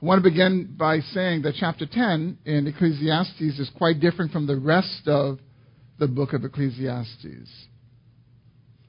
I 0.00 0.06
want 0.06 0.24
to 0.24 0.30
begin 0.30 0.76
by 0.78 1.00
saying 1.00 1.42
that 1.42 1.56
chapter 1.58 1.84
10 1.84 2.38
in 2.46 2.66
Ecclesiastes 2.66 3.40
is 3.40 3.70
quite 3.76 4.00
different 4.00 4.32
from 4.32 4.46
the 4.46 4.56
rest 4.56 5.06
of 5.06 5.40
the 5.98 6.08
book 6.08 6.32
of 6.32 6.42
Ecclesiastes. 6.42 7.66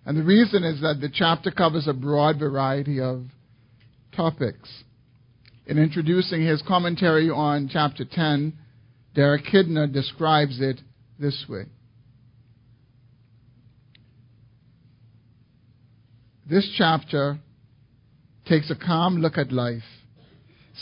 And 0.06 0.18
the 0.18 0.24
reason 0.24 0.64
is 0.64 0.80
that 0.80 1.00
the 1.02 1.10
chapter 1.14 1.52
covers 1.52 1.86
a 1.88 1.94
broad 1.94 2.40
variety 2.40 3.02
of 3.02 3.26
topics. 4.16 4.84
In 5.66 5.78
introducing 5.78 6.46
his 6.46 6.64
commentary 6.66 7.30
on 7.30 7.70
chapter 7.72 8.06
10, 8.06 8.58
Derek 9.14 9.44
Kidner 9.44 9.92
describes 9.92 10.62
it 10.62 10.80
this 11.20 11.46
way. 11.50 11.64
This 16.50 16.74
chapter 16.78 17.38
takes 18.48 18.72
a 18.72 18.76
calm 18.76 19.18
look 19.18 19.38
at 19.38 19.52
life 19.52 19.84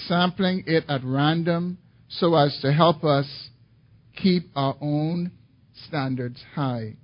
sampling 0.07 0.63
it 0.67 0.85
at 0.89 1.01
random 1.03 1.77
so 2.07 2.35
as 2.35 2.57
to 2.61 2.71
help 2.71 3.03
us 3.03 3.49
keep 4.15 4.49
our 4.55 4.75
own 4.81 5.31
standards 5.87 6.43
high 6.55 6.95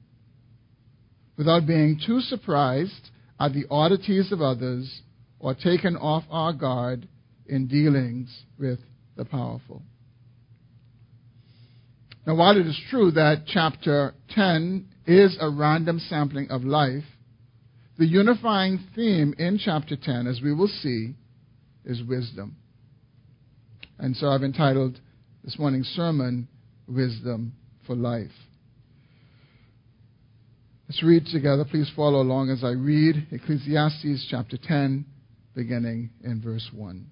without 1.38 1.68
being 1.68 2.00
too 2.06 2.20
surprised 2.22 3.10
at 3.40 3.54
the 3.54 3.66
oddities 3.70 4.32
of 4.32 4.42
others 4.42 5.02
or 5.40 5.54
taken 5.54 5.96
off 5.98 6.24
our 6.30 6.54
guard 6.54 7.08
in 7.48 7.68
dealings 7.68 8.44
with 8.58 8.80
the 9.16 9.26
powerful. 9.26 9.82
Now, 12.26 12.36
while 12.36 12.58
it 12.58 12.66
is 12.66 12.80
true 12.90 13.12
that 13.12 13.44
chapter 13.46 14.14
10 14.30 14.88
is 15.06 15.38
a 15.40 15.50
random 15.50 16.00
sampling 16.00 16.50
of 16.50 16.64
life, 16.64 17.04
the 17.98 18.06
unifying 18.06 18.80
theme 18.96 19.36
in 19.38 19.60
chapter 19.64 19.96
10, 19.96 20.26
as 20.28 20.42
we 20.42 20.54
will 20.54 20.68
see, 20.68 21.14
is 21.86 22.02
wisdom. 22.04 22.58
And 23.98 24.16
so 24.16 24.28
I've 24.28 24.44
entitled 24.44 25.00
this 25.44 25.58
morning's 25.58 25.88
sermon, 25.88 26.48
Wisdom 26.88 27.54
for 27.86 27.96
Life. 27.96 28.32
Let's 30.88 31.02
read 31.02 31.26
together. 31.32 31.66
Please 31.66 31.92
follow 31.96 32.22
along 32.22 32.50
as 32.52 32.64
I 32.64 32.72
read 32.72 33.28
Ecclesiastes 33.32 34.28
chapter 34.30 34.58
10, 34.58 35.06
beginning 35.56 36.12
in 36.24 36.42
verse 36.42 36.70
1. 36.74 37.06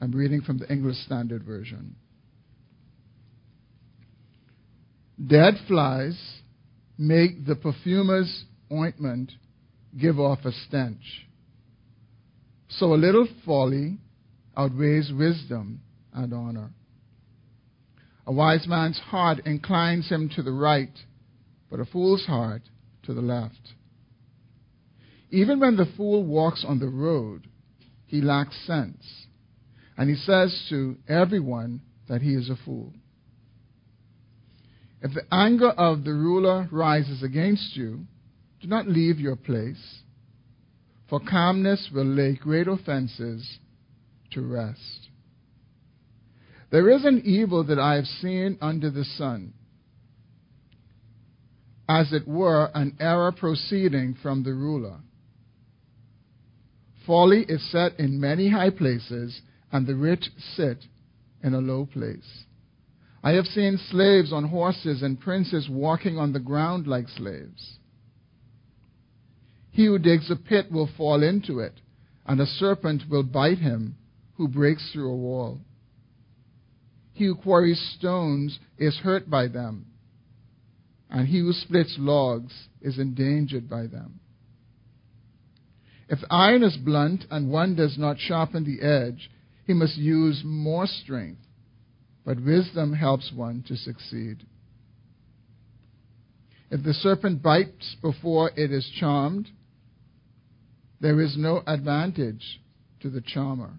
I'm 0.00 0.12
reading 0.12 0.40
from 0.40 0.58
the 0.58 0.70
English 0.70 0.96
Standard 1.04 1.44
Version. 1.44 1.94
Dead 5.24 5.54
flies 5.68 6.18
make 6.98 7.46
the 7.46 7.54
perfumer's 7.54 8.44
ointment 8.72 9.30
give 9.98 10.18
off 10.18 10.40
a 10.44 10.52
stench. 10.66 11.26
So 12.68 12.94
a 12.94 12.96
little 12.96 13.28
folly 13.44 13.98
outweighs 14.56 15.12
wisdom 15.12 15.80
and 16.12 16.32
honor. 16.32 16.70
A 18.26 18.32
wise 18.32 18.66
man's 18.66 18.98
heart 18.98 19.40
inclines 19.44 20.08
him 20.08 20.30
to 20.36 20.42
the 20.42 20.52
right, 20.52 20.96
but 21.70 21.80
a 21.80 21.84
fool's 21.84 22.24
heart 22.24 22.62
to 23.02 23.12
the 23.12 23.20
left. 23.20 23.74
Even 25.30 25.60
when 25.60 25.76
the 25.76 25.92
fool 25.96 26.24
walks 26.24 26.64
on 26.66 26.78
the 26.78 26.88
road, 26.88 27.48
he 28.06 28.20
lacks 28.20 28.56
sense, 28.66 29.26
and 29.96 30.08
he 30.08 30.16
says 30.16 30.66
to 30.70 30.96
everyone 31.08 31.80
that 32.08 32.22
he 32.22 32.34
is 32.34 32.48
a 32.48 32.56
fool. 32.64 32.92
If 35.02 35.12
the 35.12 35.26
anger 35.30 35.70
of 35.70 36.04
the 36.04 36.14
ruler 36.14 36.68
rises 36.70 37.22
against 37.22 37.76
you, 37.76 38.06
do 38.60 38.68
not 38.68 38.88
leave 38.88 39.20
your 39.20 39.36
place, 39.36 39.98
for 41.10 41.20
calmness 41.20 41.90
will 41.92 42.06
lay 42.06 42.34
great 42.34 42.68
offenses 42.68 43.58
to 44.34 44.42
rest. 44.42 45.08
There 46.70 46.90
is 46.90 47.04
an 47.04 47.22
evil 47.24 47.64
that 47.64 47.78
I 47.78 47.94
have 47.94 48.06
seen 48.06 48.58
under 48.60 48.90
the 48.90 49.04
sun, 49.04 49.54
as 51.88 52.12
it 52.12 52.26
were 52.26 52.70
an 52.74 52.96
error 52.98 53.32
proceeding 53.32 54.16
from 54.22 54.42
the 54.42 54.54
ruler. 54.54 54.98
Folly 57.06 57.44
is 57.48 57.70
set 57.70 57.98
in 58.00 58.20
many 58.20 58.50
high 58.50 58.70
places, 58.70 59.40
and 59.70 59.86
the 59.86 59.94
rich 59.94 60.30
sit 60.56 60.78
in 61.42 61.54
a 61.54 61.58
low 61.58 61.86
place. 61.86 62.44
I 63.22 63.32
have 63.32 63.46
seen 63.46 63.78
slaves 63.90 64.32
on 64.32 64.48
horses 64.48 65.02
and 65.02 65.20
princes 65.20 65.68
walking 65.70 66.18
on 66.18 66.32
the 66.32 66.40
ground 66.40 66.86
like 66.86 67.08
slaves. 67.08 67.78
He 69.70 69.86
who 69.86 69.98
digs 69.98 70.30
a 70.30 70.36
pit 70.36 70.70
will 70.72 70.88
fall 70.96 71.22
into 71.22 71.60
it, 71.60 71.80
and 72.26 72.40
a 72.40 72.46
serpent 72.46 73.02
will 73.10 73.22
bite 73.22 73.58
him 73.58 73.96
who 74.36 74.48
breaks 74.48 74.90
through 74.92 75.10
a 75.10 75.16
wall. 75.16 75.60
He 77.12 77.26
who 77.26 77.36
quarries 77.36 77.80
stones 77.96 78.58
is 78.76 78.96
hurt 78.96 79.30
by 79.30 79.48
them, 79.48 79.86
and 81.08 81.28
he 81.28 81.38
who 81.38 81.52
splits 81.52 81.94
logs 81.98 82.52
is 82.80 82.98
endangered 82.98 83.68
by 83.70 83.86
them. 83.86 84.20
If 86.08 86.18
iron 86.28 86.62
is 86.62 86.76
blunt 86.76 87.24
and 87.30 87.50
one 87.50 87.76
does 87.76 87.96
not 87.96 88.18
sharpen 88.18 88.64
the 88.64 88.84
edge, 88.84 89.30
he 89.66 89.72
must 89.72 89.96
use 89.96 90.42
more 90.44 90.86
strength, 90.86 91.40
but 92.24 92.44
wisdom 92.44 92.92
helps 92.92 93.32
one 93.32 93.64
to 93.68 93.76
succeed. 93.76 94.44
If 96.70 96.82
the 96.82 96.92
serpent 96.92 97.42
bites 97.42 97.96
before 98.02 98.50
it 98.56 98.72
is 98.72 98.90
charmed, 98.98 99.48
there 101.00 101.20
is 101.20 101.36
no 101.36 101.62
advantage 101.66 102.60
to 103.00 103.10
the 103.10 103.20
charmer. 103.20 103.74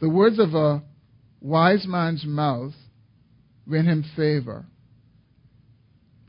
The 0.00 0.08
words 0.08 0.38
of 0.38 0.54
a 0.54 0.82
wise 1.40 1.86
man's 1.86 2.24
mouth 2.24 2.74
win 3.66 3.86
him 3.86 4.04
favor, 4.14 4.66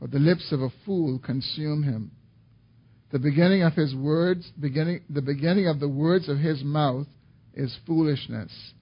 but 0.00 0.10
the 0.10 0.18
lips 0.18 0.50
of 0.50 0.60
a 0.60 0.72
fool 0.84 1.18
consume 1.18 1.82
him. 1.82 2.10
The 3.12 3.18
beginning 3.18 3.62
of 3.62 3.74
his 3.74 3.94
words, 3.94 4.50
beginning, 4.58 5.02
the 5.08 5.22
beginning 5.22 5.68
of 5.68 5.78
the 5.78 5.88
words 5.88 6.28
of 6.28 6.38
his 6.38 6.64
mouth 6.64 7.06
is 7.54 7.76
foolishness, 7.86 8.74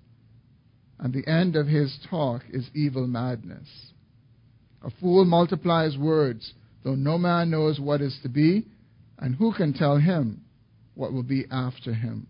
and 0.98 1.12
the 1.12 1.26
end 1.28 1.56
of 1.56 1.66
his 1.66 1.98
talk 2.08 2.42
is 2.50 2.70
evil 2.74 3.06
madness. 3.06 3.68
A 4.82 4.90
fool 5.00 5.24
multiplies 5.24 5.98
words, 5.98 6.54
though 6.82 6.94
no 6.94 7.18
man 7.18 7.50
knows 7.50 7.78
what 7.78 8.00
is 8.00 8.18
to 8.22 8.28
be, 8.28 8.66
and 9.18 9.34
who 9.34 9.52
can 9.52 9.72
tell 9.72 9.98
him 9.98 10.42
what 10.94 11.12
will 11.12 11.22
be 11.22 11.44
after 11.50 11.92
him? 11.92 12.26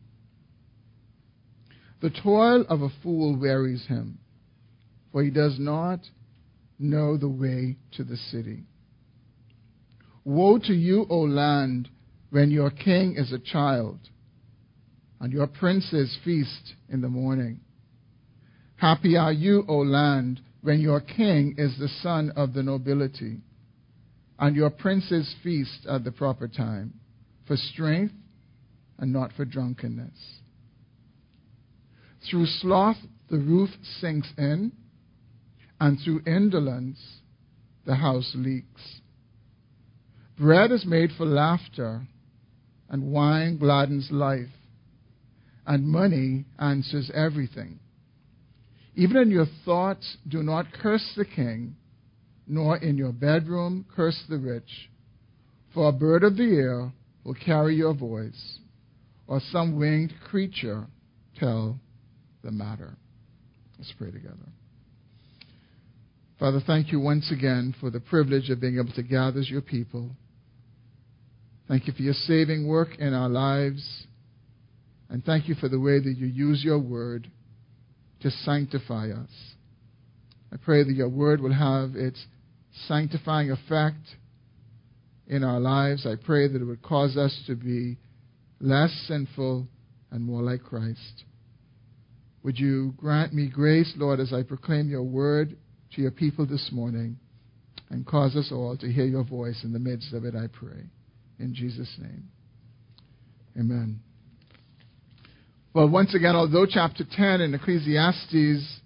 The 2.01 2.11
toil 2.11 2.65
of 2.69 2.83
a 2.83 2.91
fool 3.03 3.37
wearies 3.37 3.87
him, 3.87 4.19
for 5.11 5.23
he 5.23 5.31
does 5.31 5.59
not 5.59 6.01
know 6.79 7.17
the 7.17 7.29
way 7.29 7.77
to 7.93 8.05
the 8.05 8.17
city. 8.17 8.65
Woe 10.25 10.59
to 10.59 10.73
you, 10.73 11.07
O 11.11 11.21
land, 11.21 11.89
when 12.31 12.51
your 12.51 12.71
king 12.71 13.17
is 13.17 13.33
a 13.33 13.39
child, 13.39 13.99
and 15.21 15.33
your 15.33 15.47
princes 15.47 16.17
feast 16.25 16.75
in 16.89 17.01
the 17.01 17.09
morning. 17.09 17.61
Happy 18.77 19.17
are 19.17 19.33
you, 19.33 19.65
O 19.67 19.79
land, 19.79 20.41
when 20.61 20.81
your 20.81 21.01
king 21.01 21.55
is 21.59 21.77
the 21.79 21.89
son 22.03 22.31
of 22.37 22.53
the 22.53 22.63
nobility, 22.63 23.39
and 24.39 24.55
your 24.55 24.71
princes 24.71 25.35
feast 25.43 25.87
at 25.89 26.05
the 26.05 26.13
proper 26.13 26.47
time, 26.47 26.95
for 27.47 27.57
strength 27.57 28.15
and 28.99 29.13
not 29.13 29.33
for 29.33 29.45
drunkenness. 29.45 30.38
Through 32.31 32.47
sloth, 32.47 32.99
the 33.31 33.39
roof 33.39 33.71
sinks 34.01 34.29
in, 34.37 34.73
and 35.81 35.99
through 36.01 36.23
indolence, 36.27 36.99
the 37.87 37.95
house 37.95 38.33
leaks. 38.35 39.01
Bread 40.39 40.71
is 40.71 40.85
made 40.85 41.11
for 41.17 41.25
laughter, 41.25 42.07
and 42.91 43.13
wine 43.13 43.57
gladdens 43.57 44.11
life, 44.11 44.49
and 45.67 45.87
money 45.87 46.45
answers 46.59 47.11
everything. 47.15 47.79
Even 48.95 49.17
in 49.17 49.31
your 49.31 49.47
thoughts, 49.65 50.17
do 50.27 50.43
not 50.43 50.73
curse 50.73 51.13
the 51.17 51.25
king, 51.25 51.77
nor 52.47 52.77
in 52.79 52.99
your 52.99 53.13
bedroom 53.13 53.87
curse 53.95 54.23
the 54.29 54.39
rich, 54.39 54.91
for 55.73 55.89
a 55.89 55.93
bird 55.93 56.25
of 56.25 56.37
the 56.37 56.57
air 56.57 56.93
will 57.25 57.35
carry 57.35 57.77
your 57.77 57.95
voice, 57.95 58.59
or 59.27 59.41
some 59.41 59.77
winged 59.77 60.13
creature 60.29 60.87
tell 61.39 61.79
the 62.43 62.51
matter. 62.51 62.97
Let's 63.79 63.93
pray 63.99 64.11
together. 64.11 64.37
Father, 66.39 66.61
thank 66.65 66.93
you 66.93 67.01
once 67.01 67.33
again 67.33 67.75
for 67.81 67.91
the 67.91 68.01
privilege 68.01 68.49
of 68.51 68.61
being 68.61 68.79
able 68.79 68.93
to 68.93 69.03
gather 69.03 69.41
as 69.41 69.51
your 69.51 69.61
people. 69.61 70.11
Thank 71.67 71.87
you 71.87 71.93
for 71.93 72.03
your 72.03 72.15
saving 72.15 72.67
work 72.67 72.99
in 72.99 73.13
our 73.13 73.29
lives. 73.29 74.07
And 75.11 75.25
thank 75.25 75.49
you 75.49 75.55
for 75.55 75.69
the 75.69 75.81
way 75.81 75.99
that 75.99 76.15
you 76.17 76.27
use 76.27 76.63
your 76.65 76.79
word 76.79 77.31
to 78.21 78.31
sanctify 78.31 79.11
us. 79.11 79.31
I 80.53 80.57
pray 80.57 80.85
that 80.85 80.95
your 80.95 81.09
word 81.09 81.41
will 81.41 81.53
have 81.53 81.95
its 81.95 82.25
sanctifying 82.87 83.51
effect 83.51 84.01
in 85.27 85.45
our 85.45 85.61
lives. 85.61 86.07
I 86.07 86.15
pray 86.17 86.49
that 86.49 86.61
it 86.61 86.65
would 86.65 86.83
cause 86.83 87.17
us 87.17 87.37
to 87.47 87.55
be 87.55 87.99
less 88.61 88.93
sinful 89.07 89.67
and 90.11 90.25
more 90.25 90.43
like 90.43 90.63
Christ. 90.63 91.25
Would 92.49 92.59
you 92.59 92.95
grant 92.97 93.35
me 93.35 93.47
grace, 93.47 93.93
Lord, 93.99 94.21
as 94.21 94.33
I 94.33 94.43
proclaim 94.43 94.89
your 94.89 95.03
word 95.03 95.55
to 95.95 96.01
your 96.01 96.11
people 96.11 96.47
this 96.47 96.71
morning 96.73 97.19
and 97.91 98.07
cause 98.07 98.37
us 98.37 98.49
all 98.51 98.75
to 98.79 98.91
hear 98.91 99.05
your 99.05 99.23
voice 99.23 99.61
in 99.65 99.75
the 99.75 99.79
midst 99.79 100.15
of 100.15 100.25
it, 100.25 100.35
I 100.35 100.47
pray. 100.47 100.87
In 101.39 101.55
Jesus' 101.55 101.95
name. 102.01 102.31
Amen. 103.55 104.01
Well, 105.75 105.91
once 105.91 106.15
again, 106.15 106.37
although 106.37 106.65
chapter 106.65 107.05
10 107.05 107.43
in 107.43 107.53
Ecclesiastes 107.53 108.81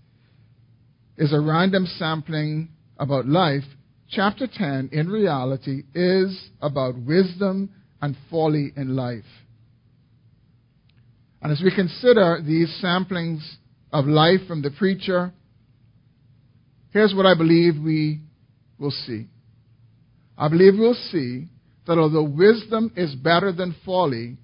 is 1.16 1.32
a 1.32 1.40
random 1.40 1.86
sampling 1.86 2.68
about 2.98 3.28
life, 3.28 3.62
chapter 4.10 4.48
10 4.52 4.88
in 4.90 5.08
reality 5.08 5.84
is 5.94 6.48
about 6.60 6.98
wisdom 6.98 7.70
and 8.00 8.16
folly 8.28 8.72
in 8.76 8.96
life. 8.96 9.22
And 11.42 11.50
as 11.50 11.60
we 11.60 11.74
consider 11.74 12.40
these 12.40 12.68
samplings 12.82 13.40
of 13.92 14.06
life 14.06 14.40
from 14.46 14.62
the 14.62 14.70
preacher, 14.70 15.32
here's 16.90 17.12
what 17.14 17.26
I 17.26 17.34
believe 17.34 17.82
we 17.82 18.20
will 18.78 18.92
see. 18.92 19.26
I 20.38 20.48
believe 20.48 20.74
we'll 20.78 20.94
see 20.94 21.48
that 21.86 21.98
although 21.98 22.22
wisdom 22.22 22.92
is 22.96 23.14
better 23.16 23.50
than 23.52 23.74
folly, 23.84 24.38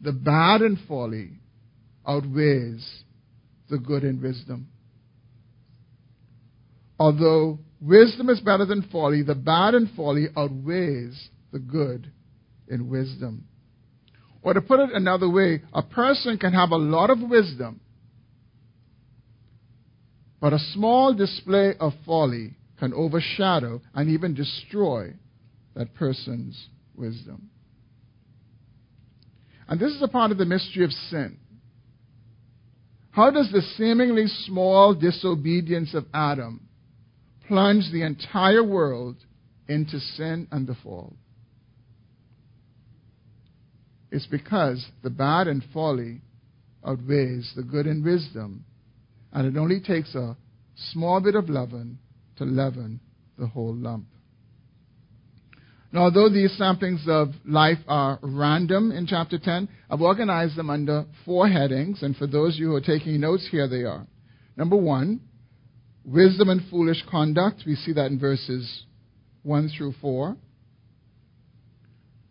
the 0.00 0.12
bad 0.12 0.62
in 0.62 0.78
folly 0.88 1.32
outweighs 2.06 3.04
the 3.68 3.78
good 3.78 4.04
in 4.04 4.22
wisdom. 4.22 4.68
Although 6.98 7.58
wisdom 7.80 8.30
is 8.30 8.40
better 8.40 8.64
than 8.64 8.88
folly, 8.90 9.22
the 9.22 9.34
bad 9.34 9.74
in 9.74 9.90
folly 9.94 10.28
outweighs 10.34 11.28
the 11.52 11.58
good 11.58 12.10
in 12.68 12.88
wisdom. 12.88 13.46
Or 14.44 14.52
to 14.52 14.60
put 14.60 14.78
it 14.78 14.90
another 14.92 15.28
way, 15.28 15.62
a 15.72 15.82
person 15.82 16.36
can 16.36 16.52
have 16.52 16.70
a 16.70 16.76
lot 16.76 17.08
of 17.08 17.18
wisdom, 17.18 17.80
but 20.38 20.52
a 20.52 20.58
small 20.74 21.14
display 21.14 21.72
of 21.80 21.94
folly 22.04 22.54
can 22.78 22.92
overshadow 22.92 23.80
and 23.94 24.10
even 24.10 24.34
destroy 24.34 25.14
that 25.74 25.94
person's 25.94 26.68
wisdom. 26.94 27.48
And 29.66 29.80
this 29.80 29.92
is 29.92 30.02
a 30.02 30.08
part 30.08 30.30
of 30.30 30.36
the 30.36 30.44
mystery 30.44 30.84
of 30.84 30.92
sin. 30.92 31.38
How 33.12 33.30
does 33.30 33.50
the 33.50 33.62
seemingly 33.78 34.26
small 34.26 34.92
disobedience 34.92 35.94
of 35.94 36.04
Adam 36.12 36.68
plunge 37.48 37.90
the 37.90 38.02
entire 38.02 38.62
world 38.62 39.16
into 39.68 39.98
sin 40.00 40.48
and 40.50 40.66
the 40.66 40.74
fall? 40.82 41.16
It's 44.14 44.26
because 44.26 44.86
the 45.02 45.10
bad 45.10 45.48
and 45.48 45.60
folly 45.72 46.20
outweighs 46.86 47.52
the 47.56 47.64
good 47.64 47.86
and 47.86 48.04
wisdom, 48.04 48.64
and 49.32 49.44
it 49.44 49.58
only 49.58 49.80
takes 49.80 50.14
a 50.14 50.36
small 50.92 51.20
bit 51.20 51.34
of 51.34 51.48
leaven 51.50 51.98
to 52.36 52.44
leaven 52.44 53.00
the 53.36 53.48
whole 53.48 53.74
lump. 53.74 54.06
Now, 55.90 56.02
although 56.02 56.28
these 56.28 56.56
samplings 56.56 57.08
of 57.08 57.30
life 57.44 57.80
are 57.88 58.20
random 58.22 58.92
in 58.92 59.08
chapter 59.08 59.36
10, 59.36 59.68
I've 59.90 60.00
organized 60.00 60.54
them 60.54 60.70
under 60.70 61.06
four 61.24 61.48
headings, 61.48 62.04
and 62.04 62.16
for 62.16 62.28
those 62.28 62.54
of 62.54 62.60
you 62.60 62.68
who 62.68 62.76
are 62.76 62.80
taking 62.80 63.18
notes, 63.18 63.48
here 63.50 63.66
they 63.66 63.82
are. 63.82 64.06
Number 64.56 64.76
one, 64.76 65.22
wisdom 66.04 66.50
and 66.50 66.60
foolish 66.70 67.02
conduct. 67.10 67.64
We 67.66 67.74
see 67.74 67.92
that 67.94 68.12
in 68.12 68.20
verses 68.20 68.84
1 69.42 69.70
through 69.76 69.94
4 70.00 70.36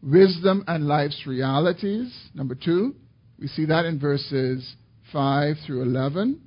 wisdom 0.04 0.64
and 0.68 0.88
life's 0.88 1.24
realities. 1.26 2.14
Number 2.34 2.56
two, 2.56 2.96
we 3.40 3.48
see 3.48 3.66
that 3.66 3.86
in 3.86 4.00
verses 4.00 4.76
5 5.12 5.56
through 5.66 5.84
11. 5.84 6.42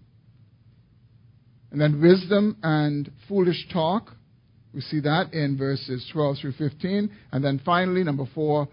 And 1.73 1.81
then 1.81 2.01
wisdom 2.01 2.57
and 2.63 3.11
foolish 3.29 3.67
talk. 3.73 4.13
We 4.75 4.81
see 4.83 5.01
that 5.01 5.33
in 5.33 5.57
verses 5.57 6.09
12 6.13 6.37
through 6.41 6.53
15. 6.53 7.11
And 7.33 7.45
then 7.45 7.61
finally, 7.65 8.05
number 8.05 8.27
four, 8.35 8.69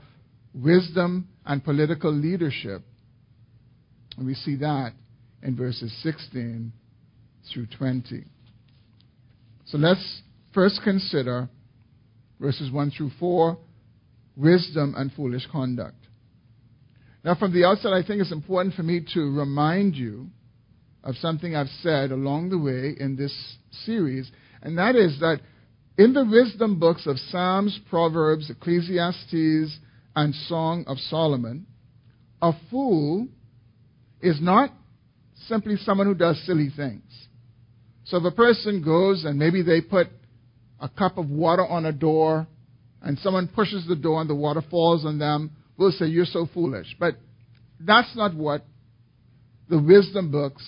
wisdom 0.53 1.27
and 1.45 1.63
political 1.63 2.11
leadership. 2.11 2.81
And 4.17 4.27
we 4.27 4.33
see 4.33 4.57
that 4.57 4.93
in 5.41 5.55
verses 5.55 5.93
16 6.03 6.71
through 7.51 7.67
20. 7.77 8.25
So 9.65 9.77
let's 9.77 10.21
first 10.53 10.81
consider 10.83 11.49
verses 12.39 12.71
1 12.71 12.91
through 12.91 13.11
4 13.19 13.57
wisdom 14.35 14.95
and 14.97 15.11
foolish 15.13 15.47
conduct. 15.51 15.97
Now, 17.23 17.35
from 17.35 17.53
the 17.53 17.65
outset, 17.65 17.93
I 17.93 18.03
think 18.03 18.21
it's 18.21 18.31
important 18.31 18.75
for 18.75 18.83
me 18.83 19.05
to 19.13 19.19
remind 19.19 19.95
you 19.95 20.27
of 21.03 21.15
something 21.17 21.55
I've 21.55 21.67
said 21.81 22.11
along 22.11 22.49
the 22.49 22.57
way 22.57 22.95
in 22.99 23.15
this 23.15 23.33
series, 23.85 24.29
and 24.61 24.77
that 24.77 24.95
is 24.95 25.19
that 25.19 25.39
in 25.97 26.13
the 26.13 26.25
wisdom 26.25 26.79
books 26.79 27.05
of 27.05 27.17
Psalms, 27.29 27.79
Proverbs, 27.89 28.49
Ecclesiastes, 28.49 29.77
and 30.15 30.35
Song 30.47 30.85
of 30.87 30.97
Solomon, 30.97 31.65
a 32.41 32.51
fool 32.69 33.27
is 34.21 34.39
not 34.41 34.71
simply 35.47 35.75
someone 35.77 36.07
who 36.07 36.15
does 36.15 36.41
silly 36.45 36.69
things. 36.75 37.03
So 38.05 38.17
if 38.17 38.23
a 38.25 38.31
person 38.31 38.83
goes 38.83 39.23
and 39.23 39.37
maybe 39.37 39.61
they 39.61 39.81
put 39.81 40.07
a 40.79 40.89
cup 40.89 41.17
of 41.17 41.29
water 41.29 41.65
on 41.65 41.85
a 41.85 41.91
door 41.91 42.47
and 43.03 43.19
someone 43.19 43.47
pushes 43.49 43.85
the 43.87 43.95
door 43.95 44.21
and 44.21 44.29
the 44.29 44.35
water 44.35 44.63
falls 44.71 45.05
on 45.05 45.19
them, 45.19 45.51
we'll 45.77 45.91
say, 45.91 46.05
You're 46.05 46.25
so 46.25 46.47
foolish. 46.53 46.95
But 46.99 47.15
that's 47.79 48.15
not 48.15 48.33
what 48.33 48.65
the 49.69 49.79
wisdom 49.79 50.31
books 50.31 50.63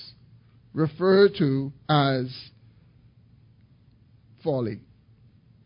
refer 0.74 1.30
to 1.38 1.72
as 1.90 2.34
folly 4.44 4.82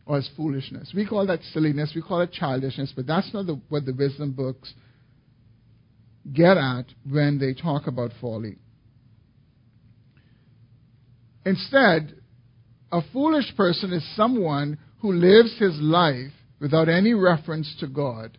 or 0.06 0.18
as 0.18 0.30
foolishness. 0.38 0.92
We 0.96 1.06
call 1.06 1.26
that 1.28 1.40
silliness, 1.54 1.92
we 1.96 2.02
call 2.02 2.22
it 2.22 2.32
childishness, 2.32 2.94
but 2.96 3.08
that's 3.08 3.34
not 3.34 3.48
the, 3.48 3.60
what 3.70 3.86
the 3.86 3.94
wisdom 3.94 4.32
books 4.32 4.74
get 6.32 6.58
at 6.58 6.86
when 7.10 7.40
they 7.40 7.60
talk 7.60 7.88
about 7.88 8.12
folly. 8.22 8.58
Instead, 11.46 12.16
a 12.92 13.02
foolish 13.12 13.56
person 13.56 13.92
is 13.92 14.08
someone 14.16 14.78
who 15.02 15.14
lives 15.14 15.58
his 15.58 15.80
life 15.80 16.32
without 16.60 16.90
any 16.90 17.14
reference 17.14 17.76
to 17.80 17.88
God, 17.88 18.38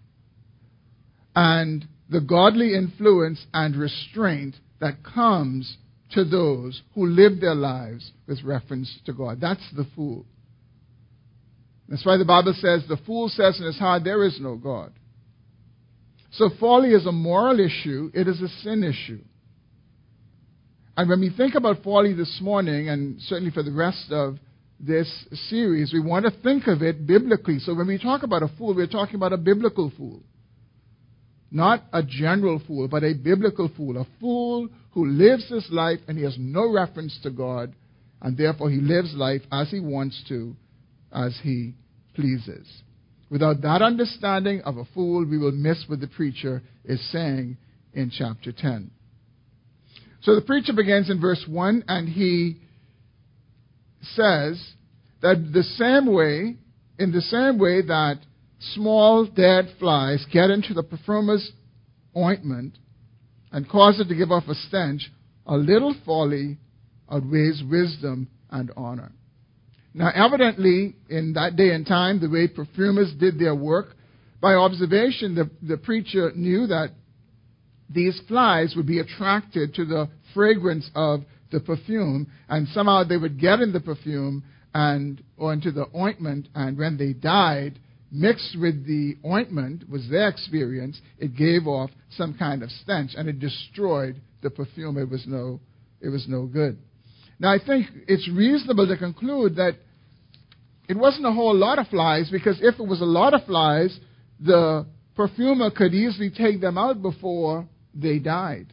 and 1.34 1.86
the 2.08 2.20
godly 2.20 2.74
influence 2.74 3.46
and 3.54 3.76
restraint 3.76 4.56
that 4.80 5.04
comes 5.04 5.76
to 6.12 6.24
those 6.24 6.82
who 6.94 7.06
live 7.06 7.40
their 7.40 7.54
lives 7.54 8.10
with 8.26 8.42
reference 8.42 8.98
to 9.06 9.12
God. 9.12 9.40
That's 9.40 9.64
the 9.76 9.86
fool. 9.94 10.26
That's 11.88 12.04
why 12.04 12.16
the 12.16 12.24
Bible 12.24 12.54
says, 12.54 12.84
the 12.88 13.00
fool 13.06 13.28
says 13.28 13.58
in 13.58 13.66
his 13.66 13.78
heart, 13.78 14.04
there 14.04 14.24
is 14.24 14.38
no 14.40 14.56
God. 14.56 14.92
So 16.32 16.50
folly 16.60 16.90
is 16.90 17.06
a 17.06 17.12
moral 17.12 17.58
issue, 17.58 18.10
it 18.14 18.28
is 18.28 18.40
a 18.40 18.48
sin 18.62 18.84
issue. 18.84 19.22
And 20.96 21.08
when 21.08 21.20
we 21.20 21.30
think 21.30 21.54
about 21.54 21.82
folly 21.82 22.12
this 22.12 22.40
morning, 22.42 22.88
and 22.88 23.20
certainly 23.22 23.50
for 23.50 23.62
the 23.62 23.72
rest 23.72 24.06
of 24.10 24.38
this 24.80 25.08
series, 25.48 25.92
we 25.92 26.00
want 26.00 26.24
to 26.24 26.42
think 26.42 26.66
of 26.66 26.82
it 26.82 27.06
biblically. 27.06 27.58
So 27.58 27.74
when 27.74 27.86
we 27.86 27.98
talk 27.98 28.22
about 28.22 28.42
a 28.42 28.48
fool, 28.56 28.74
we're 28.74 28.86
talking 28.86 29.16
about 29.16 29.32
a 29.32 29.36
biblical 29.36 29.92
fool. 29.96 30.22
Not 31.50 31.84
a 31.92 32.02
general 32.02 32.62
fool, 32.66 32.88
but 32.88 33.04
a 33.04 33.12
biblical 33.12 33.70
fool. 33.76 33.98
A 33.98 34.06
fool 34.20 34.68
who 34.92 35.06
lives 35.06 35.48
his 35.50 35.68
life 35.70 35.98
and 36.08 36.16
he 36.16 36.24
has 36.24 36.36
no 36.38 36.72
reference 36.72 37.18
to 37.22 37.30
God, 37.30 37.74
and 38.22 38.36
therefore 38.36 38.70
he 38.70 38.80
lives 38.80 39.14
life 39.14 39.42
as 39.52 39.70
he 39.70 39.80
wants 39.80 40.22
to, 40.28 40.56
as 41.12 41.38
he 41.42 41.74
pleases. 42.14 42.66
Without 43.30 43.60
that 43.62 43.82
understanding 43.82 44.60
of 44.62 44.76
a 44.76 44.84
fool, 44.94 45.24
we 45.24 45.38
will 45.38 45.52
miss 45.52 45.84
what 45.86 46.00
the 46.00 46.08
preacher 46.08 46.62
is 46.84 47.00
saying 47.12 47.56
in 47.92 48.10
chapter 48.10 48.52
10. 48.52 48.90
So 50.22 50.34
the 50.34 50.42
preacher 50.42 50.72
begins 50.72 51.10
in 51.10 51.20
verse 51.20 51.44
1, 51.48 51.84
and 51.88 52.08
he 52.08 52.60
says 54.02 54.74
that 55.22 55.50
the 55.52 55.62
same 55.62 56.12
way, 56.12 56.56
in 56.98 57.12
the 57.12 57.20
same 57.20 57.58
way 57.58 57.82
that 57.82 58.18
small 58.74 59.26
dead 59.26 59.68
flies 59.78 60.24
get 60.32 60.50
into 60.50 60.74
the 60.74 60.82
perfumer's 60.82 61.52
ointment 62.16 62.76
and 63.52 63.68
cause 63.68 64.00
it 64.00 64.08
to 64.08 64.14
give 64.14 64.30
off 64.30 64.44
a 64.48 64.54
stench, 64.54 65.10
a 65.46 65.56
little 65.56 65.94
folly 66.04 66.58
outweighs 67.10 67.62
wisdom 67.68 68.28
and 68.50 68.70
honor. 68.76 69.12
Now, 69.92 70.10
evidently, 70.14 70.94
in 71.08 71.32
that 71.32 71.56
day 71.56 71.70
and 71.70 71.86
time, 71.86 72.20
the 72.20 72.30
way 72.30 72.46
perfumers 72.46 73.12
did 73.18 73.38
their 73.38 73.54
work, 73.54 73.96
by 74.40 74.54
observation, 74.54 75.34
the, 75.34 75.50
the 75.62 75.76
preacher 75.76 76.30
knew 76.34 76.66
that 76.68 76.90
these 77.88 78.20
flies 78.28 78.74
would 78.76 78.86
be 78.86 79.00
attracted 79.00 79.74
to 79.74 79.84
the 79.84 80.08
fragrance 80.32 80.88
of 80.94 81.24
the 81.50 81.60
perfume, 81.60 82.30
and 82.48 82.68
somehow 82.68 83.04
they 83.04 83.16
would 83.16 83.40
get 83.40 83.60
in 83.60 83.72
the 83.72 83.80
perfume 83.80 84.44
and 84.74 85.22
or 85.36 85.52
into 85.52 85.70
the 85.72 85.86
ointment, 85.96 86.48
and 86.54 86.78
when 86.78 86.96
they 86.96 87.12
died, 87.12 87.78
mixed 88.12 88.56
with 88.58 88.86
the 88.86 89.16
ointment 89.24 89.88
was 89.88 90.08
their 90.08 90.28
experience, 90.28 91.00
it 91.18 91.36
gave 91.36 91.66
off 91.66 91.90
some 92.10 92.34
kind 92.34 92.62
of 92.62 92.70
stench 92.70 93.12
and 93.16 93.28
it 93.28 93.38
destroyed 93.38 94.20
the 94.42 94.50
perfume. 94.50 94.96
It 94.96 95.08
was 95.08 95.24
no, 95.26 95.60
it 96.00 96.08
was 96.08 96.26
no 96.28 96.46
good. 96.46 96.78
Now 97.38 97.52
I 97.52 97.58
think 97.64 97.86
it's 98.08 98.28
reasonable 98.28 98.86
to 98.88 98.96
conclude 98.96 99.56
that 99.56 99.74
it 100.88 100.96
wasn't 100.96 101.26
a 101.26 101.32
whole 101.32 101.54
lot 101.54 101.78
of 101.78 101.86
flies 101.88 102.28
because 102.30 102.58
if 102.60 102.78
it 102.78 102.86
was 102.86 103.00
a 103.00 103.04
lot 103.04 103.32
of 103.32 103.44
flies, 103.44 103.98
the 104.40 104.86
perfumer 105.14 105.70
could 105.70 105.94
easily 105.94 106.30
take 106.30 106.60
them 106.60 106.76
out 106.76 107.00
before 107.00 107.66
they 107.94 108.18
died. 108.18 108.72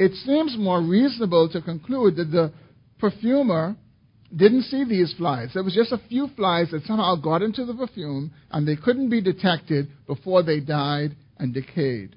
It 0.00 0.14
seems 0.24 0.56
more 0.56 0.80
reasonable 0.80 1.50
to 1.50 1.60
conclude 1.60 2.16
that 2.16 2.30
the 2.30 2.54
perfumer 2.98 3.76
didn't 4.34 4.62
see 4.62 4.82
these 4.84 5.12
flies. 5.18 5.50
There 5.52 5.62
was 5.62 5.74
just 5.74 5.92
a 5.92 6.00
few 6.08 6.28
flies 6.36 6.70
that 6.70 6.84
somehow 6.84 7.16
got 7.16 7.42
into 7.42 7.66
the 7.66 7.74
perfume 7.74 8.32
and 8.50 8.66
they 8.66 8.76
couldn't 8.76 9.10
be 9.10 9.20
detected 9.20 9.88
before 10.06 10.42
they 10.42 10.58
died 10.58 11.16
and 11.38 11.52
decayed. 11.52 12.16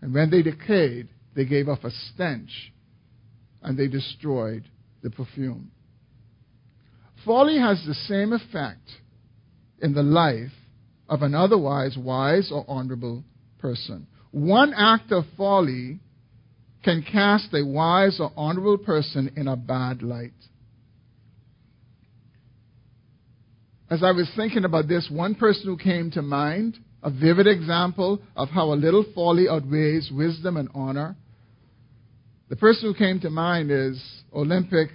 And 0.00 0.14
when 0.14 0.30
they 0.30 0.40
decayed, 0.40 1.10
they 1.36 1.44
gave 1.44 1.68
off 1.68 1.84
a 1.84 1.90
stench 1.90 2.72
and 3.60 3.78
they 3.78 3.88
destroyed 3.88 4.64
the 5.02 5.10
perfume. 5.10 5.72
Folly 7.26 7.58
has 7.58 7.84
the 7.86 7.94
same 7.94 8.32
effect 8.32 8.88
in 9.82 9.92
the 9.92 10.02
life 10.02 10.52
of 11.06 11.20
an 11.20 11.34
otherwise 11.34 11.98
wise 11.98 12.50
or 12.50 12.64
honorable 12.66 13.24
person. 13.58 14.06
One 14.30 14.72
act 14.72 15.12
of 15.12 15.24
folly 15.36 16.00
can 16.84 17.02
cast 17.02 17.52
a 17.54 17.64
wise 17.64 18.20
or 18.20 18.30
honorable 18.36 18.78
person 18.78 19.32
in 19.36 19.48
a 19.48 19.56
bad 19.56 20.02
light. 20.02 20.32
As 23.90 24.02
I 24.02 24.12
was 24.12 24.30
thinking 24.36 24.64
about 24.64 24.88
this, 24.88 25.08
one 25.10 25.34
person 25.34 25.64
who 25.64 25.76
came 25.76 26.10
to 26.12 26.22
mind, 26.22 26.78
a 27.02 27.10
vivid 27.10 27.46
example 27.46 28.20
of 28.36 28.48
how 28.48 28.72
a 28.72 28.74
little 28.74 29.04
folly 29.14 29.48
outweighs 29.48 30.10
wisdom 30.12 30.56
and 30.56 30.68
honor. 30.74 31.16
The 32.48 32.56
person 32.56 32.92
who 32.92 32.94
came 32.94 33.20
to 33.20 33.30
mind 33.30 33.70
is 33.70 34.02
Olympic 34.32 34.88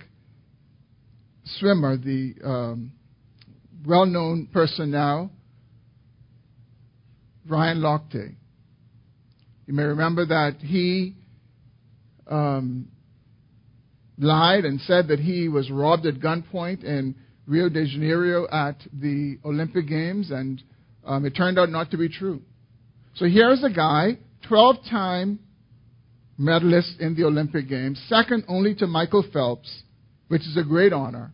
swimmer, 1.45 1.97
the 1.97 2.35
um, 2.43 2.91
well 3.85 4.05
known 4.05 4.47
person 4.51 4.91
now, 4.91 5.31
Ryan 7.47 7.79
Lochte. 7.79 8.35
You 9.65 9.73
may 9.73 9.83
remember 9.83 10.25
that 10.25 10.57
he 10.59 11.15
um, 12.29 12.87
lied 14.17 14.65
and 14.65 14.79
said 14.81 15.07
that 15.09 15.19
he 15.19 15.49
was 15.49 15.69
robbed 15.69 16.05
at 16.05 16.15
gunpoint 16.15 16.83
in 16.83 17.15
Rio 17.47 17.67
de 17.67 17.85
Janeiro 17.85 18.47
at 18.51 18.77
the 18.93 19.37
Olympic 19.43 19.87
Games, 19.87 20.29
and 20.29 20.61
um, 21.03 21.25
it 21.25 21.31
turned 21.31 21.57
out 21.57 21.69
not 21.69 21.91
to 21.91 21.97
be 21.97 22.07
true. 22.07 22.41
So 23.15 23.25
here's 23.25 23.63
a 23.63 23.69
guy, 23.69 24.19
12 24.47 24.75
time 24.89 25.39
medalist 26.37 26.99
in 26.99 27.15
the 27.15 27.25
Olympic 27.25 27.67
Games, 27.67 28.01
second 28.07 28.45
only 28.47 28.75
to 28.75 28.87
Michael 28.87 29.25
Phelps, 29.33 29.83
which 30.27 30.41
is 30.41 30.55
a 30.57 30.63
great 30.63 30.93
honor. 30.93 31.33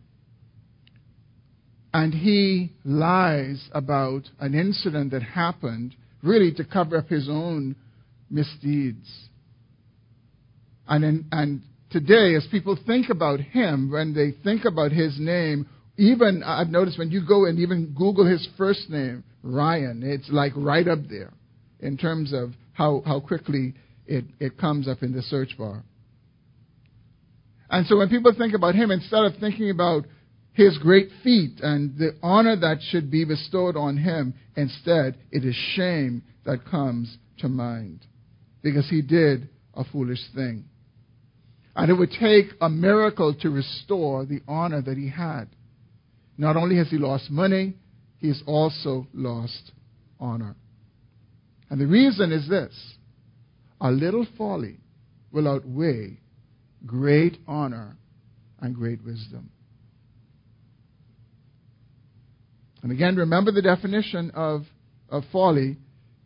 And 1.94 2.12
he 2.12 2.72
lies 2.84 3.68
about 3.72 4.24
an 4.40 4.54
incident 4.54 5.12
that 5.12 5.22
happened 5.22 5.94
really 6.22 6.52
to 6.54 6.64
cover 6.64 6.96
up 6.96 7.08
his 7.08 7.28
own 7.28 7.76
misdeeds. 8.28 9.25
And, 10.88 11.04
in, 11.04 11.26
and 11.32 11.62
today, 11.90 12.34
as 12.36 12.46
people 12.50 12.78
think 12.86 13.10
about 13.10 13.40
him, 13.40 13.90
when 13.90 14.14
they 14.14 14.32
think 14.42 14.64
about 14.64 14.92
his 14.92 15.16
name, 15.18 15.68
even 15.96 16.42
I've 16.44 16.68
noticed 16.68 16.98
when 16.98 17.10
you 17.10 17.26
go 17.26 17.46
and 17.46 17.58
even 17.58 17.94
Google 17.96 18.26
his 18.26 18.46
first 18.56 18.90
name, 18.90 19.24
Ryan, 19.42 20.02
it's 20.04 20.28
like 20.30 20.52
right 20.56 20.86
up 20.86 21.08
there 21.08 21.32
in 21.80 21.96
terms 21.96 22.32
of 22.32 22.52
how, 22.72 23.02
how 23.06 23.20
quickly 23.20 23.74
it, 24.06 24.24
it 24.38 24.58
comes 24.58 24.88
up 24.88 25.02
in 25.02 25.12
the 25.12 25.22
search 25.22 25.56
bar. 25.56 25.82
And 27.70 27.86
so 27.86 27.96
when 27.96 28.08
people 28.08 28.32
think 28.36 28.54
about 28.54 28.74
him, 28.74 28.90
instead 28.90 29.24
of 29.24 29.32
thinking 29.40 29.70
about 29.70 30.04
his 30.52 30.78
great 30.78 31.08
feat 31.22 31.60
and 31.60 31.98
the 31.98 32.16
honor 32.22 32.56
that 32.56 32.78
should 32.90 33.10
be 33.10 33.24
bestowed 33.24 33.76
on 33.76 33.96
him, 33.96 34.34
instead, 34.56 35.16
it 35.30 35.44
is 35.44 35.54
shame 35.74 36.22
that 36.44 36.64
comes 36.64 37.16
to 37.38 37.48
mind 37.48 38.00
because 38.62 38.88
he 38.88 39.02
did 39.02 39.48
a 39.74 39.84
foolish 39.84 40.20
thing. 40.34 40.64
And 41.76 41.90
it 41.90 41.94
would 41.94 42.10
take 42.10 42.46
a 42.60 42.70
miracle 42.70 43.34
to 43.42 43.50
restore 43.50 44.24
the 44.24 44.40
honor 44.48 44.80
that 44.80 44.96
he 44.96 45.10
had. 45.10 45.44
Not 46.38 46.56
only 46.56 46.76
has 46.78 46.88
he 46.88 46.96
lost 46.96 47.30
money, 47.30 47.74
he 48.18 48.28
has 48.28 48.42
also 48.46 49.06
lost 49.12 49.72
honor. 50.18 50.56
And 51.68 51.78
the 51.78 51.86
reason 51.86 52.32
is 52.32 52.48
this 52.48 52.74
a 53.80 53.90
little 53.90 54.26
folly 54.38 54.78
will 55.30 55.46
outweigh 55.46 56.18
great 56.86 57.36
honor 57.46 57.96
and 58.60 58.74
great 58.74 59.04
wisdom. 59.04 59.50
And 62.82 62.90
again, 62.90 63.16
remember 63.16 63.52
the 63.52 63.60
definition 63.60 64.30
of, 64.30 64.62
of 65.10 65.24
folly 65.30 65.76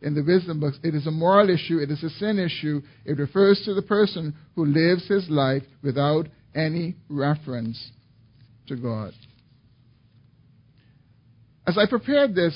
in 0.01 0.15
the 0.15 0.23
wisdom 0.23 0.59
books. 0.59 0.79
It 0.83 0.95
is 0.95 1.07
a 1.07 1.11
moral 1.11 1.49
issue, 1.49 1.79
it 1.79 1.91
is 1.91 2.03
a 2.03 2.09
sin 2.09 2.39
issue. 2.39 2.81
It 3.05 3.17
refers 3.17 3.61
to 3.65 3.73
the 3.73 3.81
person 3.81 4.35
who 4.55 4.65
lives 4.65 5.07
his 5.07 5.29
life 5.29 5.63
without 5.83 6.27
any 6.55 6.95
reference 7.09 7.91
to 8.67 8.75
God. 8.75 9.13
As 11.67 11.77
I 11.77 11.87
prepared 11.87 12.33
this 12.35 12.55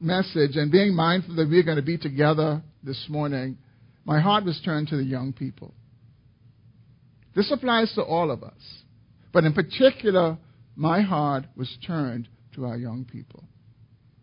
message 0.00 0.56
and 0.56 0.70
being 0.70 0.94
mindful 0.94 1.36
that 1.36 1.48
we're 1.48 1.64
going 1.64 1.76
to 1.76 1.82
be 1.82 1.98
together 1.98 2.62
this 2.82 3.06
morning, 3.08 3.58
my 4.04 4.20
heart 4.20 4.44
was 4.44 4.60
turned 4.64 4.88
to 4.88 4.96
the 4.96 5.04
young 5.04 5.32
people. 5.32 5.74
This 7.34 7.50
applies 7.52 7.92
to 7.94 8.02
all 8.02 8.30
of 8.30 8.42
us. 8.42 8.82
But 9.32 9.44
in 9.44 9.52
particular, 9.52 10.38
my 10.74 11.02
heart 11.02 11.44
was 11.56 11.76
turned 11.86 12.28
to 12.54 12.66
our 12.66 12.76
young 12.76 13.04
people. 13.04 13.44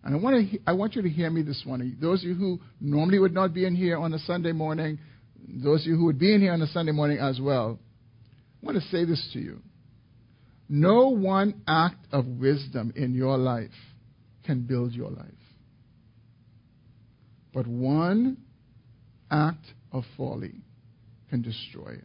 And 0.04 0.16
I 0.16 0.18
want, 0.18 0.52
to, 0.52 0.60
I 0.66 0.74
want 0.74 0.96
you 0.96 1.02
to 1.02 1.10
hear 1.10 1.30
me 1.30 1.42
this 1.42 1.64
morning. 1.66 1.98
Those 2.00 2.24
of 2.24 2.30
you 2.30 2.36
who 2.36 2.60
normally 2.80 3.20
would 3.20 3.34
not 3.34 3.54
be 3.54 3.66
in 3.66 3.76
here 3.76 3.98
on 3.98 4.14
a 4.14 4.20
Sunday 4.20 4.52
morning, 4.54 5.00
those 5.48 5.82
of 5.82 5.88
you 5.88 5.98
who 5.98 6.06
would 6.06 6.20
be 6.20 6.34
in 6.34 6.42
here 6.42 6.54
on 6.54 6.62
a 6.62 6.68
Sunday 6.68 6.92
morning 6.92 7.18
as 7.20 7.40
well, 7.42 7.80
I 8.62 8.66
want 8.66 8.82
to 8.82 8.88
say 8.90 9.06
this 9.06 9.30
to 9.34 9.40
you. 9.40 9.62
No 10.70 11.10
one 11.10 11.62
act 11.68 12.06
of 12.12 12.26
wisdom 12.26 12.94
in 12.96 13.14
your 13.14 13.38
life 13.38 13.70
can 14.46 14.62
build 14.62 14.94
your 14.94 15.10
life. 15.10 15.26
But 17.54 17.68
one 17.68 18.38
act 19.32 19.66
of 19.92 20.04
folly 20.16 20.56
can 21.30 21.42
destroy 21.42 21.94
it. 21.94 22.04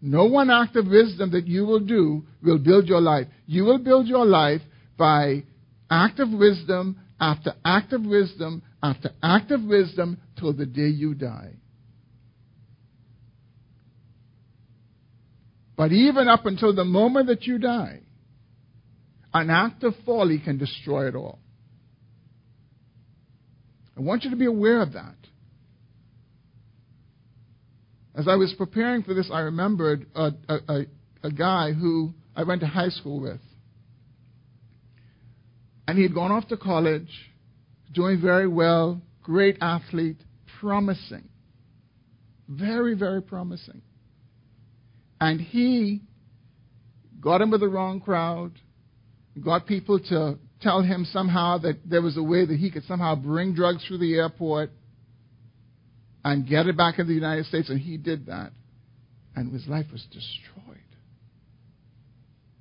No 0.00 0.24
one 0.24 0.50
act 0.50 0.74
of 0.76 0.86
wisdom 0.86 1.30
that 1.30 1.46
you 1.46 1.64
will 1.64 1.80
do 1.80 2.24
will 2.42 2.58
build 2.58 2.86
your 2.88 3.00
life. 3.00 3.28
You 3.46 3.64
will 3.64 3.78
build 3.78 4.08
your 4.08 4.26
life 4.26 4.60
by 4.98 5.44
act 5.92 6.20
of 6.20 6.30
wisdom 6.30 6.98
after 7.20 7.52
act 7.64 7.92
of 7.92 8.02
wisdom 8.02 8.62
after 8.82 9.10
act 9.22 9.50
of 9.50 9.62
wisdom 9.62 10.18
till 10.38 10.52
the 10.54 10.66
day 10.66 10.88
you 10.88 11.14
die. 11.14 11.52
But 15.76 15.92
even 15.92 16.28
up 16.28 16.46
until 16.46 16.74
the 16.74 16.84
moment 16.84 17.26
that 17.26 17.44
you 17.44 17.58
die, 17.58 18.00
an 19.34 19.50
act 19.50 19.84
of 19.84 19.94
folly 20.06 20.38
can 20.38 20.58
destroy 20.58 21.08
it 21.08 21.14
all. 21.14 21.38
I 23.96 24.00
want 24.00 24.24
you 24.24 24.30
to 24.30 24.36
be 24.36 24.46
aware 24.46 24.80
of 24.80 24.94
that. 24.94 25.16
As 28.14 28.28
I 28.28 28.36
was 28.36 28.54
preparing 28.56 29.02
for 29.02 29.14
this, 29.14 29.30
I 29.32 29.40
remembered 29.40 30.06
a, 30.14 30.32
a, 30.48 30.58
a, 30.68 30.86
a 31.24 31.30
guy 31.30 31.72
who 31.72 32.12
I 32.34 32.44
went 32.44 32.60
to 32.60 32.66
high 32.66 32.88
school 32.88 33.20
with. 33.20 33.40
And 35.86 35.96
he 35.96 36.02
had 36.02 36.14
gone 36.14 36.30
off 36.30 36.48
to 36.48 36.56
college, 36.56 37.10
doing 37.92 38.20
very 38.20 38.46
well, 38.46 39.00
great 39.22 39.58
athlete, 39.60 40.18
promising. 40.60 41.28
Very, 42.48 42.94
very 42.94 43.22
promising. 43.22 43.82
And 45.20 45.40
he 45.40 46.02
got 47.20 47.40
in 47.40 47.50
with 47.50 47.60
the 47.60 47.68
wrong 47.68 48.00
crowd, 48.00 48.52
got 49.42 49.66
people 49.66 49.98
to 49.98 50.38
tell 50.60 50.82
him 50.82 51.06
somehow 51.12 51.58
that 51.58 51.78
there 51.88 52.02
was 52.02 52.16
a 52.16 52.22
way 52.22 52.44
that 52.44 52.58
he 52.58 52.70
could 52.70 52.84
somehow 52.84 53.14
bring 53.14 53.54
drugs 53.54 53.84
through 53.86 53.98
the 53.98 54.14
airport 54.14 54.70
and 56.24 56.48
get 56.48 56.66
it 56.66 56.76
back 56.76 56.98
in 56.98 57.06
the 57.06 57.14
United 57.14 57.46
States, 57.46 57.68
and 57.68 57.80
he 57.80 57.96
did 57.96 58.26
that. 58.26 58.52
And 59.34 59.52
his 59.52 59.66
life 59.66 59.86
was 59.90 60.04
destroyed. 60.12 60.78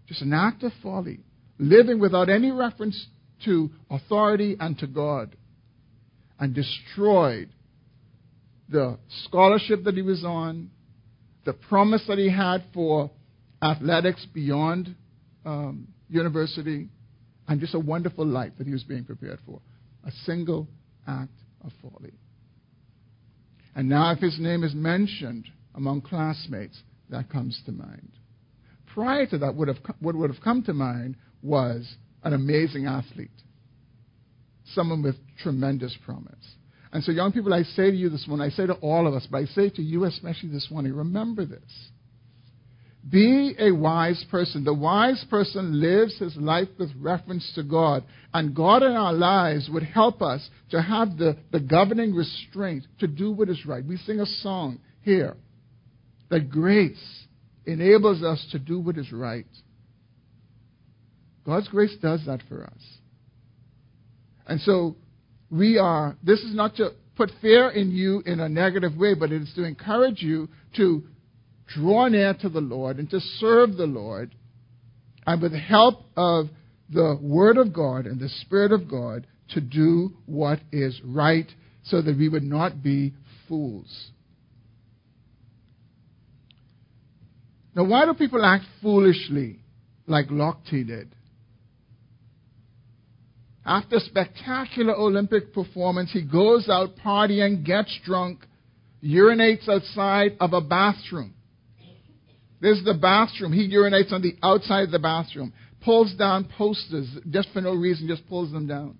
Just 0.07 0.21
an 0.21 0.33
act 0.33 0.63
of 0.63 0.71
folly, 0.81 1.19
living 1.61 1.99
without 1.99 2.27
any 2.27 2.51
reference 2.51 3.07
to 3.45 3.69
authority 3.89 4.57
and 4.59 4.77
to 4.79 4.87
God, 4.87 5.35
and 6.39 6.55
destroyed 6.55 7.49
the 8.67 8.97
scholarship 9.25 9.83
that 9.83 9.93
he 9.93 10.01
was 10.01 10.25
on, 10.25 10.71
the 11.45 11.53
promise 11.53 12.03
that 12.07 12.17
he 12.17 12.29
had 12.29 12.63
for 12.73 13.11
athletics 13.61 14.25
beyond 14.33 14.95
um, 15.45 15.87
university, 16.09 16.87
and 17.47 17.59
just 17.59 17.75
a 17.75 17.79
wonderful 17.79 18.25
life 18.25 18.51
that 18.57 18.65
he 18.65 18.73
was 18.73 18.83
being 18.83 19.03
prepared 19.03 19.39
for. 19.45 19.61
A 20.05 20.11
single 20.25 20.67
act 21.07 21.33
of 21.63 21.71
folly. 21.81 22.13
And 23.75 23.87
now, 23.87 24.11
if 24.11 24.19
his 24.19 24.39
name 24.39 24.63
is 24.63 24.73
mentioned 24.73 25.45
among 25.75 26.01
classmates, 26.01 26.81
that 27.09 27.29
comes 27.29 27.59
to 27.65 27.71
mind. 27.71 28.11
Prior 28.93 29.25
to 29.27 29.37
that, 29.39 29.55
would 29.55 29.67
have, 29.67 29.77
what 29.99 30.15
would 30.15 30.33
have 30.33 30.43
come 30.43 30.63
to 30.63 30.73
mind 30.73 31.15
was 31.41 31.87
an 32.23 32.33
amazing 32.33 32.85
athlete, 32.85 33.29
someone 34.73 35.01
with 35.03 35.15
tremendous 35.41 35.95
promise. 36.05 36.35
And 36.93 37.03
so, 37.03 37.11
young 37.11 37.31
people, 37.31 37.53
I 37.53 37.63
say 37.63 37.89
to 37.89 37.95
you 37.95 38.09
this 38.09 38.27
morning, 38.27 38.45
I 38.45 38.49
say 38.55 38.67
to 38.67 38.73
all 38.75 39.07
of 39.07 39.13
us, 39.13 39.27
but 39.29 39.37
I 39.37 39.45
say 39.45 39.69
to 39.69 39.81
you 39.81 40.03
especially 40.05 40.49
this 40.49 40.67
morning, 40.69 40.93
remember 40.93 41.45
this. 41.45 41.89
Be 43.09 43.55
a 43.57 43.71
wise 43.71 44.23
person. 44.29 44.63
The 44.63 44.73
wise 44.73 45.25
person 45.29 45.79
lives 45.81 46.19
his 46.19 46.35
life 46.35 46.67
with 46.77 46.91
reference 46.99 47.51
to 47.55 47.63
God. 47.63 48.03
And 48.33 48.55
God 48.55 48.83
in 48.83 48.91
our 48.91 49.13
lives 49.13 49.69
would 49.71 49.83
help 49.83 50.21
us 50.21 50.47
to 50.69 50.81
have 50.81 51.17
the, 51.17 51.37
the 51.51 51.59
governing 51.59 52.13
restraint 52.13 52.85
to 52.99 53.07
do 53.07 53.31
what 53.31 53.49
is 53.49 53.65
right. 53.65 53.83
We 53.83 53.97
sing 53.97 54.19
a 54.19 54.25
song 54.25 54.79
here 55.01 55.35
that 56.29 56.51
grace 56.51 57.25
enables 57.65 58.21
us 58.21 58.45
to 58.51 58.59
do 58.59 58.79
what 58.79 58.97
is 58.97 59.11
right. 59.11 59.47
God's 61.45 61.67
grace 61.67 61.95
does 62.01 62.25
that 62.25 62.41
for 62.47 62.63
us. 62.63 62.97
And 64.45 64.59
so 64.61 64.95
we 65.49 65.77
are, 65.77 66.15
this 66.23 66.39
is 66.39 66.55
not 66.55 66.75
to 66.75 66.91
put 67.15 67.31
fear 67.41 67.69
in 67.69 67.91
you 67.91 68.21
in 68.25 68.39
a 68.39 68.49
negative 68.49 68.95
way, 68.95 69.13
but 69.13 69.31
it 69.31 69.41
is 69.41 69.53
to 69.55 69.63
encourage 69.63 70.21
you 70.21 70.49
to 70.77 71.03
draw 71.67 72.07
near 72.07 72.33
to 72.35 72.49
the 72.49 72.61
Lord 72.61 72.97
and 72.97 73.09
to 73.09 73.19
serve 73.19 73.77
the 73.77 73.85
Lord, 73.85 74.35
and 75.25 75.41
with 75.41 75.51
the 75.51 75.59
help 75.59 76.03
of 76.15 76.47
the 76.89 77.17
Word 77.21 77.57
of 77.57 77.73
God 77.73 78.05
and 78.05 78.19
the 78.19 78.29
Spirit 78.29 78.71
of 78.71 78.89
God, 78.89 79.27
to 79.49 79.61
do 79.61 80.13
what 80.25 80.59
is 80.71 80.99
right 81.03 81.49
so 81.83 82.01
that 82.01 82.17
we 82.17 82.29
would 82.29 82.43
not 82.43 82.81
be 82.81 83.13
fools. 83.47 84.11
Now, 87.75 87.85
why 87.85 88.05
do 88.05 88.13
people 88.13 88.43
act 88.43 88.65
foolishly 88.81 89.59
like 90.07 90.27
Lochte 90.27 90.85
did? 90.85 91.15
After 93.65 93.99
spectacular 93.99 94.95
Olympic 94.95 95.53
performance, 95.53 96.11
he 96.11 96.23
goes 96.23 96.67
out 96.67 96.95
partying, 96.95 97.63
gets 97.63 97.97
drunk, 98.03 98.39
urinates 99.03 99.69
outside 99.69 100.35
of 100.39 100.53
a 100.53 100.61
bathroom. 100.61 101.35
This 102.59 102.77
is 102.77 102.85
the 102.85 102.93
bathroom. 102.93 103.53
He 103.53 103.69
urinates 103.69 104.11
on 104.11 104.21
the 104.21 104.35
outside 104.43 104.83
of 104.83 104.91
the 104.91 104.99
bathroom, 104.99 105.53
pulls 105.83 106.13
down 106.15 106.47
posters 106.57 107.07
just 107.29 107.49
for 107.53 107.61
no 107.61 107.73
reason, 107.73 108.07
just 108.07 108.27
pulls 108.27 108.51
them 108.51 108.67
down. 108.67 108.97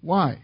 Why? 0.00 0.38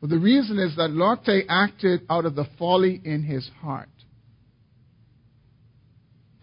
Well, 0.00 0.10
the 0.10 0.18
reason 0.18 0.58
is 0.58 0.76
that 0.76 0.90
Lochte 0.90 1.42
acted 1.48 2.02
out 2.10 2.26
of 2.26 2.34
the 2.34 2.46
folly 2.58 3.00
in 3.04 3.22
his 3.22 3.48
heart. 3.60 3.88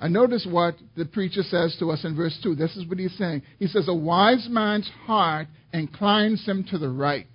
And 0.03 0.12
notice 0.12 0.45
what 0.45 0.75
the 0.98 1.05
preacher 1.05 1.43
says 1.43 1.77
to 1.79 1.89
us 1.89 2.03
in 2.03 2.13
verse 2.13 2.38
2. 2.43 2.55
This 2.55 2.75
is 2.75 2.86
what 2.86 3.00
he's 3.00 3.17
saying. 3.17 3.41
He 3.57 3.67
says, 3.67 3.88
A 3.88 3.95
wise 3.95 4.50
man's 4.50 4.91
heart 5.05 5.48
inclines 5.72 6.45
him 6.45 6.65
to 6.72 6.77
the 6.77 6.89
right, 6.89 7.25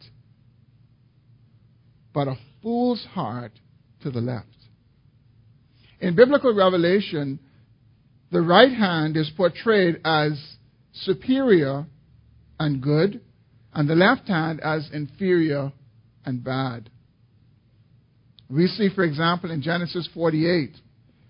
but 2.13 2.29
a 2.29 2.37
fool's 2.63 3.03
heart 3.15 3.53
to 4.03 4.11
the 4.11 4.21
left. 4.21 4.55
In 6.01 6.15
biblical 6.15 6.55
revelation, 6.55 7.39
the 8.31 8.43
right 8.43 8.71
hand 8.71 9.17
is 9.17 9.33
portrayed 9.35 10.03
as 10.05 10.39
superior 10.93 11.87
and 12.61 12.83
good, 12.83 13.23
and 13.73 13.89
the 13.89 13.95
left 13.95 14.29
hand 14.29 14.61
as 14.61 14.91
inferior 14.93 15.73
and 16.27 16.45
bad. 16.45 16.91
We 18.51 18.67
see, 18.67 18.91
for 18.95 19.05
example, 19.05 19.51
in 19.51 19.63
Genesis 19.63 20.07
48, 20.13 20.77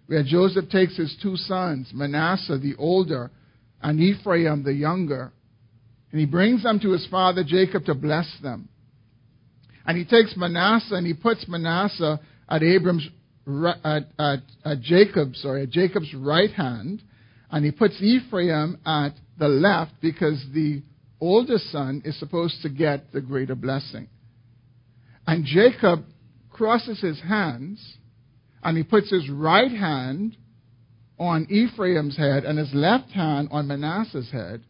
where 0.08 0.24
Joseph 0.24 0.70
takes 0.70 0.96
his 0.96 1.14
two 1.22 1.36
sons, 1.36 1.90
Manasseh 1.92 2.56
the 2.56 2.74
older 2.76 3.30
and 3.82 4.00
Ephraim 4.00 4.64
the 4.64 4.72
younger, 4.72 5.30
and 6.10 6.18
he 6.18 6.24
brings 6.26 6.62
them 6.62 6.80
to 6.80 6.92
his 6.92 7.06
father 7.08 7.44
Jacob 7.44 7.84
to 7.84 7.94
bless 7.94 8.26
them. 8.42 8.70
And 9.86 9.98
he 9.98 10.06
takes 10.06 10.34
Manasseh 10.34 10.94
and 10.94 11.06
he 11.06 11.12
puts 11.12 11.46
Manasseh 11.46 12.18
at 12.48 12.62
Abram's 12.62 13.06
at, 13.84 14.08
at, 14.18 14.40
at 14.64 14.80
Jacob's 14.80 15.42
sorry 15.42 15.64
at 15.64 15.70
Jacob's 15.70 16.12
right 16.14 16.50
hand, 16.50 17.02
and 17.50 17.62
he 17.62 17.70
puts 17.70 18.00
Ephraim 18.00 18.78
at 18.86 19.10
the 19.38 19.48
left 19.48 19.92
because 20.00 20.42
the 20.54 20.82
oldest 21.20 21.70
son 21.70 22.00
is 22.06 22.18
supposed 22.18 22.62
to 22.62 22.70
get 22.70 23.12
the 23.12 23.20
greater 23.20 23.54
blessing. 23.54 24.08
And 25.26 25.44
Jacob 25.44 26.04
crosses 26.50 26.98
his 27.00 27.20
hands 27.20 27.97
and 28.62 28.76
he 28.76 28.82
puts 28.82 29.10
his 29.10 29.28
right 29.30 29.70
hand 29.70 30.36
on 31.18 31.46
Ephraim's 31.50 32.16
head 32.16 32.44
and 32.44 32.58
his 32.58 32.72
left 32.72 33.10
hand 33.10 33.48
on 33.50 33.66
Manasseh's 33.66 34.30
head. 34.30 34.62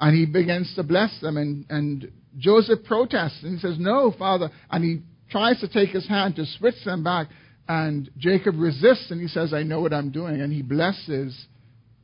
And 0.00 0.16
he 0.16 0.26
begins 0.26 0.72
to 0.76 0.82
bless 0.82 1.20
them. 1.20 1.36
And, 1.36 1.66
and 1.68 2.10
Joseph 2.38 2.84
protests 2.84 3.40
and 3.42 3.54
he 3.54 3.58
says, 3.58 3.76
No, 3.78 4.14
Father. 4.18 4.50
And 4.70 4.84
he 4.84 5.02
tries 5.30 5.60
to 5.60 5.68
take 5.68 5.90
his 5.90 6.08
hand 6.08 6.36
to 6.36 6.46
switch 6.58 6.82
them 6.84 7.04
back. 7.04 7.28
And 7.68 8.10
Jacob 8.16 8.56
resists 8.58 9.10
and 9.10 9.20
he 9.20 9.28
says, 9.28 9.52
I 9.52 9.62
know 9.62 9.80
what 9.80 9.92
I'm 9.92 10.10
doing. 10.10 10.40
And 10.40 10.52
he 10.52 10.62
blesses 10.62 11.46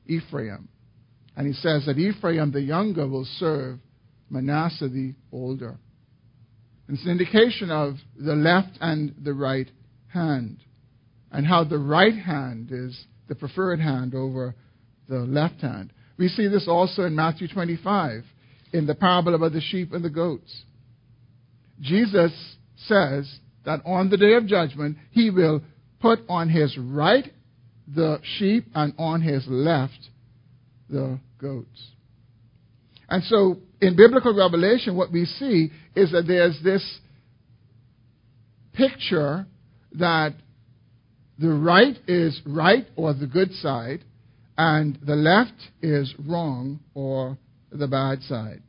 Ephraim. 0.06 0.68
And 1.36 1.46
he 1.46 1.52
says 1.52 1.86
that 1.86 1.98
Ephraim 1.98 2.52
the 2.52 2.60
younger 2.60 3.06
will 3.06 3.26
serve 3.38 3.78
Manasseh 4.30 4.88
the 4.88 5.14
older. 5.32 5.76
It's 6.88 7.04
an 7.04 7.10
indication 7.10 7.70
of 7.70 7.96
the 8.18 8.34
left 8.34 8.78
and 8.80 9.14
the 9.22 9.34
right 9.34 9.68
hand. 10.08 10.58
And 11.32 11.46
how 11.46 11.64
the 11.64 11.78
right 11.78 12.16
hand 12.16 12.70
is 12.72 12.98
the 13.28 13.34
preferred 13.34 13.80
hand 13.80 14.14
over 14.14 14.54
the 15.08 15.18
left 15.18 15.60
hand. 15.60 15.92
We 16.18 16.28
see 16.28 16.48
this 16.48 16.66
also 16.68 17.02
in 17.02 17.14
Matthew 17.14 17.48
25 17.48 18.24
in 18.72 18.86
the 18.86 18.94
parable 18.94 19.34
about 19.34 19.52
the 19.52 19.60
sheep 19.60 19.92
and 19.92 20.04
the 20.04 20.10
goats. 20.10 20.62
Jesus 21.80 22.32
says 22.86 23.38
that 23.64 23.80
on 23.84 24.08
the 24.10 24.16
day 24.16 24.34
of 24.34 24.46
judgment, 24.46 24.96
he 25.10 25.30
will 25.30 25.62
put 26.00 26.20
on 26.28 26.48
his 26.48 26.76
right 26.78 27.32
the 27.94 28.20
sheep 28.38 28.66
and 28.74 28.94
on 28.98 29.20
his 29.20 29.44
left 29.46 30.08
the 30.88 31.18
goats. 31.38 31.90
And 33.08 33.22
so 33.24 33.58
in 33.80 33.96
biblical 33.96 34.34
revelation, 34.34 34.96
what 34.96 35.12
we 35.12 35.24
see 35.24 35.70
is 35.94 36.12
that 36.12 36.26
there's 36.26 36.58
this 36.64 36.98
picture 38.72 39.46
that 39.92 40.34
the 41.38 41.52
right 41.52 41.96
is 42.08 42.40
right 42.46 42.86
or 42.96 43.12
the 43.12 43.26
good 43.26 43.52
side, 43.52 44.04
and 44.56 44.98
the 45.02 45.16
left 45.16 45.70
is 45.82 46.14
wrong 46.26 46.80
or 46.94 47.36
the 47.70 47.86
bad 47.86 48.22
side. 48.22 48.62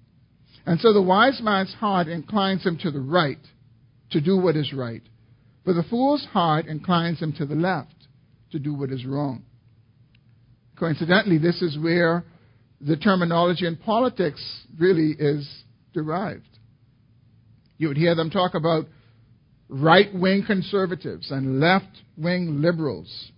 And 0.66 0.80
so 0.82 0.92
the 0.92 1.02
wise 1.02 1.40
man's 1.42 1.74
heart 1.74 2.08
inclines 2.08 2.66
him 2.66 2.78
to 2.80 2.92
the 2.92 3.00
right 3.00 3.40
to 4.12 4.20
do 4.20 4.38
what 4.38 4.56
is 4.56 4.74
right, 4.74 5.02
but 5.66 5.74
the 5.74 5.84
fool's 5.90 6.26
heart 6.32 6.66
inclines 6.66 7.22
him 7.22 7.34
to 7.34 7.46
the 7.46 7.56
left 7.56 7.96
to 8.52 8.60
do 8.60 8.74
what 8.74 8.92
is 8.92 9.06
wrong. 9.06 9.44
Coincidentally, 10.78 11.38
this 11.38 11.62
is 11.62 11.78
where 11.78 12.24
the 12.80 12.98
terminology 12.98 13.66
in 13.66 13.76
politics 13.78 14.42
really 14.78 15.16
is 15.18 15.50
derived. 15.94 16.48
You 17.78 17.88
would 17.88 17.98
hear 17.98 18.16
them 18.16 18.30
talk 18.30 18.54
about 18.54 18.86
right 19.70 20.14
wing 20.14 20.44
conservatives 20.46 21.32
and 21.32 21.60
left 21.60 22.02
wing 22.18 22.62
liberals. 22.62 23.32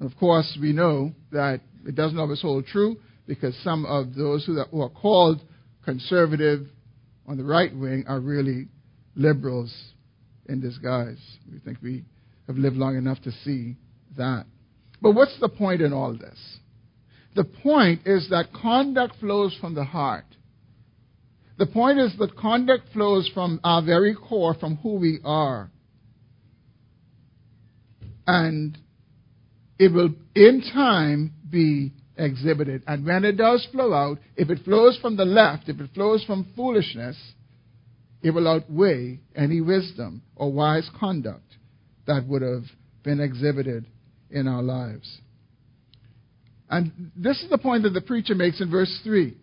Of 0.00 0.16
course, 0.18 0.58
we 0.60 0.72
know 0.72 1.12
that 1.32 1.60
it 1.86 1.94
doesn't 1.94 2.18
always 2.18 2.42
hold 2.42 2.66
true 2.66 2.96
because 3.26 3.54
some 3.62 3.84
of 3.86 4.14
those 4.14 4.44
who 4.44 4.58
are 4.58 4.88
called 4.88 5.40
conservative 5.84 6.66
on 7.26 7.36
the 7.36 7.44
right 7.44 7.74
wing 7.74 8.04
are 8.08 8.20
really 8.20 8.68
liberals 9.14 9.74
in 10.48 10.60
disguise. 10.60 11.20
We 11.50 11.58
think 11.58 11.78
we 11.82 12.04
have 12.46 12.56
lived 12.56 12.76
long 12.76 12.96
enough 12.96 13.22
to 13.22 13.32
see 13.44 13.76
that. 14.16 14.46
But 15.00 15.12
what's 15.12 15.38
the 15.40 15.48
point 15.48 15.80
in 15.80 15.92
all 15.92 16.12
this? 16.12 16.58
The 17.36 17.44
point 17.44 18.02
is 18.06 18.28
that 18.30 18.52
conduct 18.52 19.16
flows 19.20 19.56
from 19.60 19.74
the 19.74 19.84
heart. 19.84 20.24
The 21.60 21.66
point 21.66 21.98
is 21.98 22.16
that 22.18 22.38
conduct 22.38 22.84
flows 22.94 23.30
from 23.34 23.60
our 23.62 23.82
very 23.82 24.14
core, 24.14 24.54
from 24.54 24.76
who 24.76 24.94
we 24.94 25.18
are. 25.22 25.70
And 28.26 28.78
it 29.78 29.92
will, 29.92 30.08
in 30.34 30.62
time, 30.72 31.34
be 31.50 31.92
exhibited. 32.16 32.82
And 32.86 33.04
when 33.04 33.26
it 33.26 33.32
does 33.32 33.68
flow 33.72 33.92
out, 33.92 34.20
if 34.36 34.48
it 34.48 34.64
flows 34.64 34.98
from 35.02 35.18
the 35.18 35.26
left, 35.26 35.68
if 35.68 35.78
it 35.78 35.90
flows 35.92 36.24
from 36.24 36.50
foolishness, 36.56 37.18
it 38.22 38.30
will 38.30 38.48
outweigh 38.48 39.20
any 39.36 39.60
wisdom 39.60 40.22
or 40.36 40.50
wise 40.50 40.88
conduct 40.98 41.56
that 42.06 42.26
would 42.26 42.40
have 42.40 42.64
been 43.02 43.20
exhibited 43.20 43.84
in 44.30 44.48
our 44.48 44.62
lives. 44.62 45.18
And 46.70 47.10
this 47.14 47.42
is 47.42 47.50
the 47.50 47.58
point 47.58 47.82
that 47.82 47.90
the 47.90 48.00
preacher 48.00 48.34
makes 48.34 48.62
in 48.62 48.70
verse 48.70 48.98
3. 49.04 49.36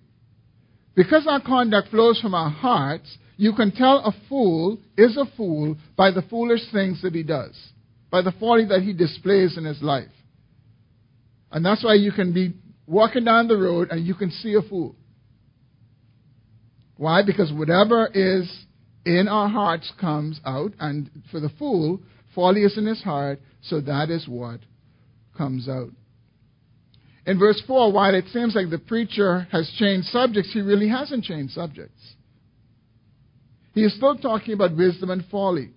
Because 0.98 1.28
our 1.30 1.40
conduct 1.40 1.90
flows 1.90 2.20
from 2.20 2.34
our 2.34 2.50
hearts, 2.50 3.20
you 3.38 3.54
can 3.54 3.72
tell 3.72 4.00
a 4.00 4.12
fool 4.28 4.80
is 4.98 5.16
a 5.16 5.26
fool 5.38 5.78
by 5.96 6.10
the 6.10 6.24
foolish 6.24 6.62
things 6.72 7.04
that 7.04 7.14
he 7.14 7.22
does, 7.22 7.56
by 8.10 8.24
the 8.24 8.34
folly 8.40 8.66
that 8.66 8.82
he 8.82 8.94
displays 8.94 9.60
in 9.60 9.64
his 9.64 9.80
life. 9.84 10.10
And 11.52 11.64
that's 11.64 11.84
why 11.84 11.94
you 11.94 12.12
can 12.12 12.34
be 12.34 12.56
walking 12.88 13.26
down 13.26 13.48
the 13.48 13.58
road 13.58 13.90
and 13.92 14.08
you 14.08 14.16
can 14.16 14.32
see 14.32 14.56
a 14.56 14.68
fool. 14.68 14.96
Why? 16.96 17.22
Because 17.24 17.54
whatever 17.54 18.10
is 18.12 18.52
in 19.06 19.28
our 19.28 19.48
hearts 19.48 19.94
comes 20.02 20.42
out, 20.46 20.72
and 20.80 21.12
for 21.30 21.40
the 21.40 21.52
fool, 21.60 22.00
folly 22.34 22.64
is 22.64 22.76
in 22.76 22.88
his 22.88 23.04
heart, 23.04 23.40
so 23.62 23.82
that 23.82 24.10
is 24.10 24.28
what 24.28 24.62
comes 25.38 25.70
out. 25.70 25.92
In 27.28 27.38
verse 27.38 27.62
4, 27.68 27.92
while 27.92 28.16
it 28.16 28.24
seems 28.32 28.56
like 28.56 28.70
the 28.70 28.80
preacher 28.80 29.50
has 29.52 29.70
changed 29.78 30.08
subjects, 30.08 30.54
he 30.54 30.62
really 30.62 30.88
hasn't 30.88 31.26
changed 31.26 31.54
subjects. 31.54 32.02
He 33.74 33.84
is 33.84 33.94
still 33.96 34.16
talking 34.16 34.54
about 34.54 34.78
wisdom 34.78 35.10
and 35.10 35.26
folly. 35.30 35.72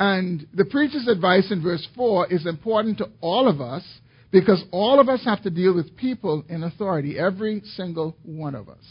And 0.00 0.48
the 0.52 0.64
preacher's 0.64 1.06
advice 1.06 1.50
in 1.52 1.62
verse 1.62 1.86
4 1.94 2.32
is 2.32 2.44
important 2.44 2.98
to 2.98 3.08
all 3.20 3.48
of 3.48 3.60
us 3.60 3.84
because 4.32 4.62
all 4.72 4.98
of 4.98 5.08
us 5.08 5.24
have 5.24 5.44
to 5.44 5.50
deal 5.50 5.72
with 5.72 5.96
people 5.96 6.44
in 6.48 6.64
authority, 6.64 7.16
every 7.16 7.62
single 7.76 8.16
one 8.24 8.56
of 8.56 8.68
us. 8.68 8.84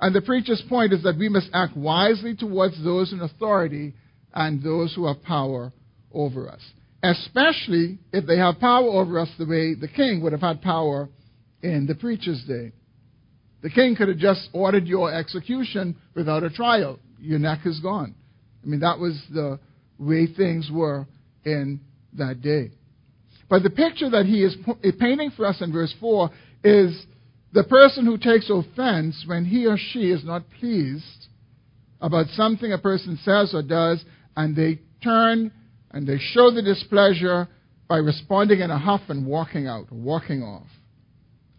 And 0.00 0.14
the 0.14 0.22
preacher's 0.22 0.62
point 0.70 0.94
is 0.94 1.02
that 1.02 1.18
we 1.18 1.28
must 1.28 1.50
act 1.52 1.76
wisely 1.76 2.34
towards 2.34 2.82
those 2.82 3.12
in 3.12 3.20
authority 3.20 3.94
and 4.32 4.62
those 4.62 4.94
who 4.94 5.06
have 5.06 5.22
power 5.22 5.70
over 6.12 6.48
us 6.48 6.62
especially 7.02 7.98
if 8.12 8.26
they 8.26 8.38
have 8.38 8.58
power 8.58 8.88
over 8.88 9.18
us 9.18 9.28
the 9.38 9.46
way 9.46 9.74
the 9.74 9.88
king 9.88 10.20
would 10.22 10.32
have 10.32 10.40
had 10.40 10.62
power 10.62 11.08
in 11.62 11.86
the 11.86 11.94
preacher's 11.94 12.42
day. 12.44 12.72
The 13.62 13.70
king 13.70 13.96
could 13.96 14.08
have 14.08 14.18
just 14.18 14.48
ordered 14.52 14.86
your 14.86 15.12
execution 15.12 15.96
without 16.14 16.44
a 16.44 16.50
trial. 16.50 16.98
Your 17.20 17.38
neck 17.38 17.60
is 17.64 17.80
gone. 17.80 18.14
I 18.62 18.66
mean, 18.66 18.80
that 18.80 18.98
was 18.98 19.20
the 19.32 19.58
way 19.98 20.26
things 20.26 20.70
were 20.72 21.06
in 21.44 21.80
that 22.14 22.40
day. 22.40 22.70
But 23.48 23.62
the 23.62 23.70
picture 23.70 24.10
that 24.10 24.26
he 24.26 24.42
is 24.44 24.56
eh, 24.84 24.90
painting 24.98 25.30
for 25.30 25.46
us 25.46 25.60
in 25.60 25.72
verse 25.72 25.94
4 26.00 26.30
is 26.64 27.06
the 27.52 27.64
person 27.64 28.04
who 28.04 28.18
takes 28.18 28.50
offense 28.50 29.24
when 29.26 29.44
he 29.44 29.66
or 29.66 29.76
she 29.78 30.10
is 30.10 30.24
not 30.24 30.42
pleased 30.60 31.26
about 32.00 32.26
something 32.28 32.72
a 32.72 32.78
person 32.78 33.18
says 33.24 33.54
or 33.54 33.62
does, 33.62 34.04
and 34.36 34.54
they 34.54 34.78
turn 35.02 35.50
and 35.90 36.06
they 36.06 36.18
show 36.18 36.50
the 36.50 36.62
displeasure 36.62 37.48
by 37.88 37.96
responding 37.96 38.60
in 38.60 38.70
a 38.70 38.78
huff 38.78 39.00
and 39.08 39.26
walking 39.26 39.66
out, 39.66 39.90
walking 39.90 40.42
off, 40.42 40.66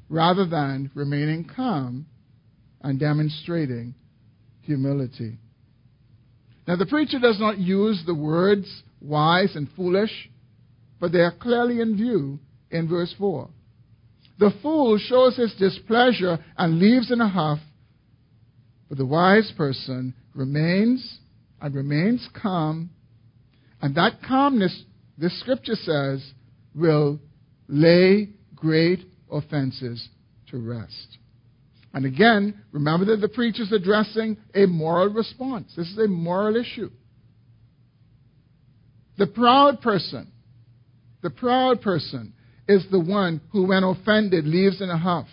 rather 0.10 0.46
than 0.46 0.92
remaining 0.94 1.50
calm 1.56 2.06
and 2.82 3.00
demonstrating 3.00 3.96
humility. 4.62 5.38
Now, 6.68 6.76
the 6.76 6.86
preacher 6.86 7.20
does 7.20 7.40
not 7.40 7.58
use 7.58 8.04
the 8.06 8.14
words 8.14 8.84
wise 9.02 9.56
and 9.56 9.68
foolish, 9.76 10.30
but 11.00 11.12
they 11.12 11.20
are 11.20 11.32
clearly 11.32 11.82
in 11.82 11.96
view 11.96 12.40
in 12.70 12.88
verse 12.88 13.14
4. 13.18 13.50
The 14.38 14.54
fool 14.62 14.98
shows 15.00 15.36
his 15.36 15.54
displeasure 15.56 16.38
and 16.58 16.80
leaves 16.80 17.12
in 17.12 17.22
a 17.22 17.28
huff, 17.28 17.60
but 18.88 18.98
the 18.98 19.06
wise 19.06 19.52
person 19.58 20.14
remains 20.34 21.20
and 21.60 21.74
remains 21.76 22.28
calm 22.40 22.92
and 23.82 23.96
that 23.96 24.22
calmness, 24.28 24.84
this 25.18 25.40
scripture 25.40 25.76
says, 25.76 26.24
will 26.76 27.20
lay 27.68 28.30
great 28.56 29.06
offenses 29.32 30.08
to 30.52 30.58
rest. 30.58 31.18
And 31.94 32.06
again, 32.06 32.62
remember 32.72 33.06
that 33.06 33.22
the 33.22 33.30
preacher 33.30 33.64
is 33.64 33.72
addressing 33.72 34.38
a 34.54 34.66
moral 34.66 35.10
response. 35.10 35.74
This 35.76 35.88
is 35.88 35.98
a 35.98 36.08
moral 36.08 36.56
issue. 36.56 36.92
The 39.18 39.28
proud 39.28 39.82
person, 39.82 40.32
the 41.22 41.30
proud 41.30 41.82
person 41.82 42.34
is 42.68 42.86
the 42.92 43.00
one 43.00 43.42
who, 43.52 43.68
when 43.68 43.84
offended, 43.84 44.46
leaves 44.46 44.82
in 44.82 44.90
a 44.90 44.98
huff. 44.98 45.28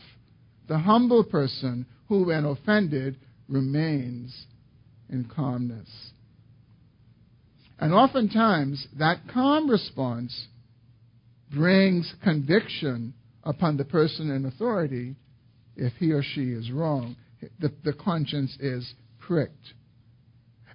The 0.69 0.79
humble 0.79 1.23
person 1.23 1.87
who, 2.09 2.27
when 2.27 2.45
offended, 2.45 3.19
remains 3.49 4.47
in 5.09 5.31
calmness. 5.33 5.89
And 7.79 7.93
oftentimes, 7.93 8.87
that 8.99 9.21
calm 9.33 9.69
response 9.71 10.47
brings 11.53 12.13
conviction 12.23 13.15
upon 13.45 13.77
the 13.77 13.85
person 13.85 14.31
in 14.31 14.47
authority 14.47 15.15
if 15.77 15.93
he 15.95 16.13
or 16.13 16.23
she 16.23 16.53
is 16.53 16.71
wrong. 16.71 17.17
The, 17.61 17.71
the 17.85 17.93
conscience 17.93 18.57
is 18.59 18.95
pricked. 19.21 19.75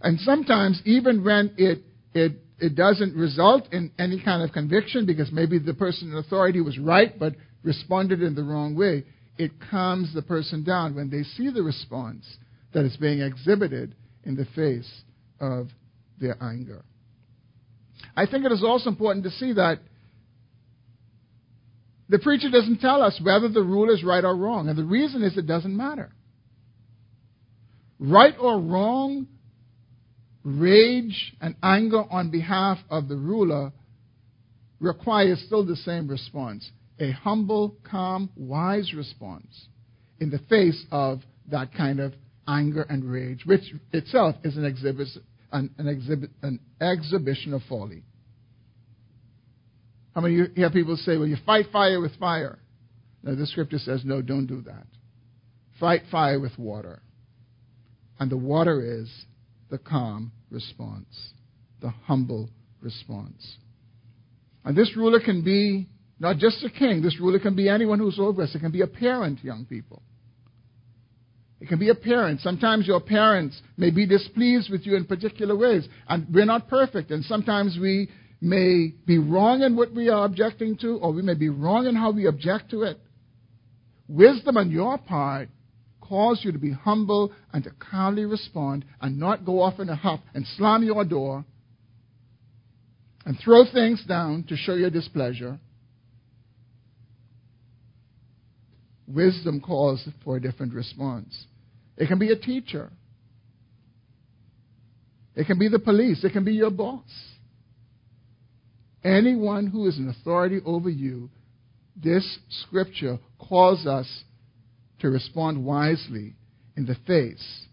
And 0.01 0.19
sometimes, 0.19 0.81
even 0.85 1.23
when 1.23 1.53
it, 1.57 1.79
it, 2.13 2.33
it 2.59 2.75
doesn't 2.75 3.15
result 3.15 3.71
in 3.71 3.91
any 3.97 4.21
kind 4.23 4.43
of 4.43 4.51
conviction 4.51 5.05
because 5.05 5.31
maybe 5.31 5.59
the 5.59 5.73
person 5.73 6.11
in 6.11 6.17
authority 6.17 6.61
was 6.61 6.77
right 6.77 7.17
but 7.17 7.33
responded 7.63 8.21
in 8.21 8.35
the 8.35 8.43
wrong 8.43 8.75
way, 8.75 9.03
it 9.37 9.51
calms 9.69 10.13
the 10.13 10.21
person 10.21 10.63
down 10.63 10.95
when 10.95 11.09
they 11.09 11.23
see 11.23 11.49
the 11.49 11.63
response 11.63 12.25
that 12.73 12.85
is 12.85 12.95
being 12.97 13.21
exhibited 13.21 13.95
in 14.23 14.35
the 14.35 14.45
face 14.55 14.89
of 15.39 15.67
their 16.19 16.37
anger. 16.41 16.83
I 18.15 18.25
think 18.25 18.45
it 18.45 18.51
is 18.51 18.63
also 18.63 18.89
important 18.89 19.23
to 19.25 19.31
see 19.31 19.53
that 19.53 19.79
the 22.09 22.19
preacher 22.19 22.49
doesn't 22.49 22.79
tell 22.79 23.01
us 23.01 23.19
whether 23.23 23.47
the 23.47 23.61
rule 23.61 23.89
is 23.89 24.03
right 24.03 24.23
or 24.23 24.35
wrong. 24.35 24.67
And 24.67 24.77
the 24.77 24.83
reason 24.83 25.23
is 25.23 25.37
it 25.37 25.47
doesn't 25.47 25.75
matter. 25.75 26.11
Right 27.99 28.35
or 28.37 28.59
wrong, 28.59 29.27
rage 30.43 31.33
and 31.39 31.55
anger 31.63 32.03
on 32.11 32.29
behalf 32.29 32.79
of 32.89 33.07
the 33.07 33.15
ruler 33.15 33.71
requires 34.79 35.41
still 35.45 35.65
the 35.65 35.75
same 35.77 36.07
response 36.07 36.69
a 36.99 37.11
humble, 37.11 37.77
calm, 37.89 38.29
wise 38.35 38.93
response 38.93 39.67
in 40.19 40.29
the 40.29 40.39
face 40.49 40.85
of 40.91 41.21
that 41.49 41.73
kind 41.73 41.99
of 41.99 42.13
anger 42.47 42.83
and 42.83 43.03
rage, 43.03 43.43
which 43.45 43.73
itself 43.91 44.35
is 44.43 44.55
an 44.57 44.65
exhibition 44.65 45.23
an, 45.51 45.69
an, 45.77 45.87
exhibit, 45.87 46.31
an 46.41 46.59
exhibition 46.79 47.53
of 47.53 47.61
folly. 47.67 48.03
How 50.13 50.21
many 50.21 50.35
you 50.35 50.47
hear 50.55 50.69
people 50.69 50.97
say, 50.97 51.17
well, 51.17 51.27
you 51.27 51.37
fight 51.45 51.67
fire 51.71 51.99
with 51.99 52.15
fire? 52.17 52.59
Now, 53.23 53.35
the 53.35 53.45
scripture 53.45 53.77
says, 53.77 54.01
no, 54.03 54.21
don't 54.21 54.47
do 54.47 54.61
that. 54.63 54.85
Fight 55.79 56.01
fire 56.11 56.39
with 56.39 56.57
water. 56.57 57.01
And 58.19 58.29
the 58.29 58.37
water 58.37 59.01
is 59.01 59.09
the 59.69 59.77
calm 59.77 60.31
response, 60.49 61.31
the 61.81 61.89
humble 61.89 62.49
response. 62.81 63.57
And 64.63 64.75
this 64.75 64.95
ruler 64.95 65.19
can 65.19 65.43
be 65.43 65.87
not 66.19 66.37
just 66.37 66.63
a 66.63 66.69
king, 66.69 67.01
this 67.01 67.19
ruler 67.19 67.39
can 67.39 67.55
be 67.55 67.67
anyone 67.67 67.97
who's 67.97 68.19
over 68.19 68.43
us. 68.43 68.53
It 68.53 68.59
can 68.59 68.71
be 68.71 68.81
a 68.81 68.87
parent, 68.87 69.43
young 69.43 69.65
people. 69.65 70.03
It 71.61 71.67
can 71.67 71.77
be 71.77 71.89
a 71.89 71.95
parent. 71.95 72.41
Sometimes 72.41 72.87
your 72.87 72.99
parents 72.99 73.61
may 73.77 73.91
be 73.91 74.07
displeased 74.07 74.71
with 74.71 74.85
you 74.85 74.95
in 74.95 75.05
particular 75.05 75.55
ways. 75.55 75.87
And 76.09 76.25
we're 76.33 76.45
not 76.45 76.67
perfect. 76.67 77.11
And 77.11 77.23
sometimes 77.23 77.77
we 77.79 78.09
may 78.41 78.91
be 79.05 79.19
wrong 79.19 79.61
in 79.61 79.75
what 79.75 79.93
we 79.93 80.09
are 80.09 80.25
objecting 80.25 80.75
to, 80.77 80.97
or 80.97 81.13
we 81.13 81.21
may 81.21 81.35
be 81.35 81.49
wrong 81.49 81.85
in 81.85 81.95
how 81.95 82.11
we 82.11 82.25
object 82.25 82.71
to 82.71 82.81
it. 82.81 82.99
Wisdom 84.07 84.57
on 84.57 84.71
your 84.71 84.97
part 84.97 85.49
calls 86.01 86.43
you 86.43 86.51
to 86.51 86.57
be 86.57 86.71
humble 86.71 87.31
and 87.53 87.63
to 87.63 87.69
calmly 87.79 88.25
respond 88.25 88.83
and 88.99 89.19
not 89.19 89.45
go 89.45 89.61
off 89.61 89.79
in 89.79 89.87
a 89.87 89.95
huff 89.95 90.19
and 90.33 90.45
slam 90.57 90.83
your 90.83 91.05
door 91.05 91.45
and 93.23 93.37
throw 93.39 93.63
things 93.71 94.03
down 94.05 94.43
to 94.49 94.57
show 94.57 94.73
your 94.73 94.89
displeasure. 94.89 95.59
Wisdom 99.07 99.61
calls 99.61 100.07
for 100.23 100.37
a 100.37 100.41
different 100.41 100.73
response. 100.73 101.45
It 102.01 102.07
can 102.07 102.17
be 102.17 102.31
a 102.31 102.35
teacher. 102.35 102.91
It 105.35 105.45
can 105.45 105.59
be 105.59 105.67
the 105.67 105.77
police. 105.77 106.23
It 106.23 106.33
can 106.33 106.43
be 106.43 106.53
your 106.53 106.71
boss. 106.71 107.05
Anyone 109.03 109.67
who 109.67 109.87
is 109.87 109.99
an 109.99 110.09
authority 110.09 110.61
over 110.65 110.89
you, 110.89 111.29
this 111.95 112.39
scripture 112.63 113.19
calls 113.37 113.85
us 113.85 114.23
to 115.01 115.11
respond 115.11 115.63
wisely 115.63 116.33
in 116.75 116.87
the 116.87 116.95
face 117.05 117.65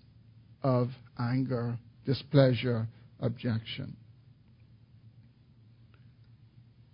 of 0.62 0.90
anger, 1.18 1.78
displeasure, 2.04 2.86
objection. 3.20 3.96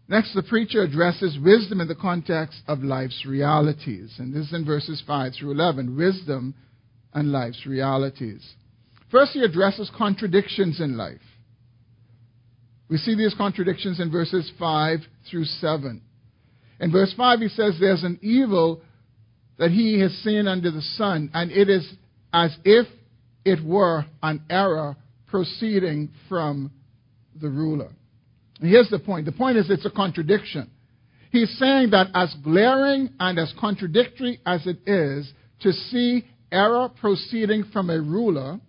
Next, 0.07 0.35
the 0.35 0.42
preacher 0.44 0.83
addresses 0.83 1.37
wisdom 1.44 1.81
in 1.81 1.88
the 1.88 1.97
context 1.97 2.62
of 2.68 2.85
life's 2.85 3.27
realities. 3.27 4.14
And 4.18 4.33
this 4.33 4.47
is 4.47 4.53
in 4.53 4.64
verses 4.64 5.03
5 5.05 5.33
through 5.37 5.51
11. 5.51 5.97
Wisdom 5.97 6.55
and 7.14 7.31
life's 7.33 7.64
realities. 7.66 8.44
First, 9.11 9.33
he 9.33 9.42
addresses 9.42 9.90
contradictions 9.96 10.81
in 10.81 10.96
life. 10.96 11.20
We 12.88 12.96
see 12.98 13.14
these 13.14 13.35
contradictions 13.35 14.00
in 14.00 14.11
verses 14.11 14.50
5 14.59 14.98
through 15.31 15.44
7. 15.44 16.03
In 16.81 16.92
verse 16.92 17.14
5, 17.16 17.38
he 17.40 17.48
says, 17.48 17.77
There's 17.79 18.03
an 18.03 18.18
evil 18.22 18.83
that 19.59 19.70
he 19.70 20.00
has 20.00 20.12
seen 20.18 20.48
under 20.48 20.70
the 20.70 20.83
sun, 20.83 21.31
and 21.33 21.50
it 21.50 21.68
is 21.68 21.88
as 22.33 22.57
if 22.64 22.87
it 23.44 23.64
were 23.64 24.05
an 24.22 24.42
error 24.50 24.96
proceeding 25.29 26.11
from 26.29 26.72
the 27.40 27.48
ruler. 27.48 27.90
And 28.61 28.70
here's 28.70 28.90
the 28.90 28.98
point 28.98 29.27
the 29.27 29.33
point 29.33 29.57
is 29.57 29.70
it's 29.70 29.87
a 29.87 29.90
contradiction. 29.90 30.70
He's 31.31 31.57
saying 31.59 31.90
that 31.90 32.09
as 32.14 32.35
glaring 32.44 33.11
and 33.18 33.38
as 33.38 33.53
contradictory 33.59 34.40
as 34.46 34.66
it 34.66 34.79
is 34.87 35.33
to 35.61 35.72
see 35.72 36.24
error 36.55 36.88
proceeding 37.01 37.64
from 37.73 37.90
a 37.90 38.01
ruler, 38.01 38.61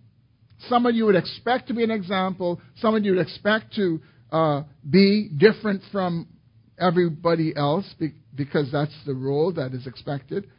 someone 0.68 0.94
you 0.94 1.06
would 1.06 1.16
expect 1.16 1.68
to 1.68 1.74
be 1.74 1.84
an 1.84 1.90
example, 1.90 2.60
someone 2.80 3.04
you 3.04 3.12
would 3.12 3.26
expect 3.26 3.74
to 3.76 4.00
uh, 4.32 4.62
be 4.88 5.30
different 5.36 5.82
from 5.92 6.28
everybody 6.78 7.54
else 7.56 7.86
because 8.34 8.70
that's 8.72 8.94
the 9.06 9.14
role 9.14 9.52
that 9.52 9.72
is 9.72 9.86
expected. 9.86 10.50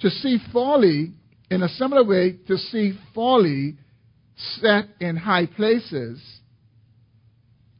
To 0.00 0.10
see 0.10 0.38
folly 0.52 1.12
in 1.50 1.62
a 1.62 1.68
similar 1.68 2.04
way, 2.04 2.38
to 2.48 2.56
see 2.56 2.98
folly 3.14 3.76
set 4.60 4.86
in 5.00 5.16
high 5.16 5.46
places 5.46 6.20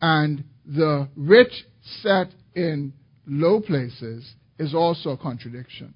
and 0.00 0.44
the 0.64 1.08
rich 1.16 1.52
set 2.02 2.28
in 2.54 2.92
low 3.26 3.60
places 3.60 4.34
is 4.58 4.74
also 4.74 5.10
a 5.10 5.16
contradiction. 5.16 5.94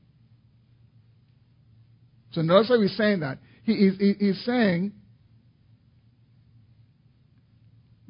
So 2.37 2.42
notice 2.42 2.68
how 2.68 2.79
he's 2.79 2.94
saying 2.99 3.20
that. 3.20 3.38
He, 3.64 3.90
he, 3.99 4.12
he's 4.18 4.44
saying, 4.44 4.92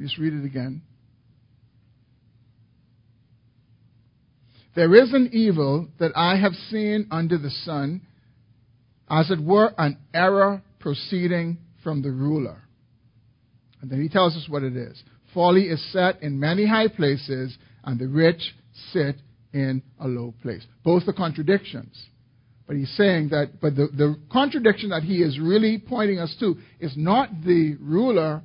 just 0.00 0.18
read 0.18 0.32
it 0.32 0.44
again. 0.44 0.82
There 4.74 4.92
is 4.96 5.12
an 5.12 5.30
evil 5.32 5.86
that 6.00 6.10
I 6.16 6.38
have 6.38 6.54
seen 6.70 7.06
under 7.12 7.38
the 7.38 7.50
sun, 7.50 8.02
as 9.08 9.30
it 9.30 9.40
were 9.40 9.72
an 9.78 9.96
error 10.12 10.60
proceeding 10.80 11.58
from 11.84 12.02
the 12.02 12.10
ruler. 12.10 12.64
And 13.80 13.88
then 13.88 14.02
he 14.02 14.08
tells 14.08 14.34
us 14.34 14.48
what 14.48 14.64
it 14.64 14.76
is. 14.76 15.00
Folly 15.34 15.68
is 15.68 15.92
set 15.92 16.20
in 16.20 16.40
many 16.40 16.66
high 16.66 16.88
places, 16.88 17.56
and 17.84 18.00
the 18.00 18.08
rich 18.08 18.56
sit 18.92 19.20
in 19.52 19.84
a 20.00 20.08
low 20.08 20.34
place. 20.42 20.66
Both 20.82 21.04
are 21.06 21.12
contradictions. 21.12 21.96
But 22.66 22.76
he's 22.76 22.90
saying 22.96 23.28
that, 23.28 23.60
but 23.60 23.76
the, 23.76 23.88
the 23.96 24.18
contradiction 24.30 24.90
that 24.90 25.04
he 25.04 25.22
is 25.22 25.38
really 25.38 25.78
pointing 25.78 26.18
us 26.18 26.34
to 26.40 26.56
is 26.80 26.92
not 26.96 27.30
the 27.44 27.76
ruler 27.80 28.42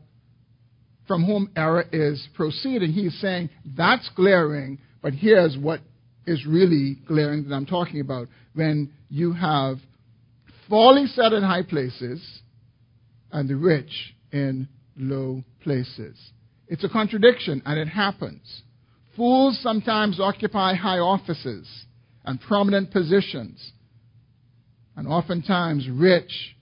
from 1.07 1.25
whom 1.25 1.51
error 1.55 1.85
is 1.91 2.27
proceeding. 2.35 2.91
He's 2.91 3.19
saying 3.19 3.49
that's 3.75 4.09
glaring, 4.15 4.79
but 5.01 5.13
here's 5.13 5.57
what 5.57 5.81
is 6.27 6.45
really 6.45 6.97
glaring 7.07 7.47
that 7.49 7.55
I'm 7.55 7.65
talking 7.65 7.99
about. 7.99 8.27
When 8.53 8.91
you 9.09 9.33
have 9.33 9.77
folly 10.69 11.07
set 11.07 11.33
in 11.33 11.41
high 11.41 11.63
places 11.63 12.41
and 13.31 13.49
the 13.49 13.55
rich 13.55 14.15
in 14.31 14.67
low 14.95 15.43
places. 15.63 16.17
It's 16.67 16.83
a 16.83 16.89
contradiction, 16.89 17.61
and 17.65 17.79
it 17.79 17.87
happens. 17.87 18.61
Fools 19.15 19.59
sometimes 19.61 20.19
occupy 20.19 20.75
high 20.75 20.99
offices 20.99 21.67
and 22.23 22.39
prominent 22.39 22.91
positions 22.91 23.73
and 24.95 25.07
oftentimes 25.07 25.87
rich, 25.89 26.55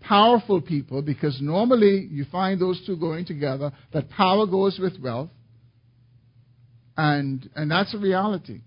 powerful 0.00 0.60
people, 0.60 1.02
because 1.02 1.38
normally 1.40 2.08
you 2.10 2.24
find 2.30 2.60
those 2.60 2.82
two 2.86 2.96
going 2.96 3.24
together, 3.24 3.72
that 3.92 4.08
power 4.10 4.46
goes 4.46 4.78
with 4.80 5.00
wealth, 5.02 5.30
and, 6.96 7.48
and 7.54 7.70
that's 7.70 7.94
a 7.94 7.98
reality. 7.98 8.60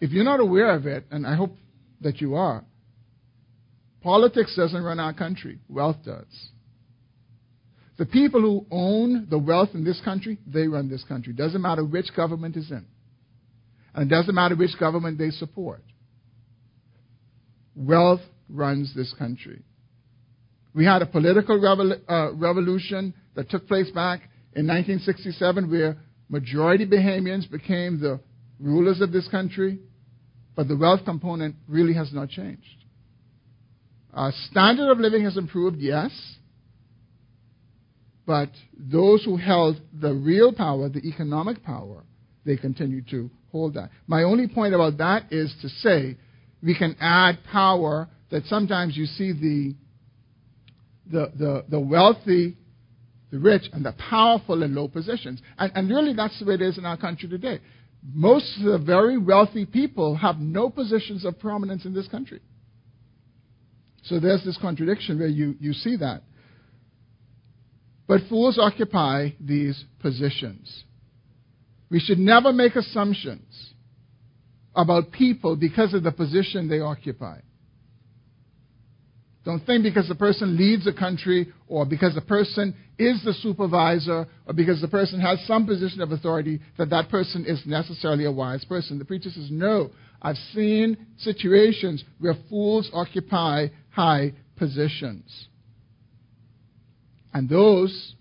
If 0.00 0.10
you're 0.10 0.24
not 0.24 0.40
aware 0.40 0.74
of 0.74 0.86
it, 0.86 1.04
and 1.10 1.26
I 1.26 1.36
hope 1.36 1.56
that 2.00 2.20
you 2.20 2.34
are, 2.34 2.64
politics 4.02 4.54
doesn't 4.56 4.82
run 4.82 5.00
our 5.00 5.14
country, 5.14 5.58
wealth 5.68 5.96
does. 6.04 6.50
The 7.96 8.04
people 8.04 8.42
who 8.42 8.66
own 8.70 9.26
the 9.30 9.38
wealth 9.38 9.70
in 9.72 9.84
this 9.84 10.00
country, 10.04 10.38
they 10.46 10.68
run 10.68 10.90
this 10.90 11.02
country. 11.04 11.32
Doesn't 11.32 11.62
matter 11.62 11.82
which 11.84 12.14
government 12.14 12.56
is 12.56 12.70
in. 12.70 12.84
And 13.94 14.10
it 14.10 14.14
doesn't 14.14 14.34
matter 14.34 14.54
which 14.54 14.78
government 14.78 15.16
they 15.16 15.30
support. 15.30 15.82
Wealth 17.76 18.22
runs 18.48 18.94
this 18.94 19.14
country. 19.18 19.62
We 20.74 20.84
had 20.84 21.02
a 21.02 21.06
political 21.06 21.58
revol- 21.58 22.00
uh, 22.08 22.34
revolution 22.34 23.14
that 23.34 23.50
took 23.50 23.68
place 23.68 23.90
back 23.90 24.20
in 24.54 24.66
1967 24.66 25.70
where 25.70 25.96
majority 26.28 26.86
Bahamians 26.86 27.50
became 27.50 28.00
the 28.00 28.20
rulers 28.58 29.00
of 29.00 29.12
this 29.12 29.28
country, 29.28 29.78
but 30.54 30.68
the 30.68 30.76
wealth 30.76 31.04
component 31.04 31.56
really 31.68 31.94
has 31.94 32.12
not 32.12 32.30
changed. 32.30 32.62
Our 34.14 34.32
standard 34.50 34.90
of 34.90 34.98
living 34.98 35.24
has 35.24 35.36
improved, 35.36 35.76
yes, 35.78 36.10
but 38.26 38.50
those 38.76 39.24
who 39.24 39.36
held 39.36 39.80
the 39.92 40.12
real 40.14 40.52
power, 40.52 40.88
the 40.88 41.06
economic 41.06 41.62
power, 41.62 42.02
they 42.44 42.56
continue 42.56 43.02
to 43.10 43.30
hold 43.52 43.74
that. 43.74 43.90
My 44.06 44.22
only 44.22 44.48
point 44.48 44.74
about 44.74 44.98
that 44.98 45.30
is 45.30 45.54
to 45.62 45.68
say 45.68 46.16
we 46.62 46.76
can 46.76 46.96
add 47.00 47.38
power 47.50 48.08
that 48.30 48.44
sometimes 48.46 48.96
you 48.96 49.06
see 49.06 49.32
the, 49.32 49.74
the, 51.10 51.32
the, 51.36 51.64
the 51.68 51.80
wealthy, 51.80 52.56
the 53.30 53.38
rich, 53.38 53.64
and 53.72 53.84
the 53.84 53.92
powerful 53.92 54.62
in 54.62 54.74
low 54.74 54.88
positions. 54.88 55.40
And, 55.58 55.72
and 55.74 55.88
really, 55.88 56.14
that's 56.14 56.38
the 56.38 56.46
way 56.46 56.54
it 56.54 56.62
is 56.62 56.78
in 56.78 56.84
our 56.84 56.96
country 56.96 57.28
today. 57.28 57.60
Most 58.12 58.58
of 58.58 58.64
the 58.64 58.78
very 58.78 59.18
wealthy 59.18 59.66
people 59.66 60.16
have 60.16 60.38
no 60.38 60.70
positions 60.70 61.24
of 61.24 61.38
prominence 61.38 61.84
in 61.84 61.94
this 61.94 62.08
country. 62.08 62.40
So 64.04 64.20
there's 64.20 64.44
this 64.44 64.58
contradiction 64.60 65.18
where 65.18 65.28
you, 65.28 65.56
you 65.58 65.72
see 65.72 65.96
that. 65.96 66.22
But 68.06 68.20
fools 68.28 68.58
occupy 68.58 69.30
these 69.40 69.84
positions. 70.00 70.84
We 71.90 71.98
should 71.98 72.18
never 72.18 72.52
make 72.52 72.76
assumptions 72.76 73.45
about 74.76 75.10
people 75.10 75.56
because 75.56 75.94
of 75.94 76.02
the 76.02 76.12
position 76.12 76.68
they 76.68 76.80
occupy. 76.80 77.38
Don't 79.44 79.64
think 79.64 79.84
because 79.84 80.08
the 80.08 80.16
person 80.16 80.56
leads 80.56 80.88
a 80.88 80.92
country 80.92 81.52
or 81.68 81.86
because 81.86 82.16
the 82.16 82.20
person 82.20 82.74
is 82.98 83.22
the 83.24 83.32
supervisor 83.32 84.26
or 84.44 84.52
because 84.52 84.80
the 84.80 84.88
person 84.88 85.20
has 85.20 85.38
some 85.46 85.66
position 85.66 86.00
of 86.00 86.10
authority 86.10 86.60
that 86.78 86.90
that 86.90 87.08
person 87.08 87.44
is 87.46 87.62
necessarily 87.64 88.24
a 88.24 88.32
wise 88.32 88.64
person. 88.64 88.98
The 88.98 89.04
preacher 89.04 89.30
says, 89.30 89.48
no. 89.50 89.90
I've 90.20 90.36
seen 90.52 90.96
situations 91.18 92.02
where 92.18 92.34
fools 92.50 92.90
occupy 92.92 93.68
high 93.90 94.32
positions. 94.56 95.46
And 97.32 97.48
those 97.48 98.14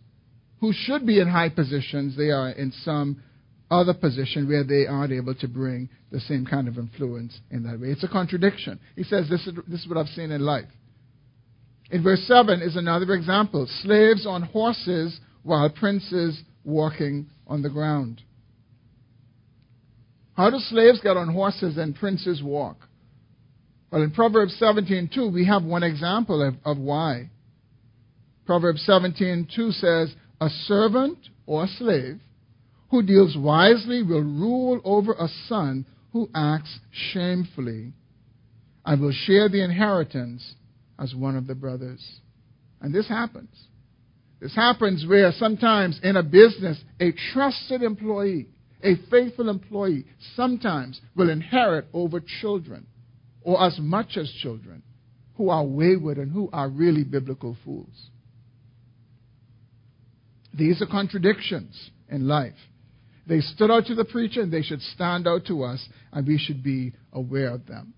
who 0.60 0.74
should 0.74 1.08
be 1.08 1.20
in 1.20 1.28
high 1.28 1.50
positions, 1.50 2.16
they 2.16 2.30
are 2.30 2.50
in 2.50 2.72
some 2.84 3.24
other 3.72 3.94
position 3.94 4.48
where 4.48 4.64
they 4.64 4.86
aren't 4.86 5.12
able 5.12 5.36
to 5.36 5.48
bring 5.48 5.90
the 6.12 6.20
same 6.20 6.46
kind 6.46 6.68
of 6.68 6.78
influence 6.78 7.40
in 7.50 7.64
that 7.64 7.80
way. 7.80 7.88
It's 7.88 8.04
a 8.04 8.08
contradiction. 8.08 8.80
He 8.96 9.04
says, 9.04 9.28
This 9.30 9.46
is, 9.48 9.54
this 9.68 9.82
is 9.82 9.88
what 9.88 9.98
I've 9.98 10.08
seen 10.08 10.32
in 10.32 10.42
life. 10.42 10.70
In 11.92 12.04
verse 12.04 12.24
7 12.28 12.62
is 12.62 12.76
another 12.76 13.14
example 13.14 13.68
slaves 13.84 14.26
on 14.26 14.44
horses 14.44 15.20
while 15.44 15.70
princes 15.70 16.42
walking 16.64 17.28
on 17.48 17.62
the 17.62 17.70
ground. 17.70 18.22
How 20.36 20.50
do 20.50 20.58
slaves 20.58 21.00
get 21.02 21.16
on 21.18 21.32
horses 21.32 21.78
and 21.78 21.96
princes 21.96 22.42
walk? 22.44 22.78
Well, 23.92 24.02
in 24.02 24.12
Proverbs 24.12 24.58
17:2, 24.60 25.32
we 25.32 25.46
have 25.46 25.64
one 25.64 25.84
example 25.84 26.46
of, 26.46 26.56
of 26.66 26.78
why. 26.78 27.30
Proverbs 28.46 28.86
17:2 28.88 29.72
says, 29.74 30.14
"A 30.42 30.50
servant 30.50 31.18
or 31.46 31.64
a 31.64 31.68
slave 31.68 32.20
who 32.90 33.02
deals 33.02 33.36
wisely 33.38 34.04
will 34.04 34.22
rule 34.22 34.80
over 34.84 35.14
a 35.14 35.28
son 35.48 35.86
who 36.14 36.30
acts 36.34 36.80
shamefully 37.12 37.94
and 38.86 39.02
will 39.02 39.12
share 39.12 39.50
the 39.50 39.64
inheritance 39.64 40.56
as 41.00 41.14
one 41.14 41.36
of 41.36 41.48
the 41.48 41.56
brothers. 41.56 42.20
And 42.82 42.94
this 42.94 43.08
happens. 43.08 43.50
This 44.40 44.56
happens 44.56 45.06
where 45.08 45.32
sometimes 45.32 46.00
in 46.04 46.18
a 46.18 46.24
business, 46.24 46.82
a 47.00 47.14
trusted 47.34 47.82
employee, 47.82 48.48
a 48.84 48.96
faithful 49.10 49.50
employee, 49.50 50.06
sometimes 50.36 51.02
will 51.16 51.30
inherit 51.30 51.86
over 51.94 52.22
children, 52.42 52.86
or 53.42 53.62
as 53.64 53.78
much 53.80 54.18
as 54.18 54.32
children, 54.42 54.84
who 55.36 55.50
are 55.50 55.66
wayward 55.66 56.18
and 56.18 56.32
who 56.32 56.50
are 56.54 56.70
really 56.70 57.04
biblical 57.04 57.58
fools. 57.66 58.10
These 60.54 60.82
are 60.82 60.86
contradictions 60.86 61.90
in 62.10 62.28
life. 62.28 62.54
They 63.28 63.42
stood 63.42 63.72
out 63.72 63.86
to 63.88 63.96
the 63.96 64.06
preacher, 64.06 64.42
and 64.42 64.52
they 64.52 64.62
should 64.62 64.82
stand 64.82 65.28
out 65.28 65.46
to 65.48 65.64
us, 65.64 65.88
and 66.12 66.28
we 66.28 66.38
should 66.38 66.64
be 66.64 66.94
aware 67.12 67.50
of 67.50 67.66
them. 67.66 67.94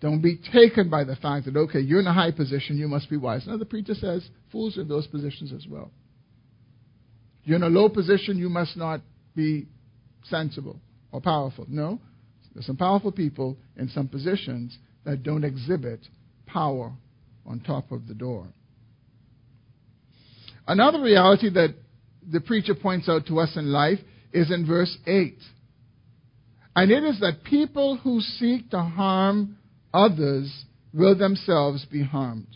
Don't 0.00 0.20
be 0.20 0.38
taken 0.52 0.90
by 0.90 1.04
the 1.04 1.16
fact 1.16 1.46
that, 1.46 1.56
okay, 1.56 1.78
you're 1.78 2.00
in 2.00 2.06
a 2.06 2.12
high 2.12 2.32
position, 2.32 2.76
you 2.76 2.88
must 2.88 3.08
be 3.08 3.16
wise. 3.16 3.46
Now, 3.46 3.56
the 3.56 3.64
preacher 3.64 3.94
says 3.94 4.28
fools 4.50 4.76
are 4.76 4.82
in 4.82 4.88
those 4.88 5.06
positions 5.06 5.52
as 5.52 5.66
well. 5.68 5.92
You're 7.44 7.56
in 7.56 7.62
a 7.62 7.68
low 7.68 7.88
position, 7.88 8.36
you 8.36 8.48
must 8.48 8.76
not 8.76 9.00
be 9.34 9.66
sensible 10.24 10.80
or 11.12 11.20
powerful. 11.20 11.66
No, 11.68 12.00
there's 12.52 12.66
some 12.66 12.76
powerful 12.76 13.12
people 13.12 13.56
in 13.76 13.88
some 13.88 14.08
positions 14.08 14.76
that 15.04 15.22
don't 15.22 15.44
exhibit 15.44 16.00
power 16.46 16.92
on 17.46 17.60
top 17.60 17.92
of 17.92 18.06
the 18.08 18.14
door. 18.14 18.46
Another 20.66 21.00
reality 21.00 21.48
that 21.50 21.74
the 22.30 22.40
preacher 22.40 22.74
points 22.74 23.08
out 23.08 23.26
to 23.26 23.38
us 23.40 23.56
in 23.56 23.72
life 23.72 23.98
is 24.32 24.50
in 24.50 24.66
verse 24.66 24.96
8. 25.06 25.36
And 26.74 26.90
it 26.90 27.04
is 27.04 27.20
that 27.20 27.44
people 27.44 27.98
who 27.98 28.20
seek 28.20 28.70
to 28.70 28.80
harm 28.80 29.58
others 29.92 30.64
will 30.94 31.16
themselves 31.16 31.84
be 31.84 32.02
harmed. 32.02 32.46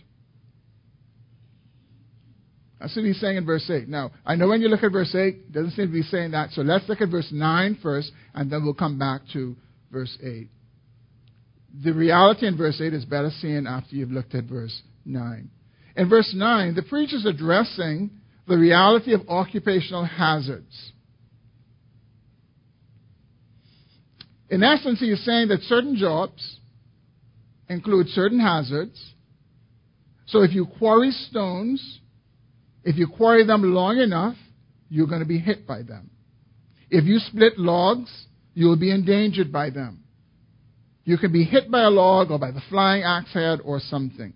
That's 2.80 2.94
what 2.94 3.04
he's 3.04 3.20
saying 3.20 3.36
in 3.36 3.46
verse 3.46 3.68
8. 3.68 3.88
Now, 3.88 4.10
I 4.24 4.36
know 4.36 4.48
when 4.48 4.60
you 4.60 4.68
look 4.68 4.82
at 4.82 4.92
verse 4.92 5.14
8, 5.14 5.18
it 5.18 5.52
doesn't 5.52 5.72
seem 5.72 5.86
to 5.86 5.92
be 5.92 6.02
saying 6.02 6.32
that. 6.32 6.50
So 6.50 6.62
let's 6.62 6.88
look 6.88 7.00
at 7.00 7.08
verse 7.08 7.28
9 7.32 7.78
first, 7.82 8.12
and 8.34 8.50
then 8.50 8.64
we'll 8.64 8.74
come 8.74 8.98
back 8.98 9.22
to 9.32 9.56
verse 9.90 10.16
8. 10.22 10.48
The 11.84 11.92
reality 11.92 12.46
in 12.46 12.56
verse 12.56 12.80
8 12.80 12.92
is 12.92 13.04
better 13.04 13.30
seen 13.40 13.66
after 13.66 13.96
you've 13.96 14.10
looked 14.10 14.34
at 14.34 14.44
verse 14.44 14.82
9. 15.04 15.50
In 15.96 16.08
verse 16.08 16.32
9, 16.34 16.74
the 16.74 16.82
preacher 16.82 17.16
is 17.16 17.24
addressing 17.26 18.10
the 18.46 18.56
reality 18.56 19.12
of 19.12 19.28
occupational 19.28 20.04
hazards. 20.04 20.92
In 24.48 24.62
essence, 24.62 25.00
he 25.00 25.10
is 25.10 25.24
saying 25.24 25.48
that 25.48 25.62
certain 25.62 25.96
jobs 25.96 26.60
include 27.68 28.08
certain 28.08 28.38
hazards. 28.38 29.14
So 30.26 30.42
if 30.42 30.54
you 30.54 30.66
quarry 30.78 31.10
stones, 31.10 32.00
if 32.84 32.96
you 32.96 33.08
quarry 33.08 33.44
them 33.44 33.62
long 33.62 33.98
enough, 33.98 34.36
you're 34.88 35.08
going 35.08 35.20
to 35.20 35.26
be 35.26 35.38
hit 35.38 35.66
by 35.66 35.82
them. 35.82 36.10
If 36.88 37.04
you 37.04 37.18
split 37.18 37.58
logs, 37.58 38.26
you 38.54 38.66
will 38.66 38.78
be 38.78 38.92
endangered 38.92 39.52
by 39.52 39.70
them. 39.70 40.04
You 41.04 41.18
can 41.18 41.32
be 41.32 41.44
hit 41.44 41.70
by 41.70 41.82
a 41.82 41.90
log 41.90 42.30
or 42.30 42.38
by 42.38 42.52
the 42.52 42.62
flying 42.68 43.02
axe 43.02 43.32
head 43.32 43.60
or 43.64 43.80
something. 43.80 44.32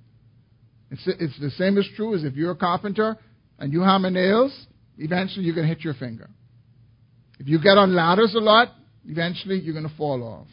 It's, 0.91 1.03
it's 1.07 1.39
the 1.41 1.51
same 1.51 1.79
as 1.79 1.89
true 1.95 2.17
as 2.17 2.25
if 2.25 2.35
you're 2.35 2.51
a 2.53 2.57
carpenter 2.57 3.17
and 3.61 3.73
you 3.73 3.83
hammer 3.83 4.11
nails, 4.11 4.67
eventually 4.99 5.45
you're 5.45 5.55
going 5.55 5.69
to 5.69 5.75
hit 5.75 5.85
your 5.85 5.95
finger. 5.95 6.29
If 7.39 7.47
you 7.47 7.61
get 7.63 7.79
on 7.79 7.95
ladders 7.95 8.35
a 8.35 8.41
lot, 8.41 8.69
eventually 9.07 9.61
you're 9.61 9.75
going 9.75 9.89
to 9.89 9.97
fall 9.97 10.23
off. 10.23 10.49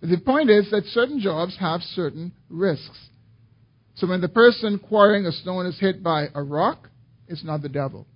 The 0.00 0.18
point 0.18 0.50
is 0.50 0.70
that 0.70 0.84
certain 0.86 1.20
jobs 1.20 1.56
have 1.60 1.80
certain 1.82 2.32
risks. 2.48 2.98
So 3.96 4.06
when 4.06 4.20
the 4.20 4.28
person 4.28 4.78
quarrying 4.78 5.26
a 5.26 5.32
stone 5.32 5.66
is 5.66 5.78
hit 5.78 6.02
by 6.02 6.26
a 6.34 6.42
rock, 6.42 6.88
it's 7.26 7.44
not 7.44 7.62
the 7.62 7.68
devil. 7.68 8.06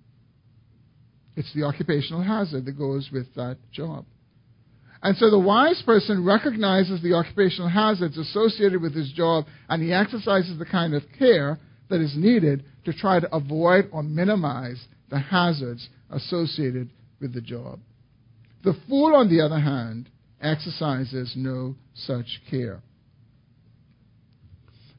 It's 1.35 1.53
the 1.53 1.63
occupational 1.63 2.21
hazard 2.21 2.65
that 2.65 2.77
goes 2.77 3.09
with 3.11 3.33
that 3.35 3.57
job. 3.71 4.05
And 5.01 5.17
so 5.17 5.29
the 5.29 5.39
wise 5.39 5.81
person 5.85 6.23
recognizes 6.23 7.01
the 7.01 7.13
occupational 7.13 7.69
hazards 7.69 8.17
associated 8.17 8.81
with 8.81 8.95
his 8.95 9.11
job 9.11 9.45
and 9.67 9.83
he 9.83 9.91
exercises 9.91 10.57
the 10.57 10.65
kind 10.65 10.93
of 10.93 11.03
care 11.19 11.59
that 11.93 12.01
is 12.01 12.17
needed 12.17 12.65
to 12.85 12.91
try 12.91 13.19
to 13.19 13.35
avoid 13.35 13.87
or 13.91 14.01
minimize 14.01 14.83
the 15.11 15.19
hazards 15.19 15.89
associated 16.09 16.89
with 17.21 17.35
the 17.35 17.41
job. 17.41 17.79
The 18.63 18.73
fool, 18.89 19.15
on 19.15 19.29
the 19.29 19.41
other 19.41 19.59
hand, 19.59 20.09
exercises 20.41 21.33
no 21.35 21.75
such 21.93 22.41
care. 22.49 22.81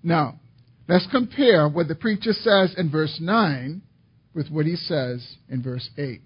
Now, 0.05 0.39
let's 0.87 1.09
compare 1.11 1.69
what 1.69 1.89
the 1.89 1.97
preacher 1.97 2.33
says 2.33 2.77
in 2.79 2.93
verse 2.93 3.19
9 3.21 3.83
with 4.33 4.49
what 4.51 4.67
he 4.67 4.77
says 4.77 5.27
in 5.49 5.65
verse 5.65 5.91
8. 5.99 6.21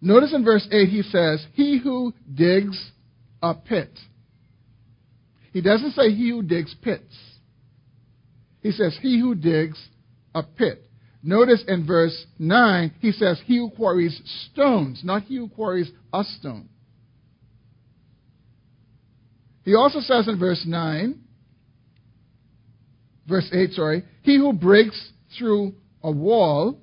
Notice 0.00 0.34
in 0.34 0.44
verse 0.44 0.66
8 0.72 0.88
he 0.88 1.02
says, 1.02 1.46
He 1.52 1.78
who 1.78 2.12
digs 2.34 2.90
a 3.40 3.54
pit. 3.54 3.96
He 5.52 5.60
doesn't 5.60 5.92
say 5.92 6.10
he 6.10 6.30
who 6.30 6.42
digs 6.42 6.74
pits. 6.82 7.14
He 8.62 8.72
says, 8.72 8.98
He 9.00 9.18
who 9.18 9.34
digs 9.34 9.78
a 10.34 10.42
pit. 10.42 10.86
Notice 11.22 11.62
in 11.68 11.86
verse 11.86 12.26
9, 12.38 12.94
he 13.00 13.12
says, 13.12 13.40
He 13.44 13.58
who 13.58 13.70
quarries 13.70 14.20
stones, 14.50 15.02
not 15.04 15.24
he 15.24 15.36
who 15.36 15.48
quarries 15.48 15.90
a 16.12 16.24
stone. 16.24 16.68
He 19.62 19.74
also 19.74 20.00
says 20.00 20.26
in 20.28 20.38
verse 20.38 20.64
9, 20.66 21.20
verse 23.28 23.48
8, 23.52 23.72
sorry, 23.72 24.04
he 24.22 24.38
who 24.38 24.52
breaks 24.52 25.10
through 25.38 25.74
a 26.02 26.10
wall, 26.10 26.80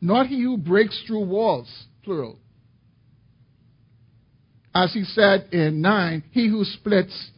not 0.00 0.26
he 0.26 0.42
who 0.42 0.58
breaks 0.58 1.02
through 1.06 1.24
walls, 1.24 1.86
plural. 2.02 2.38
As 4.74 4.92
he 4.92 5.04
said 5.04 5.48
in 5.52 5.80
9, 5.80 6.24
he 6.32 6.48
who 6.48 6.64
splits 6.64 7.30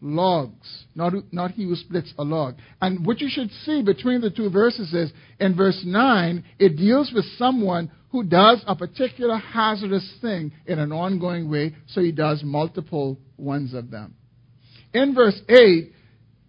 logs, 0.00 0.84
not, 0.94 1.12
not 1.32 1.52
he 1.52 1.64
who 1.64 1.74
splits 1.74 2.12
a 2.18 2.22
log. 2.22 2.56
And 2.80 3.04
what 3.06 3.20
you 3.20 3.28
should 3.30 3.50
see 3.64 3.82
between 3.82 4.20
the 4.20 4.30
two 4.30 4.50
verses 4.50 4.92
is 4.92 5.12
in 5.40 5.56
verse 5.56 5.80
9, 5.84 6.44
it 6.58 6.76
deals 6.76 7.10
with 7.14 7.24
someone 7.36 7.90
who 8.10 8.24
does 8.24 8.62
a 8.66 8.74
particular 8.74 9.36
hazardous 9.36 10.08
thing 10.20 10.52
in 10.66 10.78
an 10.78 10.92
ongoing 10.92 11.50
way, 11.50 11.74
so 11.88 12.00
he 12.00 12.12
does 12.12 12.42
multiple 12.42 13.18
ones 13.36 13.74
of 13.74 13.90
them. 13.90 14.14
In 14.94 15.14
verse 15.14 15.38
8, 15.48 15.92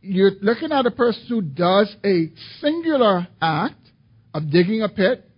you're 0.01 0.31
looking 0.41 0.71
at 0.71 0.85
a 0.85 0.91
person 0.91 1.25
who 1.27 1.41
does 1.41 1.93
a 2.05 2.31
singular 2.61 3.27
act 3.41 3.75
of 4.33 4.49
digging 4.49 4.81
a 4.81 4.89
pit 4.89 5.29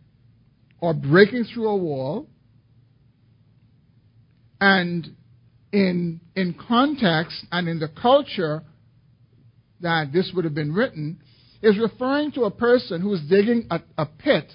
or 0.80 0.94
breaking 0.94 1.46
through 1.46 1.70
a 1.70 1.76
wall. 1.76 2.28
And 4.60 5.16
in, 5.72 6.20
in 6.36 6.56
context 6.68 7.46
and 7.52 7.68
in 7.68 7.80
the 7.80 7.88
culture 7.88 8.64
that 9.82 10.12
this 10.14 10.32
would 10.36 10.46
have 10.46 10.54
been 10.54 10.74
written, 10.74 11.20
is 11.62 11.78
referring 11.78 12.32
to 12.34 12.44
a 12.44 12.52
person 12.52 13.02
who 13.02 13.14
is 13.14 13.22
digging 13.30 13.68
a, 13.70 13.82
a 13.98 14.06
pit 14.06 14.52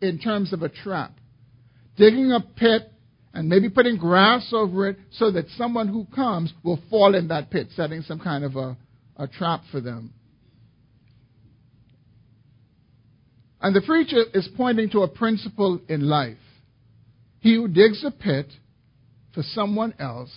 in 0.00 0.18
terms 0.18 0.52
of 0.52 0.62
a 0.62 0.68
trap. 0.68 1.12
Digging 1.96 2.32
a 2.32 2.40
pit 2.40 2.90
and 3.32 3.48
maybe 3.48 3.68
putting 3.68 3.96
grass 3.96 4.50
over 4.52 4.88
it 4.88 4.98
so 5.12 5.30
that 5.30 5.46
someone 5.56 5.88
who 5.88 6.06
comes 6.14 6.52
will 6.62 6.80
fall 6.90 7.14
in 7.14 7.28
that 7.28 7.50
pit, 7.50 7.68
setting 7.74 8.02
some 8.02 8.18
kind 8.18 8.44
of 8.44 8.56
a, 8.56 8.76
a 9.16 9.26
trap 9.26 9.62
for 9.70 9.80
them. 9.80 10.12
And 13.60 13.74
the 13.74 13.82
preacher 13.82 14.22
is 14.34 14.48
pointing 14.56 14.90
to 14.90 15.00
a 15.00 15.08
principle 15.08 15.80
in 15.88 16.02
life. 16.02 16.36
He 17.40 17.54
who 17.54 17.68
digs 17.68 18.04
a 18.04 18.10
pit 18.10 18.46
for 19.34 19.42
someone 19.42 19.94
else 19.98 20.30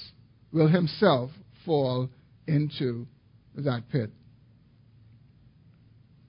will 0.52 0.68
himself 0.68 1.32
fall 1.66 2.10
into 2.48 3.06
that 3.56 3.84
pit. 3.92 4.10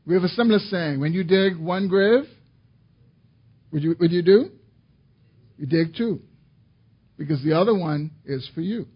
We 0.06 0.14
have 0.14 0.24
a 0.24 0.28
similar 0.28 0.58
saying. 0.58 1.00
When 1.00 1.12
you 1.12 1.24
dig 1.24 1.56
one 1.56 1.88
grave, 1.88 2.24
what 3.70 3.82
you, 3.82 3.94
what 3.96 4.10
you 4.10 4.22
do? 4.22 4.50
You 5.56 5.66
dig 5.66 5.94
two. 5.96 6.20
Because 7.16 7.42
the 7.44 7.52
other 7.52 7.74
one 7.74 8.10
is 8.24 8.48
for 8.54 8.60
you. 8.60 8.86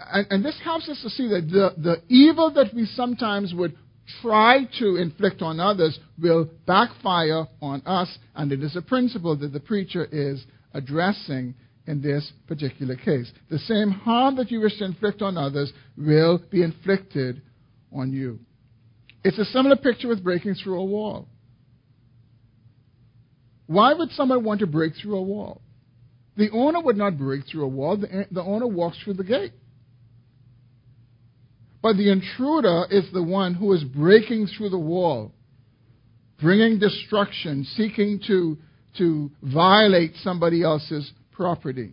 And, 0.00 0.26
and 0.30 0.44
this 0.44 0.58
helps 0.62 0.88
us 0.88 1.00
to 1.02 1.10
see 1.10 1.28
that 1.28 1.48
the, 1.50 1.80
the 1.80 2.02
evil 2.08 2.52
that 2.52 2.74
we 2.74 2.84
sometimes 2.84 3.54
would 3.54 3.76
try 4.22 4.64
to 4.78 4.96
inflict 4.96 5.42
on 5.42 5.60
others 5.60 5.98
will 6.20 6.48
backfire 6.66 7.46
on 7.60 7.82
us, 7.84 8.08
and 8.34 8.52
it 8.52 8.62
is 8.62 8.74
a 8.76 8.82
principle 8.82 9.36
that 9.36 9.52
the 9.52 9.60
preacher 9.60 10.06
is 10.10 10.44
addressing 10.72 11.54
in 11.88 12.02
this 12.02 12.30
particular 12.46 12.96
case. 12.96 13.32
The 13.50 13.58
same 13.60 13.90
harm 13.90 14.36
that 14.36 14.50
you 14.50 14.60
wish 14.60 14.76
to 14.78 14.84
inflict 14.84 15.22
on 15.22 15.38
others 15.38 15.72
will 15.96 16.38
be 16.50 16.62
inflicted 16.62 17.40
on 17.90 18.12
you. 18.12 18.38
It's 19.24 19.38
a 19.38 19.46
similar 19.46 19.74
picture 19.74 20.06
with 20.06 20.22
breaking 20.22 20.54
through 20.54 20.78
a 20.78 20.84
wall. 20.84 21.26
Why 23.66 23.94
would 23.94 24.10
someone 24.10 24.44
want 24.44 24.60
to 24.60 24.66
break 24.66 24.92
through 25.00 25.16
a 25.16 25.22
wall? 25.22 25.62
The 26.36 26.50
owner 26.50 26.80
would 26.80 26.98
not 26.98 27.16
break 27.18 27.46
through 27.50 27.64
a 27.64 27.68
wall, 27.68 27.96
the, 27.96 28.26
the 28.30 28.42
owner 28.42 28.66
walks 28.66 28.98
through 29.02 29.14
the 29.14 29.24
gate. 29.24 29.52
But 31.82 31.96
the 31.96 32.12
intruder 32.12 32.84
is 32.90 33.10
the 33.14 33.22
one 33.22 33.54
who 33.54 33.72
is 33.72 33.82
breaking 33.82 34.48
through 34.48 34.70
the 34.70 34.78
wall, 34.78 35.32
bringing 36.40 36.78
destruction, 36.78 37.64
seeking 37.76 38.20
to, 38.26 38.58
to 38.98 39.30
violate 39.42 40.12
somebody 40.22 40.62
else's 40.62 41.10
property. 41.38 41.92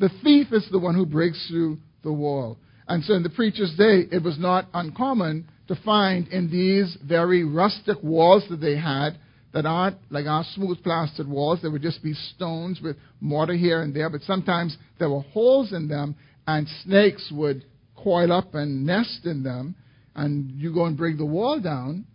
The 0.00 0.10
thief 0.22 0.48
is 0.50 0.68
the 0.70 0.80
one 0.80 0.96
who 0.96 1.06
breaks 1.06 1.46
through 1.48 1.78
the 2.02 2.12
wall. 2.12 2.58
And 2.88 3.02
so 3.04 3.14
in 3.14 3.22
the 3.22 3.30
preacher's 3.30 3.74
day, 3.76 4.02
it 4.10 4.22
was 4.22 4.36
not 4.38 4.66
uncommon 4.74 5.48
to 5.68 5.76
find 5.84 6.26
in 6.28 6.50
these 6.50 6.98
very 7.04 7.44
rustic 7.44 8.02
walls 8.02 8.44
that 8.50 8.60
they 8.60 8.76
had 8.76 9.18
that 9.54 9.64
aren't 9.64 9.96
like 10.10 10.26
our 10.26 10.44
smooth 10.54 10.82
plastered 10.82 11.28
walls. 11.28 11.60
There 11.62 11.70
would 11.70 11.82
just 11.82 12.02
be 12.02 12.14
stones 12.34 12.80
with 12.82 12.96
mortar 13.20 13.54
here 13.54 13.80
and 13.80 13.94
there, 13.94 14.10
but 14.10 14.22
sometimes 14.22 14.76
there 14.98 15.08
were 15.08 15.22
holes 15.22 15.72
in 15.72 15.88
them, 15.88 16.16
and 16.48 16.68
snakes 16.84 17.30
would 17.32 17.64
coil 17.96 18.32
up 18.32 18.54
and 18.54 18.84
nest 18.84 19.20
in 19.24 19.44
them. 19.44 19.76
And 20.16 20.50
you 20.50 20.74
go 20.74 20.86
and 20.86 20.96
bring 20.96 21.16
the 21.16 21.24
wall 21.24 21.60
down, 21.60 22.06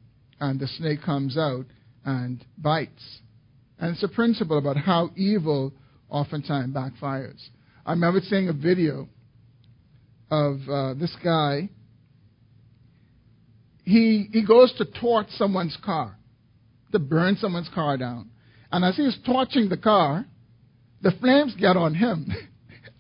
and 0.41 0.59
the 0.59 0.67
snake 0.67 1.01
comes 1.03 1.37
out 1.37 1.65
and 2.05 2.43
bites. 2.57 3.19
And 3.79 3.91
it's 3.91 4.03
a 4.03 4.07
principle 4.09 4.57
about 4.57 4.77
how 4.77 5.11
evil 5.15 5.73
oftentimes 6.11 6.75
backfires. 6.75 7.41
I 7.85 7.91
remember 7.91 8.19
seeing 8.21 8.49
a 8.49 8.53
video 8.53 9.07
of 10.29 10.59
uh, 10.69 10.93
this 10.93 11.15
guy. 11.23 11.69
He, 13.83 14.29
he 14.31 14.45
goes 14.45 14.73
to 14.77 14.85
torch 14.85 15.27
someone's 15.31 15.77
car, 15.83 16.15
to 16.91 16.99
burn 16.99 17.35
someone's 17.37 17.69
car 17.73 17.97
down. 17.97 18.29
And 18.71 18.85
as 18.85 18.95
he's 18.95 19.17
torching 19.25 19.69
the 19.69 19.77
car, 19.77 20.25
the 21.01 21.11
flames 21.19 21.55
get 21.59 21.75
on 21.75 21.95
him. 21.95 22.27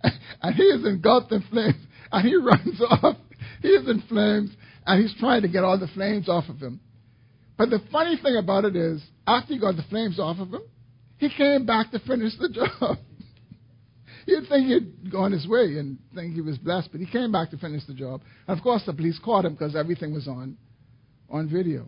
and 0.41 0.55
he 0.55 0.63
is 0.63 0.85
engulfed 0.85 1.31
in 1.31 1.43
flames. 1.43 1.75
And 2.11 2.27
he 2.27 2.35
runs 2.43 2.81
off. 2.89 3.17
He 3.61 3.69
is 3.69 3.87
in 3.87 4.01
flames. 4.09 4.51
And 4.85 5.01
he's 5.01 5.15
trying 5.19 5.43
to 5.43 5.47
get 5.47 5.63
all 5.63 5.79
the 5.79 5.87
flames 5.87 6.27
off 6.27 6.49
of 6.49 6.57
him. 6.57 6.81
But 7.57 7.69
the 7.69 7.79
funny 7.91 8.17
thing 8.21 8.35
about 8.37 8.65
it 8.65 8.75
is, 8.75 9.03
after 9.27 9.53
he 9.53 9.59
got 9.59 9.75
the 9.75 9.83
flames 9.83 10.19
off 10.19 10.39
of 10.39 10.51
him, 10.51 10.63
he 11.21 11.29
came 11.29 11.67
back 11.67 11.91
to 11.91 11.99
finish 11.99 12.33
the 12.39 12.49
job. 12.49 12.97
You'd 14.25 14.49
think 14.49 14.67
he'd 14.67 15.11
gone 15.11 15.31
his 15.31 15.47
way 15.47 15.77
and 15.77 15.99
think 16.15 16.33
he 16.33 16.41
was 16.41 16.57
blessed, 16.57 16.89
but 16.91 16.99
he 16.99 17.05
came 17.05 17.31
back 17.31 17.51
to 17.51 17.57
finish 17.57 17.83
the 17.85 17.93
job. 17.93 18.21
And 18.47 18.57
of 18.57 18.63
course, 18.63 18.81
the 18.87 18.93
police 18.93 19.19
caught 19.23 19.45
him 19.45 19.53
because 19.53 19.75
everything 19.75 20.15
was 20.15 20.27
on, 20.27 20.57
on 21.29 21.47
video. 21.47 21.85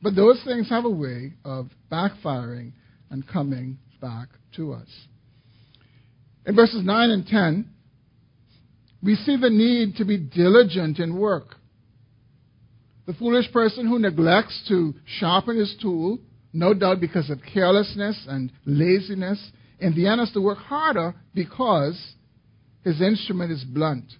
But 0.00 0.14
those 0.14 0.40
things 0.44 0.68
have 0.68 0.84
a 0.84 0.90
way 0.90 1.32
of 1.44 1.68
backfiring 1.90 2.74
and 3.10 3.26
coming 3.26 3.78
back 4.00 4.28
to 4.54 4.74
us. 4.74 4.88
In 6.46 6.54
verses 6.54 6.84
9 6.84 7.10
and 7.10 7.26
10, 7.26 7.68
we 9.02 9.16
see 9.16 9.36
the 9.36 9.50
need 9.50 9.96
to 9.96 10.04
be 10.04 10.16
diligent 10.16 11.00
in 11.00 11.18
work. 11.18 11.56
The 13.06 13.14
foolish 13.14 13.52
person 13.52 13.88
who 13.88 13.98
neglects 13.98 14.64
to 14.68 14.94
sharpen 15.18 15.58
his 15.58 15.74
tool, 15.82 16.20
no 16.56 16.74
doubt 16.74 17.00
because 17.00 17.30
of 17.30 17.40
carelessness 17.52 18.26
and 18.28 18.50
laziness, 18.64 19.38
in 19.78 19.94
the 19.94 20.06
end 20.06 20.20
has 20.20 20.32
to 20.32 20.40
work 20.40 20.58
harder 20.58 21.14
because 21.34 22.14
his 22.82 23.00
instrument 23.00 23.52
is 23.52 23.62
blunt. 23.64 24.12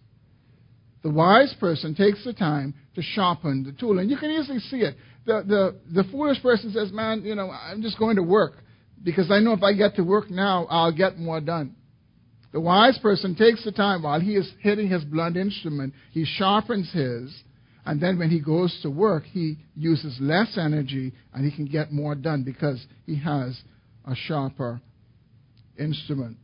The 1.02 1.10
wise 1.10 1.54
person 1.58 1.94
takes 1.94 2.24
the 2.24 2.32
time 2.32 2.74
to 2.94 3.02
sharpen 3.02 3.64
the 3.64 3.72
tool. 3.72 3.98
And 3.98 4.10
you 4.10 4.16
can 4.16 4.30
easily 4.30 4.58
see 4.58 4.78
it. 4.78 4.96
The, 5.24 5.42
the, 5.46 6.02
the 6.02 6.10
foolish 6.10 6.42
person 6.42 6.72
says, 6.72 6.92
Man, 6.92 7.22
you 7.22 7.34
know, 7.34 7.50
I'm 7.50 7.80
just 7.80 7.98
going 7.98 8.16
to 8.16 8.22
work 8.22 8.54
because 9.02 9.30
I 9.30 9.40
know 9.40 9.52
if 9.52 9.62
I 9.62 9.72
get 9.72 9.96
to 9.96 10.02
work 10.02 10.30
now, 10.30 10.66
I'll 10.68 10.92
get 10.92 11.18
more 11.18 11.40
done. 11.40 11.76
The 12.52 12.60
wise 12.60 12.98
person 12.98 13.34
takes 13.34 13.64
the 13.64 13.72
time 13.72 14.02
while 14.02 14.20
he 14.20 14.34
is 14.34 14.50
hitting 14.60 14.88
his 14.88 15.04
blunt 15.04 15.36
instrument, 15.36 15.94
he 16.10 16.24
sharpens 16.24 16.90
his, 16.92 17.34
and 17.86 18.00
then 18.00 18.18
when 18.18 18.30
he 18.30 18.40
goes 18.40 18.76
to 18.82 18.90
work, 18.90 19.22
he 19.24 19.58
uses 19.76 20.18
less 20.20 20.58
energy 20.58 21.12
and 21.32 21.48
he 21.48 21.54
can 21.54 21.66
get 21.66 21.92
more 21.92 22.16
done 22.16 22.42
because 22.42 22.84
he 23.06 23.16
has 23.20 23.58
a 24.04 24.14
sharper 24.14 24.80
instrument. 25.78 26.36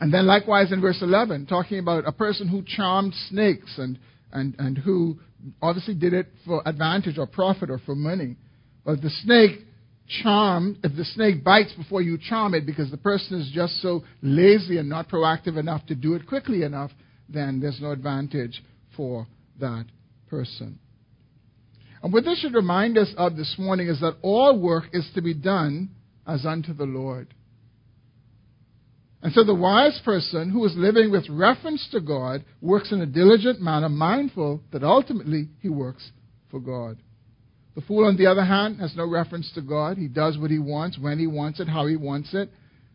And 0.00 0.12
then 0.12 0.26
likewise 0.26 0.72
in 0.72 0.80
verse 0.80 1.00
11, 1.02 1.46
talking 1.46 1.78
about 1.78 2.08
a 2.08 2.12
person 2.12 2.48
who 2.48 2.62
charmed 2.62 3.12
snakes 3.28 3.74
and, 3.76 3.98
and, 4.32 4.54
and 4.58 4.78
who 4.78 5.18
obviously 5.60 5.94
did 5.94 6.14
it 6.14 6.28
for 6.46 6.62
advantage 6.64 7.18
or 7.18 7.26
profit 7.26 7.68
or 7.68 7.78
for 7.78 7.94
money. 7.94 8.36
But 8.86 9.02
the 9.02 9.10
snake 9.10 9.66
charm, 10.22 10.78
if 10.82 10.96
the 10.96 11.04
snake 11.04 11.44
bites 11.44 11.74
before 11.74 12.00
you 12.00 12.16
charm 12.16 12.54
it 12.54 12.64
because 12.64 12.90
the 12.90 12.96
person 12.96 13.38
is 13.38 13.50
just 13.52 13.82
so 13.82 14.02
lazy 14.22 14.78
and 14.78 14.88
not 14.88 15.10
proactive 15.10 15.58
enough 15.58 15.84
to 15.86 15.94
do 15.94 16.14
it 16.14 16.26
quickly 16.26 16.62
enough, 16.62 16.90
then 17.28 17.60
there's 17.60 17.80
no 17.82 17.90
advantage 17.90 18.62
for 18.96 19.26
that 19.60 19.86
person. 20.28 20.78
And 22.02 22.12
what 22.12 22.24
this 22.24 22.40
should 22.40 22.54
remind 22.54 22.96
us 22.96 23.12
of 23.16 23.36
this 23.36 23.56
morning 23.58 23.88
is 23.88 24.00
that 24.00 24.16
all 24.22 24.58
work 24.58 24.84
is 24.92 25.08
to 25.14 25.22
be 25.22 25.34
done 25.34 25.90
as 26.26 26.46
unto 26.46 26.72
the 26.72 26.84
Lord. 26.84 27.34
And 29.20 29.32
so 29.32 29.42
the 29.42 29.54
wise 29.54 30.00
person 30.04 30.50
who 30.50 30.64
is 30.64 30.74
living 30.76 31.10
with 31.10 31.28
reference 31.28 31.88
to 31.90 32.00
God 32.00 32.44
works 32.60 32.92
in 32.92 33.00
a 33.00 33.06
diligent 33.06 33.60
manner, 33.60 33.88
mindful 33.88 34.62
that 34.70 34.84
ultimately 34.84 35.48
he 35.60 35.68
works 35.68 36.12
for 36.50 36.60
God. 36.60 36.98
The 37.74 37.80
fool, 37.82 38.06
on 38.06 38.16
the 38.16 38.26
other 38.26 38.44
hand, 38.44 38.80
has 38.80 38.94
no 38.96 39.08
reference 39.08 39.50
to 39.54 39.60
God. 39.60 39.96
He 39.96 40.08
does 40.08 40.38
what 40.38 40.50
he 40.50 40.58
wants, 40.58 40.98
when 40.98 41.18
he 41.18 41.26
wants 41.26 41.58
it, 41.60 41.68
how 41.68 41.86
he 41.86 41.96
wants 41.96 42.32
it, 42.32 42.50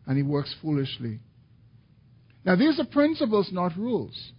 and 0.06 0.18
he 0.18 0.24
works 0.24 0.54
foolishly. 0.62 1.20
Now, 2.46 2.56
these 2.56 2.80
are 2.80 2.86
principles, 2.86 3.50
not 3.52 3.78
rules. 3.78 4.32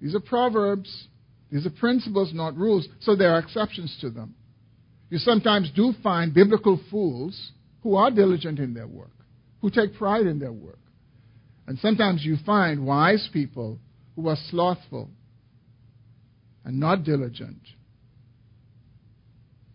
These 0.00 0.14
are 0.14 0.20
proverbs. 0.20 1.08
These 1.50 1.66
are 1.66 1.70
principles, 1.70 2.32
not 2.34 2.56
rules, 2.56 2.88
so 3.00 3.14
there 3.14 3.32
are 3.32 3.38
exceptions 3.38 3.96
to 4.00 4.10
them. 4.10 4.34
You 5.10 5.18
sometimes 5.18 5.70
do 5.74 5.92
find 6.02 6.34
biblical 6.34 6.80
fools 6.90 7.52
who 7.82 7.94
are 7.96 8.10
diligent 8.10 8.58
in 8.58 8.74
their 8.74 8.86
work, 8.86 9.12
who 9.60 9.70
take 9.70 9.94
pride 9.94 10.26
in 10.26 10.38
their 10.38 10.52
work. 10.52 10.78
And 11.66 11.78
sometimes 11.78 12.24
you 12.24 12.36
find 12.44 12.86
wise 12.86 13.28
people 13.32 13.78
who 14.16 14.28
are 14.28 14.36
slothful 14.50 15.10
and 16.64 16.80
not 16.80 17.04
diligent. 17.04 17.60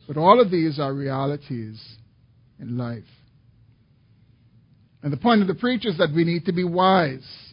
But 0.07 0.17
all 0.17 0.41
of 0.41 0.49
these 0.49 0.80
are 0.80 0.93
realities 0.93 1.80
in 2.59 2.78
life. 2.78 3.03
And 5.01 5.13
the 5.13 5.17
point 5.17 5.41
of 5.41 5.47
the 5.47 5.55
preacher 5.55 5.89
is 5.89 5.97
that 5.99 6.13
we 6.13 6.24
need 6.24 6.45
to 6.45 6.51
be 6.51 6.63
wise. 6.63 7.49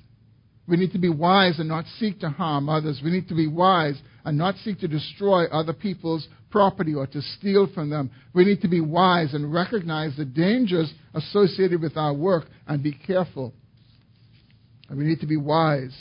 We 0.68 0.76
need 0.76 0.92
to 0.92 0.98
be 0.98 1.08
wise 1.08 1.58
and 1.58 1.68
not 1.68 1.84
seek 1.98 2.20
to 2.20 2.30
harm 2.30 2.68
others. 2.68 3.00
We 3.04 3.10
need 3.10 3.28
to 3.28 3.34
be 3.34 3.46
wise 3.46 4.00
and 4.24 4.36
not 4.36 4.56
seek 4.64 4.80
to 4.80 4.88
destroy 4.88 5.44
other 5.44 5.72
people's 5.72 6.26
property 6.50 6.94
or 6.94 7.06
to 7.06 7.22
steal 7.22 7.68
from 7.72 7.90
them. 7.90 8.10
We 8.34 8.44
need 8.44 8.62
to 8.62 8.68
be 8.68 8.80
wise 8.80 9.34
and 9.34 9.52
recognize 9.52 10.16
the 10.16 10.24
dangers 10.24 10.92
associated 11.14 11.80
with 11.80 11.96
our 11.96 12.12
work 12.12 12.46
and 12.66 12.82
be 12.82 12.92
careful 12.92 13.54
and 14.88 14.98
we 14.98 15.04
need 15.04 15.20
to 15.20 15.26
be 15.26 15.36
wise 15.36 15.96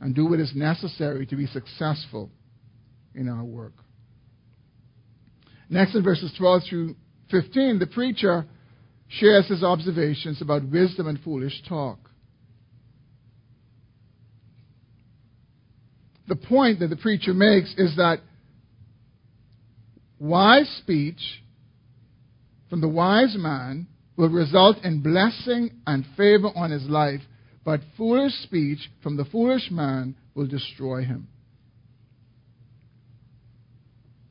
and 0.00 0.14
do 0.14 0.26
what 0.26 0.40
is 0.40 0.52
necessary 0.54 1.26
to 1.26 1.36
be 1.36 1.46
successful 1.46 2.30
in 3.14 3.28
our 3.28 3.44
work. 3.44 3.72
Next, 5.70 5.94
in 5.94 6.02
verses 6.02 6.32
12 6.38 6.62
through 6.68 6.96
15, 7.30 7.78
the 7.78 7.86
preacher 7.86 8.46
shares 9.08 9.46
his 9.48 9.62
observations 9.62 10.40
about 10.40 10.64
wisdom 10.64 11.08
and 11.08 11.20
foolish 11.20 11.62
talk. 11.68 12.07
The 16.28 16.36
point 16.36 16.80
that 16.80 16.88
the 16.88 16.96
preacher 16.96 17.34
makes 17.34 17.74
is 17.76 17.96
that 17.96 18.20
wise 20.18 20.68
speech 20.78 21.42
from 22.68 22.80
the 22.80 22.88
wise 22.88 23.34
man 23.38 23.86
will 24.16 24.28
result 24.28 24.76
in 24.84 25.02
blessing 25.02 25.70
and 25.86 26.04
favor 26.16 26.48
on 26.54 26.70
his 26.70 26.84
life 26.84 27.22
but 27.64 27.80
foolish 27.96 28.32
speech 28.42 28.78
from 29.02 29.16
the 29.16 29.24
foolish 29.26 29.70
man 29.70 30.16
will 30.34 30.46
destroy 30.46 31.02
him. 31.02 31.28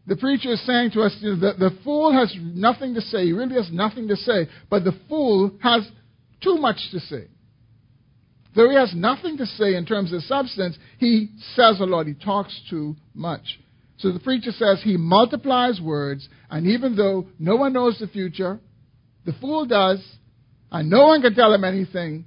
The 0.08 0.16
preacher 0.16 0.54
is 0.54 0.66
saying 0.66 0.91
to 0.91 1.02
us 1.02 1.16
that 1.22 1.60
the 1.60 1.72
fool 1.84 2.14
has 2.14 2.34
nothing 2.39 2.95
to 2.95 3.02
say. 3.02 3.26
He 3.26 3.34
really 3.34 3.56
has 3.56 3.70
nothing 3.72 4.08
to 4.08 4.16
say. 4.16 4.48
But 4.70 4.86
the 4.86 4.98
fool 5.08 5.52
has 5.62 5.88
too 6.41 6.58
much 6.58 6.78
to 6.91 7.00
say. 7.00 7.28
Though 8.58 8.70
he 8.70 8.76
has 8.76 8.91
nothing 8.95 9.38
to 9.38 9.45
say 9.45 9.76
in 9.76 9.86
terms 9.86 10.12
of 10.12 10.24
substance, 10.24 10.80
he 10.97 11.30
says 11.53 11.80
a 11.80 11.86
lot. 11.86 12.08
He 12.08 12.16
talks 12.16 12.60
too 12.72 12.95
much. 13.14 13.60
So 13.97 14.12
the 14.12 14.20
preacher 14.20 14.51
says 14.51 14.82
he 14.84 14.97
multiplies 14.97 15.80
words, 15.80 16.28
and 16.49 16.66
even 16.66 16.95
though 16.95 17.28
no 17.38 17.55
one 17.55 17.74
knows 17.74 17.99
the 17.99 18.08
future, 18.08 18.60
the 19.26 19.34
fool 19.34 19.68
does, 19.68 20.03
and 20.72 20.89
no 20.89 21.05
one 21.05 21.22
can 21.22 21.36
tell 21.36 21.53
him 21.53 21.64
anything, 21.64 22.26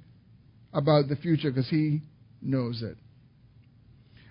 about 0.73 1.09
the 1.09 1.17
future 1.17 1.51
because 1.51 1.69
he 1.69 2.01
knows 2.41 2.81
it. 2.81 2.97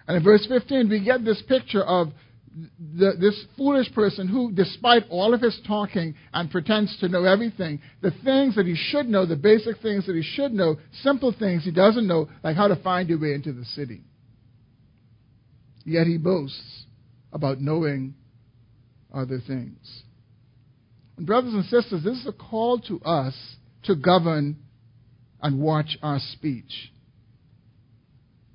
And 0.08 0.16
in 0.16 0.22
verse 0.22 0.46
15, 0.48 0.88
we 0.88 1.04
get 1.04 1.22
this 1.22 1.42
picture 1.46 1.84
of 1.84 2.08
the, 2.54 3.12
this 3.18 3.44
foolish 3.56 3.92
person 3.94 4.26
who, 4.26 4.52
despite 4.52 5.04
all 5.08 5.34
of 5.34 5.40
his 5.40 5.58
talking 5.66 6.14
and 6.32 6.50
pretends 6.50 6.96
to 6.98 7.08
know 7.08 7.24
everything, 7.24 7.80
the 8.02 8.10
things 8.24 8.56
that 8.56 8.66
he 8.66 8.74
should 8.76 9.08
know, 9.08 9.24
the 9.24 9.36
basic 9.36 9.80
things 9.80 10.06
that 10.06 10.16
he 10.16 10.22
should 10.22 10.52
know, 10.52 10.76
simple 11.02 11.34
things 11.36 11.64
he 11.64 11.70
doesn't 11.70 12.06
know, 12.06 12.28
like 12.42 12.56
how 12.56 12.68
to 12.68 12.76
find 12.76 13.08
your 13.08 13.20
way 13.20 13.34
into 13.34 13.52
the 13.52 13.64
city. 13.64 14.02
Yet 15.84 16.06
he 16.06 16.18
boasts 16.18 16.84
about 17.32 17.60
knowing 17.60 18.14
other 19.14 19.40
things. 19.46 20.02
And 21.16 21.26
brothers 21.26 21.54
and 21.54 21.64
sisters, 21.64 22.02
this 22.02 22.18
is 22.18 22.26
a 22.26 22.32
call 22.32 22.80
to 22.80 23.00
us 23.02 23.34
to 23.84 23.94
govern 23.94 24.56
and 25.40 25.60
watch 25.60 25.96
our 26.02 26.18
speech. 26.32 26.92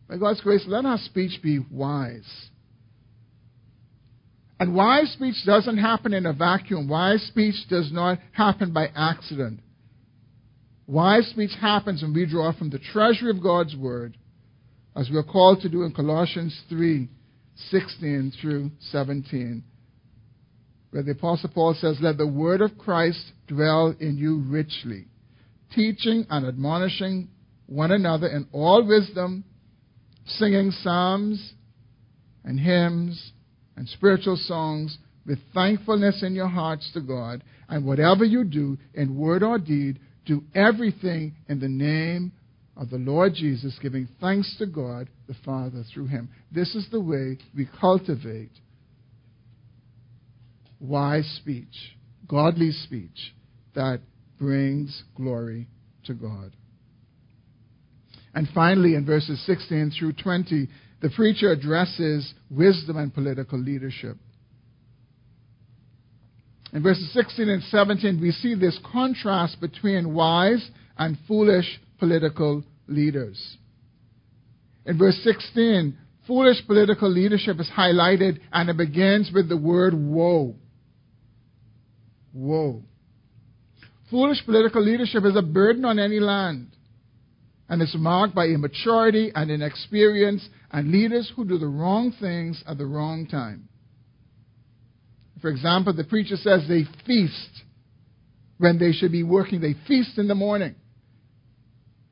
By 0.07 0.17
God's 0.17 0.41
grace, 0.41 0.65
let 0.67 0.85
our 0.85 0.99
speech 0.99 1.41
be 1.41 1.59
wise. 1.71 2.49
And 4.59 4.73
wise 4.73 5.11
speech 5.11 5.35
doesn't 5.45 5.77
happen 5.77 6.13
in 6.13 6.25
a 6.25 6.33
vacuum. 6.33 6.87
Wise 6.87 7.21
speech 7.23 7.55
does 7.69 7.91
not 7.91 8.19
happen 8.31 8.71
by 8.71 8.87
accident. 8.95 9.59
Wise 10.87 11.27
speech 11.27 11.51
happens 11.59 12.01
when 12.01 12.13
we 12.13 12.25
draw 12.25 12.53
from 12.53 12.69
the 12.69 12.79
treasury 12.79 13.31
of 13.31 13.43
God's 13.43 13.75
Word, 13.75 14.17
as 14.95 15.09
we 15.09 15.17
are 15.17 15.23
called 15.23 15.61
to 15.61 15.69
do 15.69 15.83
in 15.83 15.93
Colossians 15.93 16.57
3 16.69 17.09
16 17.69 18.33
through 18.41 18.69
17, 18.91 19.63
where 20.91 21.03
the 21.03 21.11
Apostle 21.11 21.49
Paul 21.53 21.73
says, 21.73 21.97
Let 22.01 22.17
the 22.17 22.27
Word 22.27 22.61
of 22.61 22.77
Christ 22.77 23.31
dwell 23.47 23.95
in 23.99 24.17
you 24.17 24.43
richly, 24.45 25.07
teaching 25.73 26.25
and 26.29 26.45
admonishing 26.45 27.29
one 27.67 27.91
another 27.91 28.27
in 28.27 28.47
all 28.51 28.85
wisdom, 28.85 29.45
singing 30.25 30.71
psalms 30.71 31.53
and 32.43 32.59
hymns 32.59 33.31
and 33.76 33.88
spiritual 33.89 34.38
songs 34.38 34.97
with 35.26 35.39
thankfulness 35.53 36.23
in 36.23 36.36
your 36.36 36.47
hearts 36.47 36.89
to 36.93 37.01
God. 37.01 37.43
And 37.67 37.86
whatever 37.86 38.23
you 38.23 38.43
do, 38.43 38.78
in 38.93 39.17
word 39.17 39.43
or 39.43 39.57
deed, 39.57 39.99
do 40.26 40.43
everything 40.53 41.36
in 41.49 41.59
the 41.59 41.67
name 41.67 42.32
of 42.78 42.89
the 42.89 42.97
Lord 42.97 43.34
Jesus, 43.34 43.78
giving 43.82 44.07
thanks 44.19 44.55
to 44.59 44.65
God 44.65 45.09
the 45.28 45.36
Father 45.45 45.84
through 45.93 46.07
him. 46.07 46.30
This 46.51 46.76
is 46.76 46.88
the 46.91 46.99
way 46.99 47.38
we 47.55 47.67
cultivate 47.80 48.51
wise 50.80 51.28
speech, 51.41 51.95
godly 52.28 52.71
speech 52.71 53.34
that 53.76 54.01
brings 54.38 55.03
glory 55.15 55.67
to 56.05 56.13
God. 56.13 56.51
And 58.34 58.47
finally, 58.53 58.95
in 58.95 59.05
verses 59.05 59.41
16 59.45 59.93
through 59.97 60.13
20, 60.13 60.67
the 61.01 61.09
preacher 61.09 61.51
addresses 61.51 62.33
wisdom 62.49 62.97
and 62.97 63.13
political 63.13 63.59
leadership. 63.59 64.17
In 66.73 66.83
verses 66.83 67.11
16 67.13 67.47
and 67.47 67.63
17, 67.63 68.19
we 68.19 68.31
see 68.31 68.55
this 68.55 68.77
contrast 68.91 69.61
between 69.61 70.13
wise 70.13 70.69
and 70.97 71.17
foolish 71.27 71.79
political 71.99 72.63
leaders. 72.87 73.57
In 74.85 74.97
verse 74.97 75.17
16, 75.23 75.97
foolish 76.27 76.57
political 76.67 77.09
leadership 77.09 77.59
is 77.59 77.69
highlighted 77.75 78.39
and 78.51 78.69
it 78.69 78.77
begins 78.77 79.31
with 79.33 79.47
the 79.47 79.57
word 79.57 79.93
woe. 79.93 80.55
Woe. 82.33 82.83
Foolish 84.11 84.43
political 84.45 84.83
leadership 84.83 85.23
is 85.23 85.35
a 85.35 85.41
burden 85.41 85.85
on 85.85 85.97
any 85.97 86.19
land 86.19 86.75
and 87.68 87.82
it's 87.82 87.95
marked 87.97 88.36
by 88.36 88.45
immaturity 88.45 89.32
and 89.34 89.49
inexperience 89.49 90.47
and 90.72 90.91
leaders 90.91 91.32
who 91.36 91.45
do 91.45 91.57
the 91.57 91.68
wrong 91.68 92.13
things 92.20 92.63
at 92.68 92.78
the 92.78 92.86
wrong 92.86 93.28
time. 93.28 93.68
For 95.41 95.49
example, 95.49 95.93
the 95.93 96.03
preacher 96.03 96.38
says 96.38 96.61
they 96.68 96.84
feast 97.05 97.63
when 98.57 98.80
they 98.80 98.91
should 98.91 99.11
be 99.11 99.24
working. 99.24 99.61
They 99.61 99.76
feast 99.88 100.18
in 100.18 100.28
the 100.28 100.36
morning. 100.36 100.76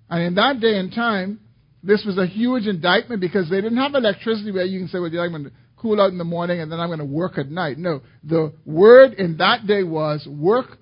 And 0.09 0.21
in 0.23 0.35
that 0.35 0.59
day 0.59 0.77
and 0.77 0.93
time, 0.93 1.39
this 1.81 2.03
was 2.05 2.17
a 2.17 2.25
huge 2.25 2.65
indictment 2.65 3.21
because 3.21 3.49
they 3.49 3.61
didn't 3.61 3.77
have 3.77 3.93
electricity 3.95 4.51
where 4.51 4.65
you 4.65 4.79
can 4.79 4.87
say, 4.87 4.99
well, 4.99 5.11
I'm 5.19 5.31
going 5.31 5.43
to 5.45 5.51
cool 5.77 5.99
out 5.99 6.11
in 6.11 6.17
the 6.17 6.23
morning 6.23 6.61
and 6.61 6.71
then 6.71 6.79
I'm 6.79 6.89
going 6.89 6.99
to 6.99 7.05
work 7.05 7.37
at 7.37 7.49
night. 7.49 7.77
No, 7.77 8.01
the 8.23 8.53
word 8.65 9.13
in 9.13 9.37
that 9.37 9.67
day 9.67 9.83
was 9.83 10.25
work 10.27 10.77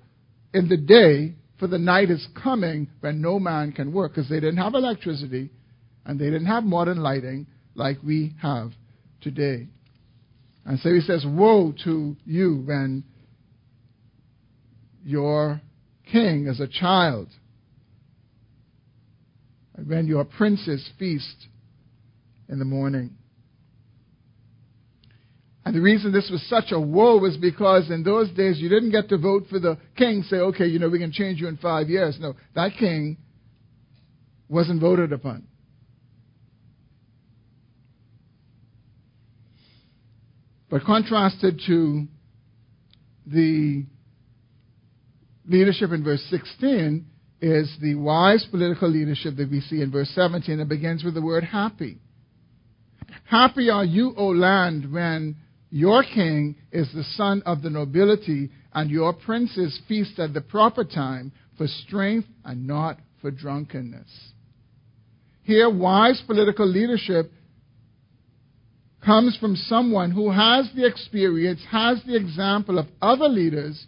in 0.54 0.68
the 0.68 0.76
day 0.76 1.34
for 1.62 1.68
the 1.68 1.78
night 1.78 2.10
is 2.10 2.26
coming 2.42 2.88
when 2.98 3.22
no 3.22 3.38
man 3.38 3.70
can 3.70 3.92
work 3.92 4.10
because 4.12 4.28
they 4.28 4.40
didn't 4.40 4.56
have 4.56 4.74
electricity 4.74 5.48
and 6.04 6.18
they 6.18 6.24
didn't 6.24 6.46
have 6.46 6.64
modern 6.64 6.96
lighting 6.96 7.46
like 7.76 7.98
we 8.02 8.34
have 8.42 8.72
today. 9.20 9.68
And 10.64 10.80
so 10.80 10.92
he 10.92 10.98
says, 10.98 11.24
Woe 11.24 11.72
to 11.84 12.16
you 12.24 12.64
when 12.66 13.04
your 15.04 15.60
king 16.10 16.48
is 16.48 16.58
a 16.58 16.66
child, 16.66 17.28
and 19.76 19.88
when 19.88 20.08
your 20.08 20.24
princes 20.24 20.90
feast 20.98 21.46
in 22.48 22.58
the 22.58 22.64
morning. 22.64 23.14
And 25.64 25.76
the 25.76 25.80
reason 25.80 26.12
this 26.12 26.28
was 26.30 26.42
such 26.48 26.72
a 26.72 26.80
woe 26.80 27.18
was 27.18 27.36
because 27.36 27.90
in 27.90 28.02
those 28.02 28.30
days 28.32 28.58
you 28.58 28.68
didn't 28.68 28.90
get 28.90 29.08
to 29.10 29.18
vote 29.18 29.44
for 29.48 29.60
the 29.60 29.78
king, 29.96 30.22
say, 30.24 30.36
okay, 30.36 30.66
you 30.66 30.78
know, 30.78 30.88
we 30.88 30.98
can 30.98 31.12
change 31.12 31.40
you 31.40 31.46
in 31.46 31.56
five 31.56 31.88
years. 31.88 32.18
No, 32.20 32.34
that 32.54 32.72
king 32.78 33.16
wasn't 34.48 34.80
voted 34.80 35.12
upon. 35.12 35.46
But 40.68 40.84
contrasted 40.84 41.60
to 41.66 42.06
the 43.26 43.84
leadership 45.46 45.90
in 45.92 46.02
verse 46.02 46.24
16 46.30 47.06
is 47.40 47.76
the 47.80 47.94
wise 47.94 48.46
political 48.50 48.88
leadership 48.88 49.36
that 49.36 49.50
we 49.50 49.60
see 49.60 49.82
in 49.82 49.90
verse 49.92 50.10
17. 50.14 50.60
It 50.60 50.68
begins 50.68 51.04
with 51.04 51.14
the 51.14 51.22
word 51.22 51.44
happy. 51.44 51.98
Happy 53.28 53.68
are 53.68 53.84
you, 53.84 54.14
O 54.16 54.28
land, 54.28 54.92
when 54.92 55.36
your 55.72 56.02
king 56.02 56.54
is 56.70 56.86
the 56.92 57.02
son 57.16 57.42
of 57.46 57.62
the 57.62 57.70
nobility, 57.70 58.50
and 58.74 58.90
your 58.90 59.14
princes 59.14 59.80
feast 59.88 60.18
at 60.18 60.34
the 60.34 60.42
proper 60.42 60.84
time 60.84 61.32
for 61.56 61.66
strength 61.66 62.28
and 62.44 62.66
not 62.66 62.98
for 63.22 63.30
drunkenness. 63.30 64.32
Here, 65.44 65.70
wise 65.70 66.22
political 66.26 66.66
leadership 66.66 67.32
comes 69.02 69.34
from 69.38 69.56
someone 69.56 70.10
who 70.10 70.30
has 70.30 70.70
the 70.76 70.86
experience, 70.86 71.62
has 71.70 72.02
the 72.06 72.16
example 72.16 72.78
of 72.78 72.86
other 73.00 73.28
leaders 73.28 73.86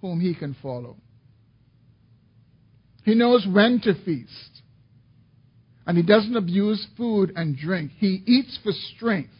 whom 0.00 0.18
he 0.18 0.34
can 0.34 0.56
follow. 0.60 0.96
He 3.04 3.14
knows 3.14 3.46
when 3.46 3.80
to 3.84 3.94
feast. 4.04 4.62
And 5.86 5.96
he 5.96 6.02
doesn't 6.02 6.36
abuse 6.36 6.84
food 6.96 7.32
and 7.36 7.56
drink. 7.56 7.92
He 7.98 8.22
eats 8.26 8.58
for 8.64 8.72
strength 8.96 9.30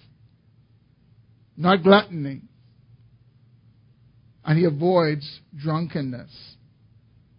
not 1.61 1.83
gluttony. 1.83 2.43
And 4.45 4.59
he 4.59 4.65
avoids 4.65 5.41
drunkenness. 5.57 6.31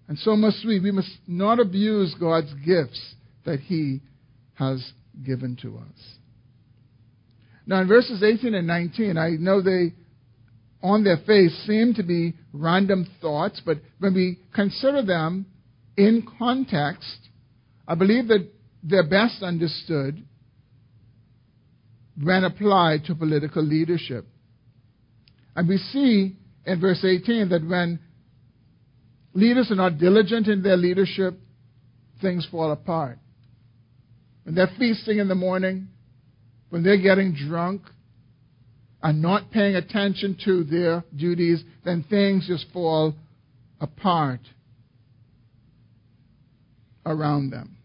And 0.07 0.17
so 0.19 0.36
must 0.36 0.65
we. 0.65 0.80
We 0.80 0.91
must 0.91 1.09
not 1.28 1.59
abuse 1.59 2.15
God's 2.19 2.53
gifts 2.65 3.15
that 3.45 3.59
he 3.61 4.01
has 4.53 4.91
given 5.26 5.57
to 5.63 5.78
us. 5.78 6.15
Now, 7.65 7.82
in 7.82 7.88
verses 7.88 8.22
18 8.22 8.53
and 8.53 8.67
19, 8.67 9.17
I 9.17 9.32
know 9.32 9.61
they, 9.61 9.93
on 10.84 11.03
their 11.03 11.17
face, 11.26 11.55
seem 11.65 11.93
to 11.95 12.03
be 12.03 12.34
random 12.53 13.07
thoughts, 13.22 13.61
but 13.65 13.78
when 13.99 14.13
we 14.13 14.39
consider 14.53 15.03
them 15.03 15.45
in 15.97 16.28
context, 16.38 17.30
I 17.88 17.95
believe 17.95 18.28
that 18.28 18.47
they're 18.84 19.07
best 19.07 19.41
understood 19.41 20.24
when 22.24 22.43
applied 22.43 23.05
to 23.05 23.15
political 23.15 23.63
leadership. 23.63 24.26
And 25.55 25.67
we 25.67 25.78
see 25.78 26.36
in 26.65 26.80
verse 26.80 27.03
18 27.03 27.49
that 27.49 27.67
when 27.67 27.99
leaders 29.34 29.72
are 29.72 29.76
not 29.76 29.97
diligent 29.97 30.47
in 30.47 30.61
their 30.63 30.78
leadership, 30.78 31.39
things 32.22 32.47
fall 32.49 32.72
apart. 32.72 33.17
When 34.43 34.55
they're 34.55 34.72
feasting 34.78 35.19
in 35.19 35.28
the 35.28 35.36
morning, 35.36 35.88
when 36.69 36.84
they're 36.84 37.01
getting 37.01 37.36
drunk, 37.36 37.82
and 39.03 39.22
not 39.22 39.51
paying 39.51 39.76
attention 39.76 40.38
to 40.45 40.63
their 40.63 41.03
duties, 41.15 41.63
then 41.84 42.05
things 42.09 42.47
just 42.47 42.65
fall 42.72 43.15
apart 43.80 44.41
around 47.05 47.49
them. 47.49 47.78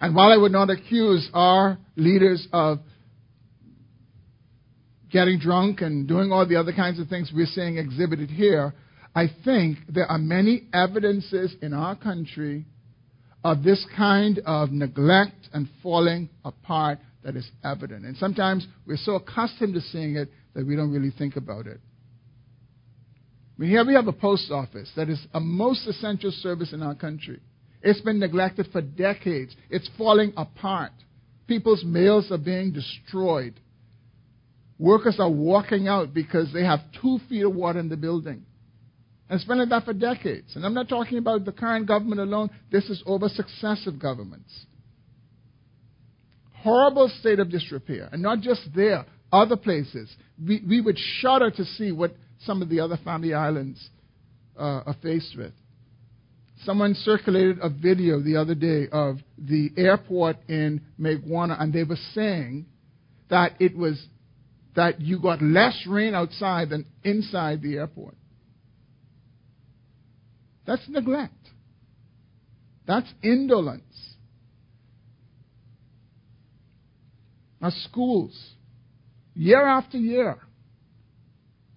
And 0.00 0.14
while 0.14 0.30
I 0.30 0.36
would 0.36 0.52
not 0.52 0.68
accuse 0.68 1.28
our 1.32 1.78
leaders 1.96 2.46
of 2.52 2.78
getting 5.10 5.38
drunk 5.38 5.82
and 5.82 6.08
doing 6.08 6.32
all 6.32 6.46
the 6.46 6.56
other 6.56 6.72
kinds 6.72 6.98
of 6.98 7.08
things 7.08 7.30
we're 7.34 7.46
seeing 7.46 7.76
exhibited 7.76 8.30
here, 8.30 8.74
I 9.14 9.26
think 9.44 9.78
there 9.88 10.06
are 10.06 10.18
many 10.18 10.68
evidences 10.72 11.54
in 11.60 11.74
our 11.74 11.94
country 11.94 12.64
of 13.44 13.62
this 13.62 13.84
kind 13.96 14.40
of 14.46 14.70
neglect 14.70 15.48
and 15.52 15.68
falling 15.82 16.30
apart 16.44 16.98
that 17.24 17.36
is 17.36 17.48
evident. 17.62 18.04
And 18.04 18.16
sometimes 18.16 18.66
we're 18.86 18.96
so 18.96 19.16
accustomed 19.16 19.74
to 19.74 19.80
seeing 19.80 20.16
it 20.16 20.30
that 20.54 20.66
we 20.66 20.76
don't 20.76 20.92
really 20.92 21.12
think 21.16 21.36
about 21.36 21.66
it. 21.66 21.80
Mean, 23.62 23.70
here 23.70 23.84
we 23.84 23.94
have 23.94 24.08
a 24.08 24.12
post 24.12 24.50
office 24.50 24.90
that 24.96 25.08
is 25.08 25.24
a 25.34 25.40
most 25.40 25.86
essential 25.86 26.32
service 26.32 26.72
in 26.72 26.82
our 26.82 26.96
country. 26.96 27.40
It's 27.80 28.00
been 28.00 28.18
neglected 28.18 28.68
for 28.72 28.80
decades. 28.80 29.54
It's 29.70 29.88
falling 29.96 30.32
apart. 30.36 30.90
People's 31.52 31.84
mails 31.84 32.30
are 32.30 32.38
being 32.38 32.72
destroyed. 32.72 33.60
Workers 34.78 35.16
are 35.18 35.30
walking 35.30 35.86
out 35.86 36.14
because 36.14 36.50
they 36.50 36.64
have 36.64 36.80
two 37.02 37.18
feet 37.28 37.44
of 37.44 37.54
water 37.54 37.78
in 37.78 37.90
the 37.90 37.96
building. 37.98 38.46
And 39.28 39.36
it's 39.36 39.44
been 39.44 39.58
like 39.58 39.68
that 39.68 39.84
for 39.84 39.92
decades. 39.92 40.56
And 40.56 40.64
I'm 40.64 40.72
not 40.72 40.88
talking 40.88 41.18
about 41.18 41.44
the 41.44 41.52
current 41.52 41.86
government 41.86 42.22
alone. 42.22 42.48
This 42.70 42.84
is 42.84 43.02
over 43.04 43.28
successive 43.28 43.98
governments. 43.98 44.50
Horrible 46.54 47.12
state 47.20 47.38
of 47.38 47.50
disrepair. 47.50 48.08
And 48.10 48.22
not 48.22 48.40
just 48.40 48.62
there, 48.74 49.04
other 49.30 49.58
places. 49.58 50.10
We, 50.42 50.62
we 50.66 50.80
would 50.80 50.96
shudder 51.20 51.50
to 51.50 51.64
see 51.66 51.92
what 51.92 52.16
some 52.46 52.62
of 52.62 52.70
the 52.70 52.80
other 52.80 52.96
family 53.04 53.34
islands 53.34 53.90
uh, 54.58 54.84
are 54.86 54.96
faced 55.02 55.36
with. 55.36 55.52
Someone 56.64 56.94
circulated 56.94 57.58
a 57.60 57.68
video 57.68 58.20
the 58.20 58.36
other 58.36 58.54
day 58.54 58.86
of 58.92 59.18
the 59.36 59.70
airport 59.76 60.36
in 60.48 60.80
Mayaguana, 60.98 61.60
and 61.60 61.72
they 61.72 61.82
were 61.82 61.98
saying 62.14 62.66
that 63.30 63.52
it 63.60 63.76
was 63.76 64.00
that 64.76 65.00
you 65.00 65.20
got 65.20 65.42
less 65.42 65.86
rain 65.88 66.14
outside 66.14 66.70
than 66.70 66.86
inside 67.02 67.62
the 67.62 67.76
airport. 67.76 68.14
That's 70.66 70.88
neglect. 70.88 71.34
That's 72.86 73.12
indolence. 73.22 73.82
Our 77.60 77.72
schools, 77.84 78.36
year 79.34 79.64
after 79.64 79.98
year, 79.98 80.38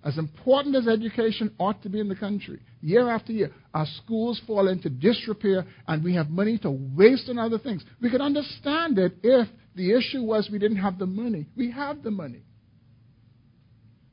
as 0.03 0.17
important 0.17 0.75
as 0.75 0.87
education 0.87 1.53
ought 1.59 1.81
to 1.83 1.89
be 1.89 1.99
in 1.99 2.07
the 2.07 2.15
country, 2.15 2.59
year 2.85 3.09
after 3.09 3.33
year, 3.33 3.51
our 3.73 3.87
schools 4.03 4.39
fall 4.45 4.67
into 4.67 4.89
disrepair 4.89 5.65
and 5.87 6.03
we 6.03 6.13
have 6.15 6.29
money 6.29 6.57
to 6.59 6.69
waste 6.69 7.27
on 7.29 7.39
other 7.39 7.57
things. 7.57 7.83
We 8.01 8.09
could 8.09 8.21
understand 8.21 8.99
it 8.99 9.13
if 9.23 9.47
the 9.75 9.97
issue 9.97 10.21
was 10.21 10.49
we 10.51 10.59
didn't 10.59 10.77
have 10.77 10.99
the 10.99 11.07
money. 11.07 11.47
We 11.57 11.71
have 11.71 12.03
the 12.03 12.11
money. 12.11 12.43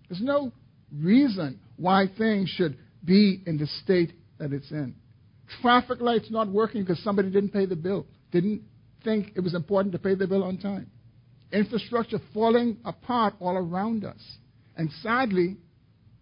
There's 0.09 0.23
no 0.23 0.53
reason 0.91 1.61
why 1.77 2.07
things 2.17 2.49
should 2.49 2.79
be 3.05 3.43
in 3.47 3.59
the 3.59 3.67
state 3.83 4.13
that 4.39 4.53
it's 4.53 4.71
in. 4.71 4.95
Traffic 5.61 6.01
lights 6.01 6.31
not 6.31 6.49
working 6.49 6.83
because 6.83 7.03
somebody 7.05 7.31
didn't 7.31 7.51
pay 7.51 7.67
the 7.67 7.77
bill, 7.77 8.07
didn't 8.31 8.63
think 9.05 9.33
it 9.37 9.41
was 9.41 9.55
important 9.55 9.93
to 9.93 9.99
pay 9.99 10.15
the 10.15 10.27
bill 10.27 10.45
on 10.45 10.57
time. 10.57 10.91
Infrastructure 11.53 12.19
falling 12.33 12.79
apart 12.85 13.35
all 13.39 13.57
around 13.57 14.05
us. 14.05 14.21
And 14.77 14.91
sadly, 15.03 15.59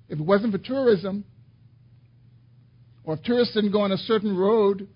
if 0.09 0.19
it 0.19 0.25
wasn't 0.25 0.53
for 0.53 0.59
tourism, 0.59 1.25
or 3.11 3.15
if 3.15 3.25
tourists 3.25 3.55
didn't 3.55 3.73
go 3.73 3.81
on 3.81 3.91
a 3.91 3.97
certain 3.97 4.37
road, 4.37 4.87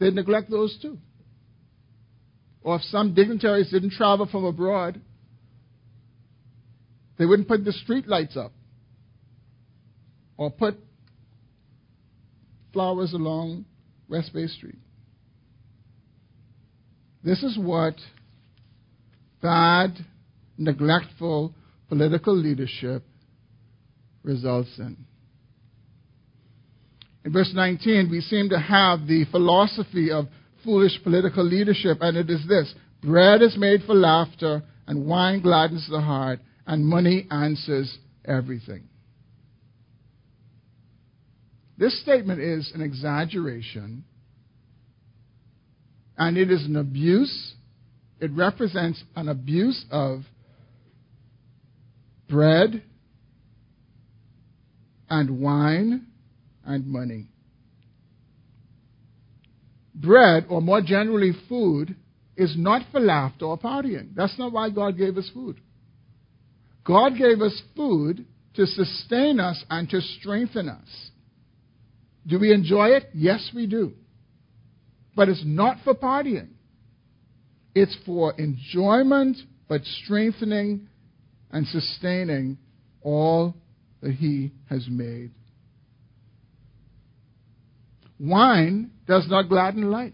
they'd 0.00 0.16
neglect 0.16 0.50
those 0.50 0.76
too. 0.82 0.98
Or 2.60 2.74
if 2.74 2.82
some 2.82 3.14
dignitaries 3.14 3.70
didn't 3.70 3.92
travel 3.92 4.26
from 4.26 4.44
abroad, 4.44 5.00
they 7.18 7.24
wouldn't 7.24 7.46
put 7.46 7.64
the 7.64 7.72
street 7.72 8.08
lights 8.08 8.36
up 8.36 8.50
or 10.36 10.50
put 10.50 10.76
flowers 12.72 13.12
along 13.12 13.64
West 14.08 14.32
Bay 14.34 14.48
Street. 14.48 14.78
This 17.22 17.44
is 17.44 17.56
what 17.56 17.94
bad, 19.40 20.04
neglectful 20.58 21.54
political 21.88 22.36
leadership 22.36 23.04
results 24.24 24.70
in. 24.78 24.96
In 27.24 27.32
verse 27.32 27.52
19, 27.54 28.08
we 28.10 28.20
seem 28.20 28.48
to 28.48 28.58
have 28.58 29.06
the 29.06 29.24
philosophy 29.30 30.10
of 30.10 30.26
foolish 30.64 31.00
political 31.02 31.44
leadership, 31.44 31.98
and 32.00 32.16
it 32.16 32.28
is 32.28 32.46
this 32.48 32.72
bread 33.02 33.42
is 33.42 33.56
made 33.56 33.82
for 33.84 33.94
laughter, 33.94 34.62
and 34.86 35.06
wine 35.06 35.40
gladdens 35.40 35.88
the 35.88 36.00
heart, 36.00 36.40
and 36.66 36.84
money 36.84 37.26
answers 37.30 37.98
everything. 38.24 38.88
This 41.78 42.00
statement 42.02 42.40
is 42.40 42.70
an 42.74 42.80
exaggeration, 42.80 44.04
and 46.16 46.36
it 46.36 46.50
is 46.50 46.64
an 46.64 46.76
abuse. 46.76 47.54
It 48.20 48.30
represents 48.32 49.02
an 49.16 49.28
abuse 49.28 49.84
of 49.90 50.22
bread 52.28 52.82
and 55.10 55.40
wine 55.40 56.06
and 56.64 56.86
money. 56.86 57.28
Bread, 59.94 60.46
or 60.48 60.62
more 60.62 60.80
generally 60.80 61.32
food, 61.48 61.94
is 62.36 62.54
not 62.56 62.82
for 62.90 63.00
laughter 63.00 63.44
or 63.46 63.58
partying. 63.58 64.14
That's 64.14 64.38
not 64.38 64.52
why 64.52 64.70
God 64.70 64.96
gave 64.96 65.16
us 65.16 65.30
food. 65.32 65.60
God 66.84 67.12
gave 67.16 67.40
us 67.40 67.60
food 67.76 68.26
to 68.54 68.66
sustain 68.66 69.38
us 69.38 69.62
and 69.70 69.88
to 69.90 70.00
strengthen 70.00 70.68
us. 70.68 71.10
Do 72.26 72.38
we 72.38 72.52
enjoy 72.52 72.88
it? 72.88 73.10
Yes, 73.14 73.50
we 73.54 73.66
do. 73.66 73.92
But 75.14 75.28
it's 75.28 75.42
not 75.44 75.78
for 75.84 75.94
partying. 75.94 76.48
It's 77.74 77.96
for 78.04 78.34
enjoyment, 78.38 79.38
but 79.68 79.82
strengthening 79.84 80.88
and 81.50 81.66
sustaining 81.66 82.58
all 83.02 83.54
that 84.02 84.12
He 84.12 84.52
has 84.68 84.86
made. 84.88 85.32
Wine 88.22 88.92
does 89.08 89.26
not 89.28 89.48
gladden 89.48 89.90
life. 89.90 90.12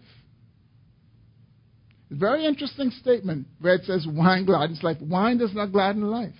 Very 2.09 2.47
interesting 2.47 2.89
statement 2.89 3.45
where 3.61 3.75
it 3.75 3.85
says 3.85 4.07
wine 4.09 4.45
gladdens 4.45 4.81
life. 4.81 4.97
Wine 4.99 5.37
does 5.37 5.53
not 5.53 5.71
gladden 5.71 6.01
life. 6.01 6.33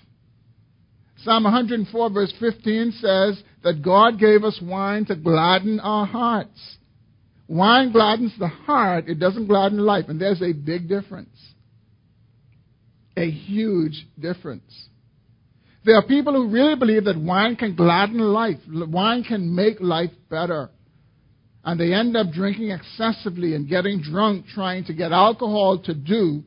Psalm 1.24 1.44
104, 1.44 2.10
verse 2.10 2.34
15 2.40 2.92
says 2.94 3.44
that 3.64 3.84
God 3.84 4.18
gave 4.18 4.44
us 4.44 4.60
wine 4.64 5.06
to 5.06 5.16
gladden 5.16 5.80
our 5.80 6.08
hearts. 6.08 6.78
Wine 7.48 7.92
gladdens 7.92 8.34
the 8.40 8.48
heart, 8.48 9.08
it 9.08 9.20
doesn't 9.20 9.48
gladden 9.48 9.80
life. 9.80 10.06
And 10.08 10.20
there's 10.20 10.42
a 10.42 10.54
big 10.54 10.90
difference. 10.90 11.36
A 13.16 13.30
huge 13.30 14.08
difference. 14.20 14.88
There 15.86 15.96
are 15.96 16.06
people 16.06 16.34
who 16.34 16.50
really 16.50 16.76
believe 16.76 17.04
that 17.04 17.20
wine 17.20 17.56
can 17.58 17.76
gladden 17.76 18.20
life, 18.20 18.58
wine 18.68 19.24
can 19.24 19.54
make 19.54 19.80
life 19.80 20.12
better. 20.32 20.72
And 21.64 21.80
they 21.80 21.94
end 21.94 22.16
up 22.16 22.32
drinking 22.32 22.72
excessively 22.72 23.54
and 23.54 23.68
getting 23.68 24.02
drunk 24.02 24.46
trying 24.54 24.86
to 24.86 24.94
get 24.94 25.12
alcohol 25.12 25.80
to 25.86 25.94
do 25.94 26.44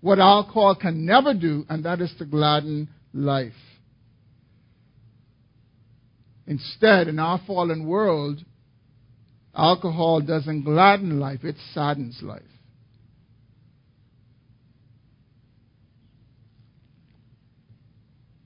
what 0.00 0.18
alcohol 0.18 0.74
can 0.74 1.06
never 1.06 1.32
do, 1.32 1.64
and 1.70 1.86
that 1.86 2.00
is 2.02 2.12
to 2.18 2.26
gladden 2.26 2.90
life. 3.14 3.52
Instead, 6.46 7.08
in 7.08 7.18
our 7.18 7.40
fallen 7.46 7.86
world, 7.86 8.44
alcohol 9.56 10.20
doesn't 10.20 10.64
gladden 10.64 11.18
life, 11.18 11.42
it 11.42 11.56
saddens 11.72 12.20
life. 12.22 12.42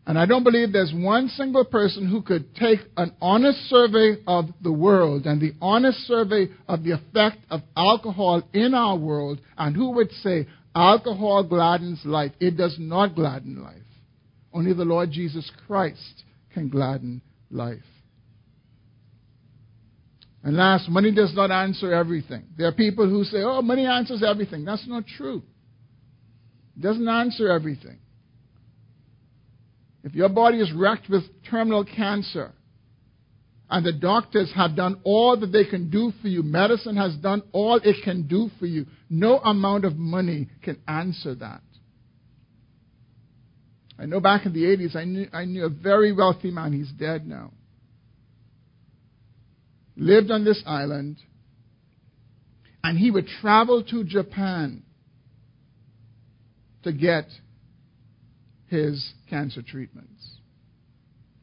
And 0.09 0.19
I 0.19 0.25
don't 0.25 0.43
believe 0.43 0.73
there's 0.73 0.95
one 0.95 1.29
single 1.29 1.67
person 1.67 2.09
who 2.09 2.23
could 2.23 2.55
take 2.55 2.79
an 2.97 3.13
honest 3.21 3.59
survey 3.69 4.17
of 4.27 4.47
the 4.63 4.73
world 4.73 5.27
and 5.27 5.39
the 5.39 5.53
honest 5.61 5.99
survey 6.07 6.49
of 6.67 6.83
the 6.83 6.93
effect 6.93 7.37
of 7.51 7.61
alcohol 7.77 8.43
in 8.55 8.73
our 8.73 8.97
world 8.97 9.39
and 9.59 9.77
who 9.77 9.91
would 9.91 10.11
say 10.23 10.47
alcohol 10.75 11.45
gladdens 11.45 12.01
life. 12.07 12.33
It 12.41 12.57
does 12.57 12.75
not 12.79 13.15
gladden 13.17 13.63
life. 13.63 13.77
Only 14.51 14.73
the 14.73 14.87
Lord 14.87 15.11
Jesus 15.13 15.53
Christ 15.67 16.25
can 16.55 16.71
gladden 16.71 17.21
life. 17.51 17.77
And 20.43 20.57
last, 20.57 20.89
money 20.89 21.13
does 21.13 21.35
not 21.35 21.51
answer 21.51 21.93
everything. 21.93 22.45
There 22.57 22.67
are 22.67 22.73
people 22.73 23.07
who 23.07 23.25
say, 23.25 23.43
oh, 23.43 23.61
money 23.61 23.85
answers 23.85 24.23
everything. 24.27 24.65
That's 24.65 24.89
not 24.89 25.05
true. 25.19 25.43
It 26.79 26.83
doesn't 26.83 27.09
answer 27.09 27.51
everything. 27.51 27.99
If 30.09 30.15
your 30.15 30.31
body 30.31 30.59
is 30.59 30.73
wrecked 30.73 31.11
with 31.11 31.25
terminal 31.51 31.85
cancer, 31.85 32.53
and 33.69 33.85
the 33.85 33.93
doctors 33.93 34.51
have 34.57 34.75
done 34.75 35.03
all 35.05 35.37
that 35.39 35.53
they 35.53 35.67
can 35.67 35.91
do 35.91 36.15
for 36.23 36.29
you, 36.29 36.43
medicine 36.43 36.97
has 36.97 37.15
done 37.17 37.43
all 37.53 37.79
it 37.85 37.97
can 38.03 38.27
do 38.27 38.49
for 38.59 38.65
you, 38.65 38.87
no 39.11 39.39
amount 39.39 39.85
of 39.85 39.99
money 39.99 40.49
can 40.63 40.81
answer 40.89 41.35
that. 41.35 41.61
I 43.99 44.07
know 44.07 44.19
back 44.19 44.47
in 44.47 44.55
the 44.55 44.63
80s, 44.63 44.97
I 44.97 45.05
knew, 45.05 45.27
I 45.31 45.45
knew 45.45 45.67
a 45.67 45.69
very 45.69 46.15
wealthy 46.15 46.51
man. 46.51 46.73
He's 46.73 46.91
dead 46.91 47.27
now. 47.27 47.53
Lived 49.95 50.31
on 50.31 50.43
this 50.43 50.63
island. 50.65 51.19
And 52.83 52.97
he 52.97 53.11
would 53.11 53.27
travel 53.43 53.83
to 53.83 54.05
Japan 54.05 54.85
to 56.85 56.93
get 56.95 57.27
his 58.69 59.13
cancer 59.29 59.63
treatments. 59.63 60.39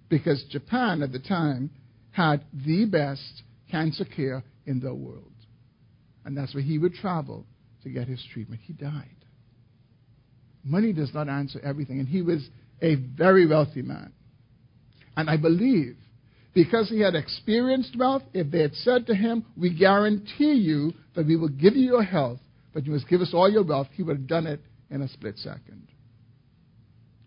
Because 0.10 0.44
Japan 0.50 1.02
at 1.02 1.12
the 1.12 1.20
time 1.20 1.72
had 2.12 2.44
the 2.54 2.86
best 2.86 3.44
cancer 3.70 4.06
care 4.06 4.44
in 4.66 4.80
the 4.80 4.94
world. 4.94 5.32
And 6.24 6.38
that's 6.38 6.54
where 6.54 6.64
he 6.64 6.78
would 6.78 6.94
travel 6.94 7.46
to 7.84 7.90
get 7.90 8.08
his 8.08 8.24
treatment. 8.34 8.62
He 8.64 8.74
died. 8.74 9.10
Money 10.64 10.94
does 10.94 11.14
not 11.14 11.30
answer 11.30 11.60
everything. 11.64 12.00
And 12.00 12.08
he 12.08 12.22
was 12.22 12.48
a 12.82 12.96
very 12.96 13.48
wealthy 13.48 13.82
man. 13.82 14.12
And 15.18 15.30
I 15.30 15.38
believe 15.38 15.98
because 16.56 16.90
he 16.90 17.02
had 17.02 17.16
experienced 17.16 17.98
wealth, 18.00 18.24
if 18.34 18.50
they 18.50 18.62
had 18.62 18.74
said 18.76 19.08
to 19.08 19.16
him, 19.16 19.46
We 19.58 19.78
guarantee 19.78 20.54
you 20.54 20.94
that 21.16 21.28
we 21.28 21.36
will 21.36 21.50
give 21.50 21.76
you 21.76 21.84
your 21.84 22.04
health, 22.04 22.40
but 22.74 22.86
you 22.86 22.94
must 22.94 23.10
give 23.10 23.22
us 23.22 23.32
all 23.34 23.50
your 23.50 23.64
wealth, 23.64 23.88
he 23.94 24.04
would 24.04 24.18
have 24.18 24.28
done 24.28 24.48
it 24.48 24.62
in 24.90 25.02
a 25.02 25.08
split 25.10 25.38
second. 25.38 25.88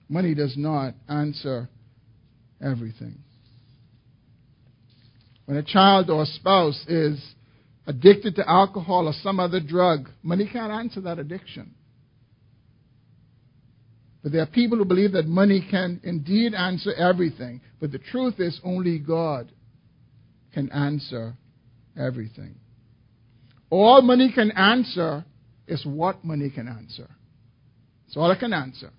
Money 0.09 0.35
does 0.35 0.55
not 0.57 0.95
answer 1.09 1.69
everything. 2.63 3.19
When 5.47 5.57
a 5.57 5.63
child 5.63 6.11
or 6.11 6.23
a 6.23 6.27
spouse 6.27 6.85
is 6.89 7.23
addicted 7.87 8.37
to 8.37 8.49
alcohol 8.49 9.09
or 9.09 9.15
some 9.23 9.41
other 9.41 9.61
drug, 9.61 10.11
money 10.23 10.49
can't 10.51 10.73
answer 10.73 11.01
that 11.03 11.19
addiction. 11.19 11.75
But 14.23 14.33
there 14.33 14.43
are 14.43 14.47
people 14.47 14.77
who 14.79 14.85
believe 14.85 15.13
that 15.13 15.27
money 15.27 15.67
can 15.71 16.01
indeed 16.03 16.53
answer 16.53 16.93
everything. 16.93 17.61
But 17.81 17.93
the 17.93 17.99
truth 17.99 18.35
is, 18.39 18.61
only 18.65 18.99
God 18.99 19.51
can 20.53 20.71
answer 20.71 21.35
everything. 21.99 22.57
All 23.71 24.03
money 24.03 24.33
can 24.35 24.51
answer 24.51 25.25
is 25.67 25.85
what 25.87 26.25
money 26.25 26.51
can 26.51 26.69
answer. 26.69 27.09
That's 28.07 28.17
all 28.17 28.31
it 28.31 28.39
can 28.41 28.53
answer. 28.53 28.91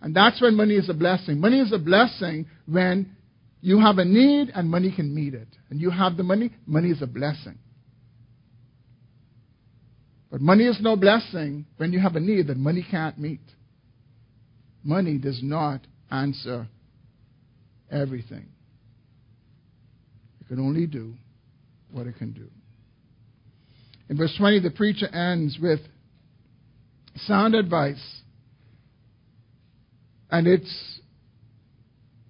And 0.00 0.14
that's 0.14 0.40
when 0.40 0.56
money 0.56 0.74
is 0.74 0.88
a 0.88 0.94
blessing. 0.94 1.40
Money 1.40 1.60
is 1.60 1.72
a 1.72 1.78
blessing 1.78 2.46
when 2.66 3.14
you 3.60 3.78
have 3.80 3.98
a 3.98 4.04
need 4.04 4.50
and 4.54 4.68
money 4.68 4.92
can 4.94 5.14
meet 5.14 5.34
it. 5.34 5.48
And 5.68 5.80
you 5.80 5.90
have 5.90 6.16
the 6.16 6.22
money, 6.22 6.50
money 6.66 6.88
is 6.90 7.02
a 7.02 7.06
blessing. 7.06 7.58
But 10.30 10.40
money 10.40 10.64
is 10.64 10.78
no 10.80 10.96
blessing 10.96 11.66
when 11.76 11.92
you 11.92 11.98
have 11.98 12.16
a 12.16 12.20
need 12.20 12.46
that 12.46 12.56
money 12.56 12.86
can't 12.88 13.18
meet. 13.18 13.40
Money 14.82 15.18
does 15.18 15.40
not 15.42 15.86
answer 16.10 16.68
everything. 17.90 18.48
It 20.40 20.48
can 20.48 20.60
only 20.60 20.86
do 20.86 21.14
what 21.92 22.06
it 22.06 22.16
can 22.16 22.32
do. 22.32 22.48
In 24.08 24.16
verse 24.16 24.34
20, 24.38 24.60
the 24.60 24.70
preacher 24.70 25.08
ends 25.08 25.58
with 25.60 25.80
sound 27.26 27.54
advice. 27.54 28.19
And 30.30 30.46
it's 30.46 31.00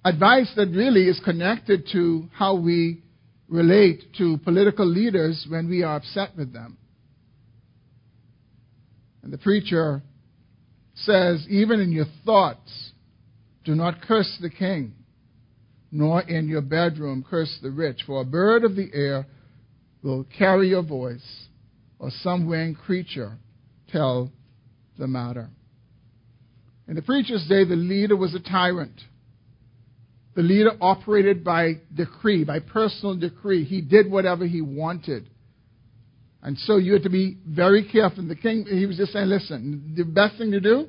advice 0.04 0.50
that 0.56 0.68
really 0.68 1.08
is 1.08 1.20
connected 1.24 1.88
to 1.92 2.28
how 2.32 2.56
we 2.56 3.02
relate 3.48 4.14
to 4.16 4.38
political 4.38 4.86
leaders 4.86 5.46
when 5.48 5.68
we 5.68 5.82
are 5.82 5.96
upset 5.96 6.30
with 6.36 6.52
them. 6.52 6.78
And 9.22 9.32
the 9.32 9.38
preacher 9.38 10.02
says, 10.94 11.46
even 11.48 11.80
in 11.80 11.92
your 11.92 12.06
thoughts, 12.24 12.92
do 13.64 13.74
not 13.74 14.00
curse 14.02 14.38
the 14.40 14.50
king, 14.50 14.94
nor 15.92 16.22
in 16.22 16.48
your 16.48 16.62
bedroom 16.62 17.24
curse 17.28 17.58
the 17.62 17.70
rich, 17.70 18.02
for 18.06 18.22
a 18.22 18.24
bird 18.24 18.64
of 18.64 18.76
the 18.76 18.88
air 18.94 19.26
will 20.02 20.24
carry 20.38 20.68
your 20.68 20.82
voice, 20.82 21.46
or 21.98 22.10
some 22.22 22.46
winged 22.46 22.78
creature 22.78 23.36
tell 23.92 24.32
the 24.98 25.06
matter. 25.06 25.50
In 26.90 26.96
the 26.96 27.02
preacher's 27.02 27.46
day, 27.48 27.62
the 27.64 27.76
leader 27.76 28.16
was 28.16 28.34
a 28.34 28.40
tyrant. 28.40 29.00
The 30.34 30.42
leader 30.42 30.72
operated 30.80 31.44
by 31.44 31.74
decree, 31.94 32.42
by 32.42 32.58
personal 32.58 33.16
decree. 33.16 33.62
He 33.62 33.80
did 33.80 34.10
whatever 34.10 34.44
he 34.44 34.60
wanted. 34.60 35.30
And 36.42 36.58
so 36.58 36.78
you 36.78 36.94
had 36.94 37.04
to 37.04 37.10
be 37.10 37.38
very 37.46 37.88
careful. 37.88 38.26
The 38.26 38.34
king, 38.34 38.66
he 38.68 38.86
was 38.86 38.96
just 38.96 39.12
saying, 39.12 39.28
listen, 39.28 39.94
the 39.96 40.02
best 40.02 40.36
thing 40.36 40.50
to 40.50 40.58
do, 40.58 40.88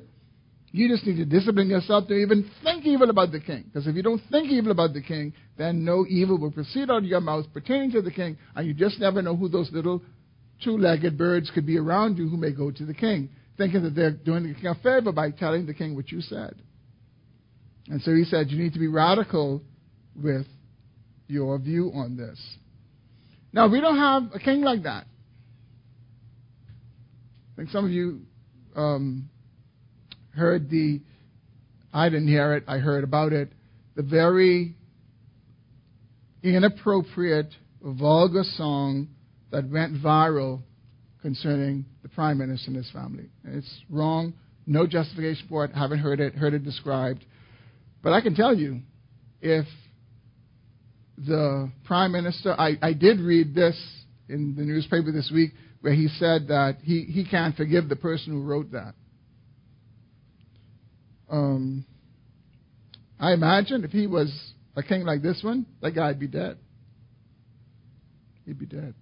you 0.72 0.88
just 0.88 1.06
need 1.06 1.18
to 1.18 1.24
discipline 1.24 1.68
yourself 1.68 2.08
to 2.08 2.14
even 2.14 2.50
think 2.64 2.84
evil 2.84 3.08
about 3.08 3.30
the 3.30 3.38
king. 3.38 3.66
Because 3.66 3.86
if 3.86 3.94
you 3.94 4.02
don't 4.02 4.22
think 4.28 4.50
evil 4.50 4.72
about 4.72 4.94
the 4.94 5.02
king, 5.02 5.32
then 5.56 5.84
no 5.84 6.04
evil 6.08 6.36
will 6.36 6.50
proceed 6.50 6.90
out 6.90 6.98
of 6.98 7.04
your 7.04 7.20
mouth 7.20 7.46
pertaining 7.54 7.92
to 7.92 8.02
the 8.02 8.10
king, 8.10 8.36
and 8.56 8.66
you 8.66 8.74
just 8.74 8.98
never 8.98 9.22
know 9.22 9.36
who 9.36 9.48
those 9.48 9.70
little 9.70 10.02
two 10.64 10.76
legged 10.76 11.16
birds 11.16 11.48
could 11.54 11.66
be 11.66 11.78
around 11.78 12.18
you 12.18 12.28
who 12.28 12.36
may 12.36 12.50
go 12.50 12.72
to 12.72 12.84
the 12.84 12.94
king, 12.94 13.28
thinking 13.56 13.82
that 13.82 13.94
they're 13.94 14.10
doing 14.10 14.44
the 14.44 14.54
king 14.54 14.66
a 14.66 14.74
favor 14.76 15.12
by 15.12 15.30
telling 15.30 15.66
the 15.66 15.74
king 15.74 15.94
what 15.94 16.10
you 16.10 16.20
said. 16.20 16.54
And 17.88 18.00
so 18.02 18.14
he 18.14 18.24
said, 18.24 18.50
you 18.50 18.58
need 18.58 18.72
to 18.74 18.78
be 18.78 18.88
radical 18.88 19.62
with 20.14 20.46
your 21.26 21.58
view 21.58 21.90
on 21.94 22.16
this. 22.16 22.40
Now, 23.52 23.68
we 23.68 23.80
don't 23.80 23.98
have 23.98 24.34
a 24.34 24.38
king 24.38 24.62
like 24.62 24.84
that. 24.84 25.06
I 27.52 27.56
think 27.56 27.70
some 27.70 27.84
of 27.84 27.90
you 27.90 28.20
um, 28.74 29.28
heard 30.34 30.70
the, 30.70 31.00
I 31.92 32.08
didn't 32.08 32.28
hear 32.28 32.54
it, 32.54 32.64
I 32.66 32.78
heard 32.78 33.04
about 33.04 33.32
it, 33.32 33.52
the 33.94 34.02
very 34.02 34.74
inappropriate, 36.42 37.50
vulgar 37.82 38.44
song 38.56 39.08
that 39.50 39.68
went 39.68 40.02
viral 40.02 40.62
concerning 41.22 41.86
the 42.02 42.08
Prime 42.08 42.38
Minister 42.38 42.68
and 42.68 42.76
his 42.76 42.90
family. 42.90 43.24
It's 43.44 43.80
wrong, 43.88 44.34
no 44.66 44.86
justification 44.86 45.46
for 45.48 45.64
it, 45.64 45.74
haven't 45.74 46.00
heard 46.00 46.20
it, 46.20 46.34
heard 46.34 46.52
it 46.52 46.64
described. 46.64 47.24
But 48.02 48.12
I 48.12 48.20
can 48.20 48.34
tell 48.34 48.54
you, 48.54 48.80
if 49.40 49.66
the 51.16 51.70
Prime 51.84 52.12
Minister, 52.12 52.52
I, 52.58 52.76
I 52.82 52.92
did 52.92 53.20
read 53.20 53.54
this 53.54 53.76
in 54.28 54.54
the 54.56 54.62
newspaper 54.62 55.12
this 55.12 55.30
week, 55.32 55.52
where 55.80 55.94
he 55.94 56.08
said 56.08 56.48
that 56.48 56.78
he, 56.82 57.02
he 57.02 57.24
can't 57.24 57.56
forgive 57.56 57.88
the 57.88 57.96
person 57.96 58.32
who 58.32 58.42
wrote 58.42 58.72
that. 58.72 58.94
Um, 61.30 61.84
I 63.18 63.32
imagine 63.32 63.84
if 63.84 63.90
he 63.90 64.06
was 64.06 64.32
a 64.76 64.82
king 64.82 65.04
like 65.04 65.22
this 65.22 65.40
one, 65.42 65.66
that 65.80 65.92
guy'd 65.92 66.18
be 66.18 66.26
dead. 66.26 66.58
He'd 68.44 68.58
be 68.58 68.66
dead. 68.66 68.94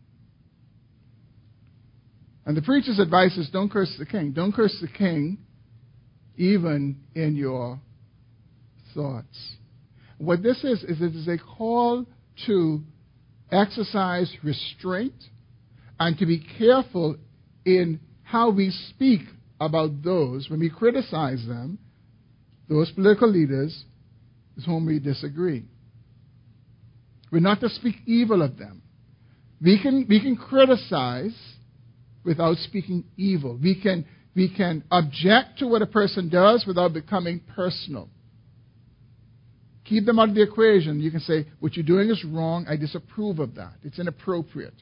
And 2.46 2.56
the 2.56 2.62
preacher's 2.62 2.98
advice 2.98 3.36
is 3.36 3.50
don't 3.50 3.70
curse 3.70 3.94
the 3.98 4.06
king. 4.06 4.32
Don't 4.32 4.52
curse 4.52 4.76
the 4.80 4.88
king 4.88 5.38
even 6.36 7.00
in 7.14 7.36
your 7.36 7.78
thoughts. 8.94 9.56
What 10.18 10.42
this 10.42 10.64
is, 10.64 10.82
is 10.84 11.00
it 11.00 11.14
is 11.14 11.28
a 11.28 11.38
call 11.38 12.06
to 12.46 12.82
exercise 13.52 14.34
restraint 14.42 15.14
and 15.98 16.16
to 16.18 16.26
be 16.26 16.44
careful 16.58 17.16
in 17.64 18.00
how 18.22 18.50
we 18.50 18.70
speak 18.90 19.20
about 19.60 20.02
those, 20.02 20.48
when 20.48 20.60
we 20.60 20.70
criticize 20.70 21.44
them, 21.46 21.78
those 22.68 22.90
political 22.92 23.28
leaders 23.28 23.84
with 24.56 24.64
whom 24.64 24.86
we 24.86 24.98
disagree. 24.98 25.64
We're 27.30 27.40
not 27.40 27.60
to 27.60 27.68
speak 27.68 27.96
evil 28.06 28.42
of 28.42 28.56
them. 28.56 28.82
We 29.60 29.80
can, 29.80 30.06
we 30.08 30.20
can 30.20 30.36
criticize 30.36 31.36
without 32.24 32.56
speaking 32.58 33.04
evil. 33.16 33.58
We 33.60 33.80
can, 33.80 34.04
we 34.34 34.54
can 34.54 34.84
object 34.90 35.58
to 35.58 35.66
what 35.66 35.82
a 35.82 35.86
person 35.86 36.28
does 36.28 36.64
without 36.66 36.92
becoming 36.92 37.40
personal. 37.54 38.08
Keep 39.84 40.06
them 40.06 40.18
out 40.18 40.28
of 40.28 40.34
the 40.34 40.42
equation. 40.42 41.00
You 41.00 41.10
can 41.10 41.20
say, 41.20 41.46
What 41.58 41.74
you're 41.74 41.84
doing 41.84 42.10
is 42.10 42.24
wrong. 42.24 42.66
I 42.68 42.76
disapprove 42.76 43.40
of 43.40 43.56
that. 43.56 43.72
It's 43.82 43.98
inappropriate. 43.98 44.74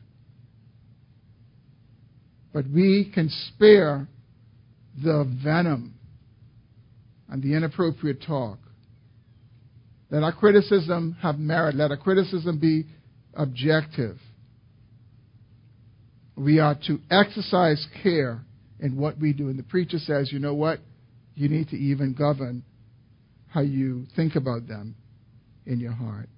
But 2.53 2.67
we 2.69 3.11
can 3.15 3.31
spare 3.31 4.09
the 5.03 5.25
venom 5.43 5.95
and 7.29 7.43
the 7.43 7.55
inappropriate 7.55 8.23
talk. 8.27 8.59
Let 10.11 10.23
our 10.23 10.33
criticism 10.33 11.17
have 11.21 11.39
merit. 11.39 11.75
Let 11.75 11.91
our 11.91 11.97
criticism 11.97 12.59
be 12.59 12.87
objective. 13.35 14.19
We 16.39 16.61
are 16.61 16.77
to 16.87 17.01
exercise 17.11 17.85
care 18.03 18.41
in 18.81 18.97
what 18.97 19.19
we 19.19 19.33
do. 19.33 19.49
And 19.49 19.59
the 19.59 19.65
preacher 19.65 19.99
says, 19.99 20.31
you 20.33 20.39
know 20.39 20.55
what? 20.55 20.79
You 21.35 21.49
need 21.49 21.69
to 21.71 21.77
even 21.77 22.15
govern 22.15 22.63
how 23.49 23.61
you 23.61 24.07
think 24.15 24.37
about 24.37 24.69
them 24.69 24.95
in 25.67 25.81
your 25.81 25.93
heart. 25.93 26.29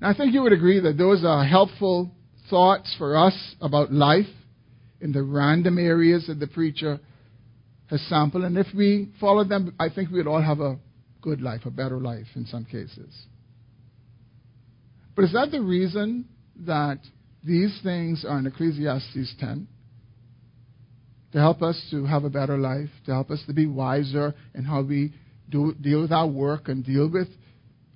Now, 0.00 0.10
I 0.10 0.14
think 0.14 0.34
you 0.34 0.42
would 0.42 0.52
agree 0.52 0.80
that 0.80 0.98
those 0.98 1.24
are 1.24 1.44
helpful 1.44 2.10
thoughts 2.50 2.94
for 2.98 3.16
us 3.16 3.54
about 3.60 3.92
life 3.92 4.26
in 5.00 5.12
the 5.12 5.22
random 5.22 5.78
areas 5.78 6.26
that 6.28 6.38
the 6.38 6.46
preacher 6.46 7.00
has 7.90 8.00
sampled. 8.08 8.44
And 8.44 8.56
if 8.56 8.66
we 8.74 9.10
follow 9.20 9.44
them, 9.44 9.74
I 9.78 9.88
think 9.88 10.10
we 10.10 10.18
would 10.18 10.26
all 10.26 10.42
have 10.42 10.60
a 10.60 10.78
good 11.20 11.40
life, 11.40 11.62
a 11.64 11.70
better 11.70 11.98
life 11.98 12.26
in 12.34 12.46
some 12.46 12.64
cases. 12.64 13.14
But 15.16 15.24
is 15.24 15.32
that 15.32 15.50
the 15.50 15.62
reason 15.62 16.26
that 16.66 16.98
these 17.44 17.78
things 17.82 18.24
are 18.28 18.38
in 18.38 18.46
Ecclesiastes 18.46 19.34
10? 19.38 19.68
To 21.32 21.38
help 21.38 21.62
us 21.62 21.80
to 21.90 22.06
have 22.06 22.24
a 22.24 22.30
better 22.30 22.56
life, 22.56 22.90
to 23.06 23.12
help 23.12 23.30
us 23.30 23.42
to 23.46 23.52
be 23.52 23.66
wiser 23.66 24.34
in 24.54 24.64
how 24.64 24.82
we 24.82 25.12
do, 25.50 25.74
deal 25.80 26.00
with 26.02 26.12
our 26.12 26.28
work 26.28 26.68
and 26.68 26.84
deal 26.84 27.10
with 27.10 27.28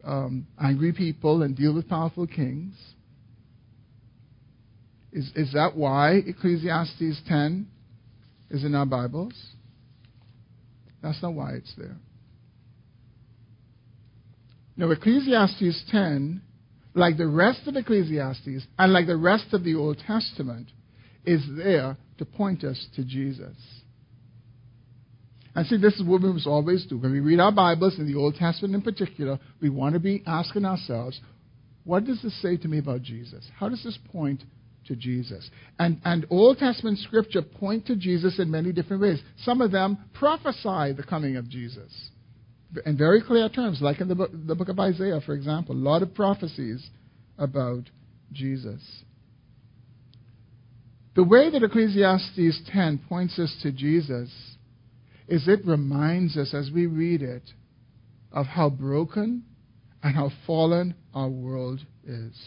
um, 0.05 0.46
angry 0.61 0.92
people 0.92 1.42
and 1.42 1.57
deal 1.57 1.74
with 1.74 1.88
powerful 1.88 2.26
kings. 2.26 2.74
Is, 5.12 5.30
is 5.34 5.53
that 5.53 5.76
why 5.76 6.22
Ecclesiastes 6.26 7.20
10 7.28 7.66
is 8.51 8.64
in 8.64 8.74
our 8.74 8.86
Bibles? 8.86 9.34
That's 11.03 11.22
not 11.22 11.34
why 11.34 11.53
it's 11.53 11.72
there. 11.76 11.96
Now, 14.76 14.90
Ecclesiastes 14.90 15.84
10, 15.90 16.42
like 16.99 17.16
the 17.16 17.26
rest 17.26 17.66
of 17.66 17.76
Ecclesiastes 17.76 18.66
and 18.78 18.92
like 18.92 19.07
the 19.07 19.16
rest 19.16 19.53
of 19.53 19.64
the 19.64 19.74
Old 19.74 19.99
Testament, 20.07 20.68
is 21.24 21.42
there 21.57 21.96
to 22.18 22.24
point 22.24 22.64
us 22.64 22.86
to 22.96 23.05
Jesus. 23.05 23.57
And 25.55 25.66
see, 25.66 25.76
this 25.76 25.94
is 25.94 26.05
what 26.05 26.22
we 26.22 26.32
must 26.32 26.46
always 26.46 26.86
do. 26.86 26.99
When 26.99 27.12
we 27.12 27.20
read 27.20 27.40
our 27.40 27.53
Bibles, 27.53 27.99
in 27.99 28.07
the 28.07 28.18
Old 28.18 28.36
Testament 28.36 28.74
in 28.74 28.82
particular, 28.82 29.38
we 29.61 29.70
want 29.70 29.94
to 29.94 30.01
be 30.01 30.22
asking 30.26 30.64
ourselves, 30.64 31.20
what 31.84 32.05
does 32.05 32.22
this 32.22 32.40
say 32.42 32.57
to 32.59 32.68
me 32.68 32.78
about 32.78 33.03
Jesus? 33.03 33.49
How 33.59 33.68
does 33.68 33.82
this 33.82 33.99
point 34.12 34.44
to 34.86 34.94
Jesus? 34.94 35.51
And, 35.78 36.01
and 36.05 36.26
Old 36.30 36.59
Testament 36.59 36.99
scripture 36.99 37.42
point 37.42 37.86
to 37.86 37.96
Jesus 37.96 38.38
in 38.38 38.51
many 38.51 38.72
different 38.72 39.03
ways. 39.03 39.20
Some 39.42 39.61
of 39.61 39.72
them 39.72 39.99
prophesy 40.14 40.92
the 40.92 41.05
coming 41.09 41.36
of 41.36 41.49
Jesus 41.49 41.92
in 42.85 42.97
very 42.97 43.23
clear 43.23 43.49
terms, 43.49 43.81
like 43.81 44.01
in 44.01 44.09
the 44.09 44.14
book, 44.14 44.31
the 44.33 44.55
book 44.55 44.69
of 44.69 44.79
Isaiah, 44.79 45.21
for 45.25 45.35
example. 45.35 45.75
A 45.75 45.77
lot 45.77 46.03
of 46.03 46.14
prophecies 46.14 46.89
about 47.39 47.85
Jesus. 48.33 48.83
The 51.14 51.25
way 51.25 51.51
that 51.51 51.62
Ecclesiastes 51.62 52.61
10 52.73 53.01
points 53.09 53.39
us 53.39 53.57
to 53.62 53.73
Jesus 53.73 54.31
is 55.27 55.49
it 55.49 55.66
reminds 55.66 56.37
us 56.37 56.55
as 56.55 56.71
we 56.73 56.87
read 56.87 57.23
it 57.23 57.43
of 58.33 58.47
how 58.47 58.71
broken 58.71 59.45
and 60.03 60.14
how 60.14 60.31
fallen 60.47 60.95
our 61.14 61.29
world 61.29 61.81
is. 62.07 62.39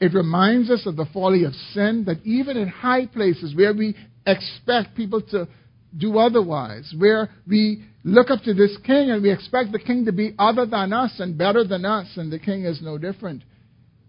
It 0.00 0.12
reminds 0.12 0.70
us 0.70 0.86
of 0.86 0.96
the 0.96 1.06
folly 1.12 1.44
of 1.44 1.54
sin 1.72 2.04
that 2.06 2.24
even 2.24 2.56
in 2.56 2.68
high 2.68 3.06
places 3.06 3.54
where 3.54 3.72
we 3.72 3.96
expect 4.26 4.96
people 4.96 5.22
to 5.22 5.48
do 5.96 6.18
otherwise, 6.18 6.92
where 6.96 7.30
we 7.46 7.84
look 8.02 8.30
up 8.30 8.42
to 8.42 8.54
this 8.54 8.76
king 8.84 9.10
and 9.10 9.22
we 9.22 9.32
expect 9.32 9.72
the 9.72 9.78
king 9.78 10.04
to 10.04 10.12
be 10.12 10.34
other 10.38 10.66
than 10.66 10.92
us 10.92 11.14
and 11.18 11.38
better 11.38 11.64
than 11.64 11.84
us, 11.84 12.08
and 12.16 12.32
the 12.32 12.38
king 12.38 12.64
is 12.64 12.80
no 12.82 12.98
different. 12.98 13.42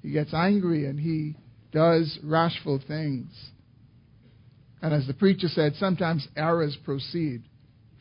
He 0.02 0.12
gets 0.12 0.34
angry 0.34 0.86
and 0.86 1.00
he 1.00 1.36
does 1.72 2.20
rashful 2.24 2.82
things. 2.88 3.32
And 4.82 4.94
as 4.94 5.08
the 5.08 5.14
preacher 5.14 5.48
said, 5.48 5.74
sometimes 5.76 6.28
errors 6.36 6.78
proceed 6.84 7.44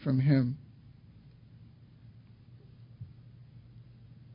from 0.02 0.20
him. 0.20 0.58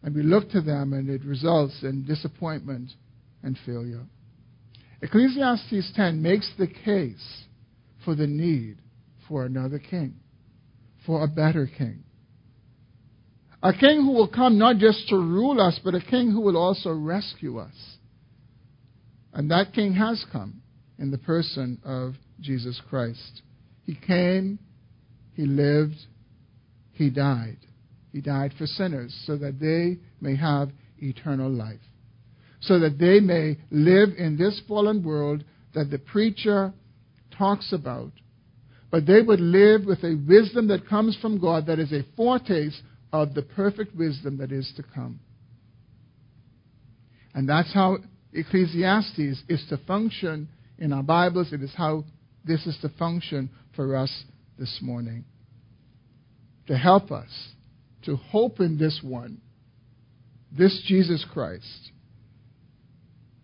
And 0.02 0.16
we 0.16 0.24
look 0.24 0.50
to 0.52 0.62
them 0.62 0.94
and 0.94 1.10
it 1.10 1.24
results 1.24 1.84
in 1.84 2.06
disappointment 2.06 2.92
and 3.44 3.58
failure. 3.66 4.06
Ecclesiastes 5.02 5.92
10 5.96 6.22
makes 6.22 6.52
the 6.58 6.68
case 6.68 7.44
for 8.04 8.16
the 8.16 8.28
need 8.28 8.78
for 9.30 9.46
another 9.46 9.80
king, 9.80 10.16
for 11.06 11.24
a 11.24 11.28
better 11.28 11.70
king. 11.78 12.04
A 13.62 13.72
king 13.72 14.04
who 14.04 14.12
will 14.12 14.28
come 14.28 14.58
not 14.58 14.78
just 14.78 15.08
to 15.10 15.16
rule 15.16 15.62
us, 15.62 15.80
but 15.84 15.94
a 15.94 16.02
king 16.02 16.32
who 16.32 16.42
will 16.42 16.58
also 16.58 16.92
rescue 16.92 17.60
us. 17.60 17.98
And 19.34 19.52
that 19.52 19.74
king 19.74 19.94
has 19.94 20.26
come 20.32 20.62
in 20.98 21.12
the 21.12 21.18
person 21.18 21.80
of 21.86 22.16
Jesus 22.42 22.82
Christ. 22.90 23.42
He 23.86 23.96
came, 23.96 24.60
he 25.34 25.46
lived, 25.46 25.96
he 26.92 27.10
died. 27.10 27.58
He 28.12 28.22
died 28.22 28.54
for 28.58 28.66
sinners 28.66 29.16
so 29.26 29.38
that 29.38 29.60
they 29.60 30.00
may 30.20 30.36
have 30.36 30.72
eternal 30.98 31.50
life, 31.50 31.80
so 32.60 32.80
that 32.80 32.98
they 32.98 33.20
may 33.20 33.58
live 33.70 34.10
in 34.18 34.38
this 34.38 34.60
fallen 34.68 35.04
world 35.04 35.44
that 35.76 35.92
the 35.92 36.00
preacher 36.00 36.74
talks 37.38 37.72
about, 37.72 38.12
but 38.92 39.06
they 39.06 39.22
would 39.22 39.40
live 39.40 39.86
with 39.86 40.04
a 40.04 40.20
wisdom 40.28 40.68
that 40.68 40.88
comes 40.88 41.18
from 41.22 41.40
God 41.40 41.68
that 41.68 41.80
is 41.80 41.92
a 41.92 42.06
foretaste 42.16 42.82
of 43.14 43.34
the 43.34 43.42
perfect 43.42 43.96
wisdom 43.96 44.38
that 44.38 44.52
is 44.52 44.72
to 44.78 44.84
come. 44.84 45.20
And 47.34 47.48
that's 47.48 47.74
how 47.74 47.98
Ecclesiastes 48.34 49.44
is 49.48 49.66
to 49.70 49.78
function 49.88 50.50
in 50.78 50.94
our 50.94 51.04
Bibles. 51.04 51.54
It 51.54 51.62
is 51.62 51.74
how 51.76 52.04
this 52.44 52.66
is 52.66 52.78
to 52.82 52.90
function 52.90 53.50
for 53.76 53.96
us 53.96 54.24
this 54.58 54.80
morning. 54.82 55.26
To 56.68 56.78
help 56.78 57.12
us 57.12 57.30
to 58.04 58.16
hope 58.16 58.60
in 58.60 58.78
this 58.78 59.00
one, 59.04 59.42
this 60.52 60.82
Jesus 60.88 61.26
Christ, 61.32 61.92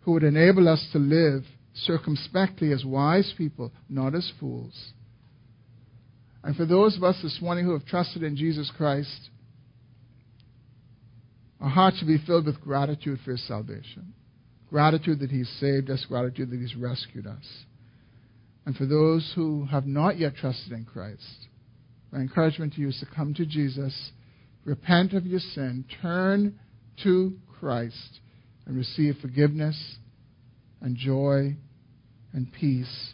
who 0.01 0.13
would 0.13 0.23
enable 0.23 0.67
us 0.69 0.87
to 0.93 0.99
live 0.99 1.43
circumspectly 1.73 2.71
as 2.71 2.85
wise 2.85 3.33
people, 3.37 3.71
not 3.89 4.15
as 4.15 4.31
fools. 4.39 4.93
And 6.45 6.55
for 6.55 6.67
those 6.67 6.95
of 6.95 7.03
us 7.03 7.17
this 7.23 7.39
morning 7.41 7.65
who 7.65 7.73
have 7.73 7.87
trusted 7.87 8.21
in 8.21 8.35
Jesus 8.35 8.71
Christ, 8.77 9.29
our 11.59 11.69
hearts 11.69 11.97
should 11.97 12.07
be 12.07 12.19
filled 12.23 12.45
with 12.45 12.61
gratitude 12.61 13.17
for 13.25 13.31
his 13.31 13.45
salvation. 13.47 14.13
Gratitude 14.69 15.21
that 15.21 15.31
he's 15.31 15.49
saved 15.59 15.89
us, 15.89 16.05
gratitude 16.07 16.51
that 16.51 16.59
he's 16.59 16.75
rescued 16.75 17.25
us. 17.25 17.43
And 18.67 18.75
for 18.75 18.85
those 18.85 19.33
who 19.35 19.65
have 19.65 19.87
not 19.87 20.19
yet 20.19 20.35
trusted 20.35 20.71
in 20.71 20.85
Christ, 20.85 21.47
my 22.11 22.19
encouragement 22.19 22.73
to 22.73 22.81
you 22.81 22.89
is 22.89 22.99
to 22.99 23.15
come 23.15 23.33
to 23.33 23.45
Jesus, 23.47 24.11
repent 24.65 25.13
of 25.13 25.25
your 25.25 25.39
sin, 25.39 25.83
turn 25.99 26.59
to 27.01 27.33
Christ, 27.59 28.19
and 28.67 28.77
receive 28.77 29.15
forgiveness 29.19 29.97
and 30.79 30.95
joy 30.95 31.55
and 32.33 32.53
peace 32.53 33.13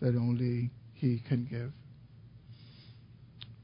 that 0.00 0.16
only 0.16 0.70
He 0.94 1.22
can 1.28 1.46
give. 1.48 1.70